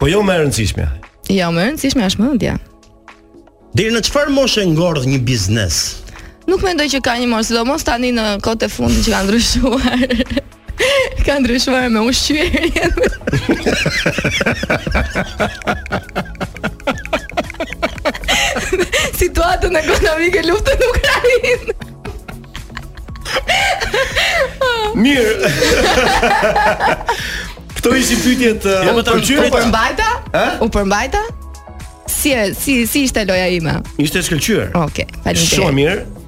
Po 0.00 0.06
jo 0.12 0.22
më 0.24 0.36
e 0.36 0.42
rëndësishme. 0.44 0.86
Jo, 1.34 1.50
më 1.56 1.64
e 1.64 1.66
rëndësishme 1.72 2.06
është 2.06 2.22
mendja. 2.22 2.54
Deri 3.78 3.90
në 3.96 4.04
çfarë 4.06 4.36
moshe 4.38 4.62
ngordh 4.70 5.10
një 5.10 5.18
biznes? 5.26 5.80
nuk 6.50 6.66
mendoj 6.66 6.88
që 6.94 7.00
ka 7.04 7.14
një 7.18 7.28
morë, 7.30 7.44
sidomos 7.46 7.84
tani 7.86 8.10
në 8.14 8.24
kote 8.44 8.66
fundin 8.72 9.02
që 9.04 9.10
ka 9.14 9.20
ndryshuar. 9.26 10.00
ka 11.26 11.32
ndryshuar 11.40 11.86
me 11.94 12.00
ushqyerjen. 12.10 12.92
situatën 19.20 19.74
ekonomike 19.80 20.40
luftën 20.48 20.76
në 20.80 20.86
Ukrainë. 20.94 21.58
Mirë. 25.00 25.34
Këto 27.80 27.88
ishin 27.96 28.18
pyetjet. 28.24 28.62
Jo 28.88 28.92
U 28.96 28.98
përmbajta? 29.54 30.08
Ë? 30.34 30.36
U 30.64 30.66
përmbajta? 30.74 31.22
Si 32.10 32.30
si 32.60 32.72
si 32.88 32.98
ishte 33.06 33.20
loja 33.28 33.46
ime? 33.48 33.74
Ishte 33.96 34.18
shkëlqyer. 34.26 34.66
Okej, 34.84 35.06
faleminderit. 35.22 35.54
Shumë 35.54 35.78
mirë. 35.80 36.18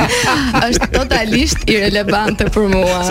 Është 0.70 0.88
totalisht 0.94 1.66
irrelevante 1.70 2.48
për 2.54 2.68
mua. 2.72 3.02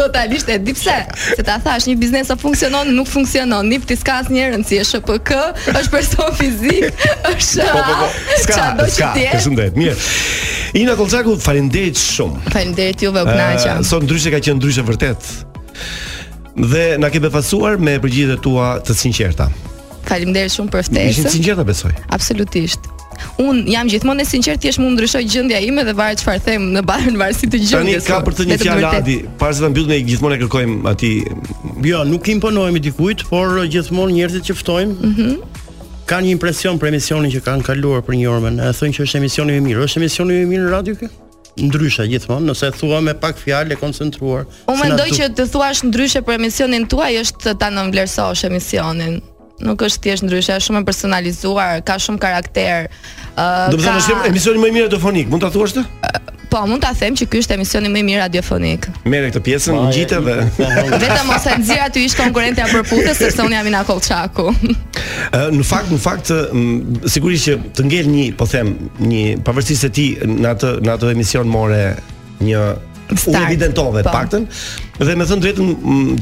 Totalisht 0.00 0.50
e 0.50 0.58
di 0.64 0.74
pse, 0.76 0.96
se 1.36 1.46
ta 1.46 1.60
thash 1.62 1.86
një 1.90 1.96
biznes 2.02 2.30
sa 2.32 2.38
funksionon, 2.40 2.90
nuk 2.96 3.10
funksionon. 3.10 3.70
Nipti 3.70 3.96
s'ka 4.00 4.22
asnjë 4.24 4.50
rëndësi, 4.56 4.82
është 4.88 5.02
PK, 5.06 5.38
është 5.76 5.88
person 5.94 6.36
fizik, 6.40 6.90
është. 7.30 7.70
Po, 7.70 8.10
ska, 8.40 8.64
ska, 8.90 9.10
ka 9.14 9.70
mirë 9.76 9.94
Ina 10.78 10.94
Kolçaku, 10.98 11.32
falindejt 11.42 11.98
shumë 11.98 12.39
Faleminderit 12.48 13.02
juve, 13.04 13.20
u 13.24 13.28
kënaqja. 13.28 13.76
Uh, 13.80 13.84
sot 13.86 14.06
ndryshe 14.06 14.30
ka 14.32 14.40
qenë 14.42 14.58
ndryshe 14.60 14.84
vërtet. 14.86 15.28
Dhe 16.60 16.84
na 17.00 17.10
ke 17.12 17.20
befasuar 17.22 17.76
me 17.80 17.98
përgjigjet 18.02 18.40
tua 18.44 18.76
të 18.84 18.96
sinqerta. 19.04 19.50
Faleminderit 20.08 20.54
shumë 20.54 20.72
për 20.72 20.88
ftesën. 20.88 21.12
Ishin 21.12 21.30
sinqerta 21.36 21.66
besoj. 21.68 21.92
Absolutisht. 22.16 22.88
Un 23.40 23.58
jam 23.68 23.88
gjithmonë 23.92 24.24
e 24.24 24.28
sinqertë, 24.28 24.60
thjesht 24.64 24.80
mund 24.80 24.94
ndryshoj 24.96 25.26
gjendja 25.28 25.58
ime 25.60 25.82
dhe 25.84 25.92
varet 25.96 26.22
çfarë 26.22 26.40
them 26.46 26.70
në 26.72 26.82
barën 26.88 27.18
varësi 27.20 27.50
të 27.52 27.60
gjendjes. 27.66 28.06
Tani 28.06 28.06
ka 28.08 28.20
për 28.24 28.36
të 28.38 28.46
një 28.48 28.58
fjalë 28.62 28.92
Adi, 28.96 29.16
para 29.40 29.52
se 29.54 29.60
ta 29.60 29.68
mbyllim 29.68 29.90
ne 29.92 29.98
gjithmonë 30.08 30.38
e 30.38 30.40
kërkojmë 30.46 30.78
aty. 30.88 31.10
Jo, 31.84 32.00
nuk 32.08 32.30
imponohemi 32.32 32.80
dikujt, 32.86 33.26
por 33.28 33.58
uh, 33.60 33.66
gjithmonë 33.68 34.16
njerëzit 34.16 34.48
që 34.50 34.58
ftojmë, 34.62 35.00
mm 35.00 35.16
-hmm 35.18 35.40
kanë 36.10 36.26
një 36.26 36.30
impresion 36.34 36.74
për 36.78 36.88
emisionin 36.88 37.30
që 37.30 37.40
kanë 37.46 37.62
kaluar 37.68 38.00
për 38.02 38.12
një 38.18 38.26
orë 38.32 38.42
më. 38.44 38.50
Thonë 38.78 38.94
që 38.96 39.02
është 39.06 39.16
emisioni 39.20 39.52
i 39.56 39.60
mirë. 39.62 39.84
Është 39.84 39.98
emisioni 40.00 40.34
i 40.42 40.46
mirë 40.52 40.64
në 40.66 40.70
radio 40.72 40.94
kë? 40.98 41.06
ndryshe 41.58 42.04
gjithmonë, 42.10 42.46
nëse 42.50 42.68
e 42.70 42.74
thua 42.76 43.00
me 43.02 43.14
pak 43.18 43.38
fjalë 43.40 43.74
e 43.74 43.78
koncentruar. 43.80 44.44
Unë 44.70 44.84
mendoj 44.84 45.08
që 45.16 45.30
të 45.38 45.46
thuash 45.52 45.84
ndryshe 45.88 46.22
për 46.26 46.38
emisionin 46.38 46.86
tuaj 46.92 47.12
është 47.24 47.54
ta 47.60 47.70
nënvlerësosh 47.74 48.46
emisionin. 48.50 49.20
Nuk 49.60 49.82
është 49.84 50.06
thjesht 50.06 50.24
ndryshe, 50.24 50.54
është 50.56 50.70
shumë 50.70 50.82
e 50.84 50.88
personalizuar, 50.88 51.80
ka 51.84 51.98
shumë 52.00 52.22
karakter. 52.22 52.88
Do 53.36 53.80
të 53.80 53.82
thonë 53.84 54.30
emisioni 54.30 54.62
më 54.62 54.70
i 54.72 54.76
mirë 54.78 54.92
telefonik, 54.94 55.28
mund 55.32 55.44
ta 55.44 55.52
thuash 55.52 55.76
ti? 55.78 55.86
Po, 56.50 56.60
mund 56.66 56.82
ta 56.82 56.90
them 56.98 57.14
që 57.14 57.28
ky 57.30 57.40
është 57.44 57.54
emisioni 57.54 57.90
më 57.92 58.00
i 58.00 58.04
mirë 58.08 58.20
radiofonik. 58.24 58.88
Merë 59.06 59.28
këtë 59.36 59.42
pjesën, 59.46 59.76
ngjite 59.86 60.18
dhe 60.26 60.36
vetëm 61.04 61.28
mos 61.30 61.44
e 61.46 61.54
nxjerr 61.60 61.84
aty 61.84 62.02
ish 62.08 62.16
konkurrenti 62.18 62.64
apo 62.64 62.80
përputhës 62.80 63.20
sepse 63.20 63.44
un 63.44 63.54
jam 63.54 63.68
Ina 63.70 63.84
Kolçaku. 63.86 64.48
në 65.60 65.66
fakt, 65.68 65.92
në 65.94 66.00
fakt 66.02 66.32
sigurisht 67.14 67.46
që 67.46 67.54
të 67.78 67.86
ngel 67.86 68.10
një, 68.10 68.24
po 68.40 68.48
them, 68.50 68.72
një 68.98 69.40
pavarësisht 69.46 69.86
se 69.86 69.92
ti 69.94 70.08
në 70.26 70.50
atë 70.56 70.72
në 70.88 70.94
atë 70.96 71.12
emision 71.14 71.46
more 71.50 71.82
një 72.42 72.68
Start. 73.10 73.30
u 73.30 73.38
evidentove 73.42 74.04
pa. 74.06 74.10
Po. 74.10 74.18
paktën 74.20 74.44
dhe 75.02 75.16
me 75.18 75.24
thënë 75.26 75.42
drejtën 75.42 75.72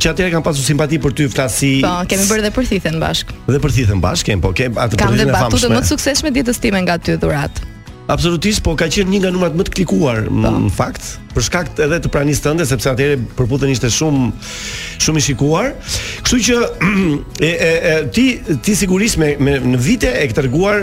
që 0.01 0.07
atyre 0.13 0.29
kanë 0.37 0.45
pasur 0.47 0.65
simpati 0.65 0.97
për 1.05 1.13
ty 1.21 1.27
flasi 1.35 1.73
po 1.85 1.91
kemi 2.09 2.25
bërë 2.31 2.47
dhe 2.49 2.53
përthithën 2.57 2.97
bashk 3.03 3.35
dhe 3.45 3.61
përthithën 3.61 4.01
bashk 4.01 4.31
kem 4.33 4.41
po 4.45 4.55
kem 4.57 4.73
atë 4.73 4.97
përthithën 4.97 5.19
e 5.21 5.35
kanë 5.37 5.59
dhe 5.69 5.75
më 5.75 5.83
të 5.85 5.91
sukseshme 5.93 6.33
ditës 6.41 6.63
time 6.65 6.81
nga 6.87 6.97
ty 6.97 7.19
dhurat 7.21 7.61
Absolutisht, 8.09 8.63
po 8.65 8.73
ka 8.73 8.87
qenë 8.89 9.11
një 9.13 9.19
nga 9.21 9.31
numrat 9.35 9.57
më 9.57 9.67
të 9.69 9.73
klikuar 9.77 10.23
po. 10.33 10.39
në 10.55 10.71
fakt, 10.73 11.09
për 11.35 11.45
shkak 11.45 11.75
edhe 11.85 11.99
të 12.07 12.11
pranisë 12.15 12.45
tënde 12.47 12.65
sepse 12.65 12.89
atëherë 12.89 13.19
përputhen 13.37 13.73
ishte 13.75 13.91
shumë 13.93 14.31
shumë 15.05 15.21
i 15.21 15.25
shikuar. 15.27 15.69
Kështu 16.25 16.39
që 16.49 16.57
e, 16.97 17.51
e, 17.51 17.71
e, 17.91 17.93
ti 18.17 18.27
ti 18.65 18.79
sigurisht 18.81 19.21
me, 19.21 19.35
me 19.45 19.59
në 19.75 19.83
vite 19.85 20.15
e 20.23 20.25
ke 20.31 20.39
treguar 20.41 20.81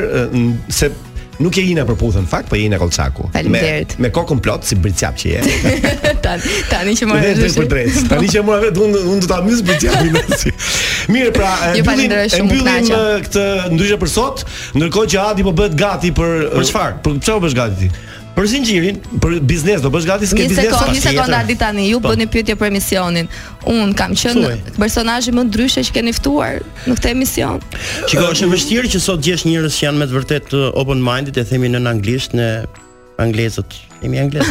se 0.70 0.94
Nuk 1.40 1.56
je 1.58 1.64
jina 1.68 1.84
për 1.88 1.98
puthën 2.00 2.28
fakt, 2.32 2.48
po 2.50 2.56
jina 2.56 2.78
kollçaku. 2.80 3.26
Me 3.52 3.68
me 4.00 4.12
kokën 4.14 4.40
plot 4.44 4.64
si 4.70 4.78
bricap 4.80 5.18
që 5.20 5.32
je. 5.34 5.42
tani 6.26 6.94
që 6.96 7.10
mora 7.10 7.34
vetë. 7.36 7.52
Tani 7.52 7.52
që 7.52 7.60
mora 7.60 7.76
vetë, 7.76 8.06
tani 8.14 8.30
që 8.32 8.44
mora 8.50 8.62
vetë, 8.64 8.84
unë 8.86 9.02
unë 9.14 9.26
do 9.26 9.30
ta 9.34 9.42
mbyz 9.44 9.64
bricapin. 9.68 10.18
Mirë, 11.12 11.34
pra, 11.36 11.52
e 11.76 11.84
mbyllim 11.84 12.92
këtë 13.28 13.46
ndryshë 13.76 14.00
për 14.06 14.14
sot, 14.16 14.46
ndërkohë 14.80 15.12
që 15.16 15.26
Adi 15.30 15.48
po 15.50 15.56
bëhet 15.60 15.76
gati 15.80 16.14
për 16.16 16.40
për 16.56 16.70
çfarë? 16.72 17.00
Për 17.06 17.20
çfarë 17.20 17.36
po 17.40 17.46
bësh 17.50 17.60
gati 17.64 17.78
ti? 17.84 17.92
Për 18.36 18.48
zinxhirin, 18.52 18.98
për 19.24 19.38
biznes 19.48 19.82
do 19.86 19.90
bësh 19.94 20.06
gati 20.10 20.28
skenë 20.28 20.50
biznes. 20.50 20.58
Një 20.60 20.72
sekondë, 20.74 20.96
një 20.98 21.04
sekondë 21.06 21.36
ardi 21.38 21.56
tani, 21.60 21.86
ju 21.88 22.02
po. 22.04 22.12
bëni 22.12 22.26
pyetje 22.34 22.58
për 22.60 22.68
emisionin. 22.68 23.30
Un 23.72 23.94
kam 23.96 24.12
qenë 24.20 24.76
personazhi 24.76 25.32
më 25.38 25.46
ndryshe 25.48 25.86
që 25.88 25.96
keni 25.96 26.12
ftuar 26.18 26.58
në 26.84 26.98
këtë 26.98 27.14
emision. 27.14 27.64
Çiko 28.12 28.26
është 28.34 28.50
e 28.50 28.52
vështirë 28.52 28.92
që 28.98 29.04
sot 29.06 29.24
djesh 29.24 29.46
njerëz 29.48 29.78
që 29.78 29.88
janë 29.88 30.02
me 30.04 30.10
të 30.12 30.18
vërtet 30.18 30.56
uh, 30.60 30.68
open 30.84 31.00
minded 31.08 31.40
e 31.40 31.48
themi 31.48 31.72
në 31.72 31.86
anglisht 31.96 32.36
në 32.36 32.50
anglezët 33.24 33.78
imi 34.06 34.20
anglisht. 34.22 34.50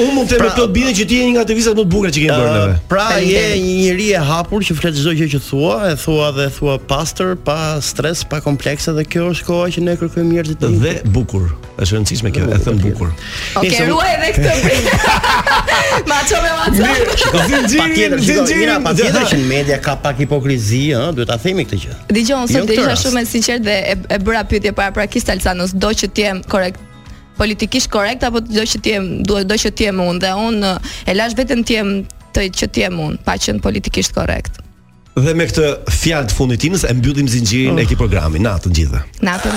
Un 0.00 0.10
mund 0.16 0.28
të 0.30 0.38
më 0.38 0.40
pra- 0.40 0.52
plot 0.56 0.72
bide 0.74 0.92
që 0.96 1.04
ti 1.08 1.18
je 1.20 1.28
një 1.28 1.32
nga 1.36 1.44
aktivistat 1.44 1.76
më 1.78 1.84
të 1.84 1.92
bukura 1.94 2.12
që 2.14 2.22
kemi 2.24 2.44
bërë. 2.44 2.76
Pra, 2.88 3.06
pra 3.10 3.22
je 3.24 3.44
një 3.62 3.74
njerëz 3.84 4.10
e 4.18 4.22
hapur 4.30 4.64
që 4.68 4.76
flet 4.80 4.96
çdo 4.98 5.14
gjë 5.18 5.28
që 5.34 5.40
thua, 5.48 5.76
e 5.92 5.96
thua 6.00 6.30
dhe 6.38 6.46
thua 6.58 6.76
pastër, 6.92 7.34
pa 7.48 7.58
stres, 7.90 8.24
pa 8.30 8.40
komplekse 8.44 8.92
dhe 8.96 9.04
kjo 9.12 9.28
është 9.34 9.44
koha 9.48 9.68
që 9.76 9.80
ne 9.86 9.94
kërkojmë 10.00 10.34
njerëz 10.34 10.56
të 10.62 10.68
dhe 10.84 10.92
bukur. 11.14 11.48
Është 11.76 11.98
rëndësishme 11.98 12.30
kjo, 12.34 12.44
e 12.54 12.58
them 12.62 12.78
bukur. 12.82 13.10
Okej, 13.58 13.84
ruaj 13.90 14.12
edhe 14.16 14.28
këtë 14.36 14.54
brin. 14.62 14.90
Ma 16.10 16.20
çome 16.30 16.50
WhatsApp. 16.60 17.32
Zinxhirin, 17.72 18.18
zinxhirin, 18.22 18.74
patjetër 18.86 19.26
që 19.32 19.38
media 19.48 19.78
ka 19.82 19.96
pak 20.02 20.18
hipokrizi, 20.22 20.84
ëh, 20.94 21.10
duhet 21.18 21.30
ta 21.32 21.36
themi 21.42 21.66
këtë 21.66 21.82
gjë. 21.84 21.96
Dgjoj, 22.14 22.38
unë 22.38 22.54
sot 22.54 22.72
jo, 22.76 22.78
isha 22.78 22.96
shumë 23.02 23.24
e 23.26 23.30
sinqertë 23.32 23.66
dhe 23.66 23.76
e 24.16 24.20
bëra 24.22 24.44
pyetje 24.46 24.74
para 24.78 24.94
pra 24.94 25.06
Kristal 25.10 25.42
Sanos, 25.42 25.74
do 25.74 25.90
që 25.90 26.12
të 26.14 26.28
jem 26.28 26.42
korrekt 26.46 26.78
politikisht 27.36 27.90
korrekt 27.90 28.22
apo 28.26 28.40
do 28.44 28.62
që 28.64 28.80
të 28.82 28.92
jem 28.96 29.06
do 29.26 29.40
do 29.46 29.58
që 29.58 29.72
të 29.74 29.88
jem 29.88 30.02
unë 30.04 30.22
dhe 30.22 30.32
unë 30.48 30.72
e 31.10 31.16
laj 31.18 31.30
veten 31.38 31.64
të 31.66 31.76
jem 31.78 31.90
të 32.36 32.46
që 32.60 32.68
të 32.74 32.84
jem 32.84 33.00
unë 33.06 33.20
pa 33.26 33.36
qenë 33.38 33.62
politikisht 33.64 34.14
korrekt. 34.16 34.60
Dhe 35.14 35.34
me 35.38 35.46
këtë 35.46 35.66
fjalë 35.94 36.30
të 36.30 36.34
fundit 36.34 36.62
tinës 36.64 36.84
e 36.88 36.94
mbyllim 36.96 37.28
zinxhirin 37.30 37.76
oh. 37.76 37.82
e 37.82 37.86
këtij 37.86 37.98
programi. 38.00 38.40
Natën 38.42 38.74
gjithë. 38.74 39.02
Natën. 39.26 39.54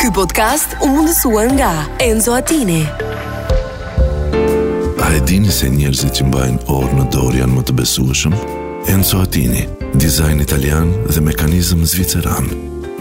Ky 0.00 0.08
podcast 0.16 0.72
u 0.82 0.88
mundësuar 0.88 1.52
nga 1.54 1.72
Enzo 2.06 2.34
Attini. 2.36 2.80
A 5.02 5.12
e 5.16 5.20
dini 5.28 5.50
se 5.52 5.68
njerëzit 5.70 6.16
që 6.18 6.28
mbajnë 6.30 6.64
orë 6.72 6.98
në 7.00 7.08
dorë 7.12 7.40
janë 7.42 7.56
më 7.58 7.66
të 7.68 7.76
besueshëm? 7.82 8.36
Enzo 8.96 9.20
Attini, 9.26 9.66
dizajn 10.00 10.40
italian 10.48 10.94
dhe 11.12 11.20
mekanizëm 11.28 11.84
zviceran. 11.86 12.52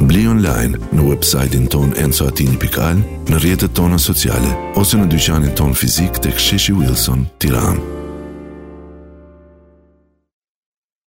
Bli 0.01 0.23
online 0.27 0.79
në 0.97 1.03
websajtin 1.11 1.67
ton 1.69 1.91
Enzo 2.01 2.25
Atini 2.31 2.57
Pikal, 2.59 3.03
në 3.29 3.41
rjetët 3.43 3.75
tona 3.77 3.99
sociale, 4.01 4.49
ose 4.81 4.97
në 4.97 5.05
dyqanin 5.13 5.53
ton 5.59 5.77
fizik 5.77 6.17
të 6.25 6.33
ksheshi 6.41 6.75
Wilson, 6.81 7.27
tiranë. 7.37 8.00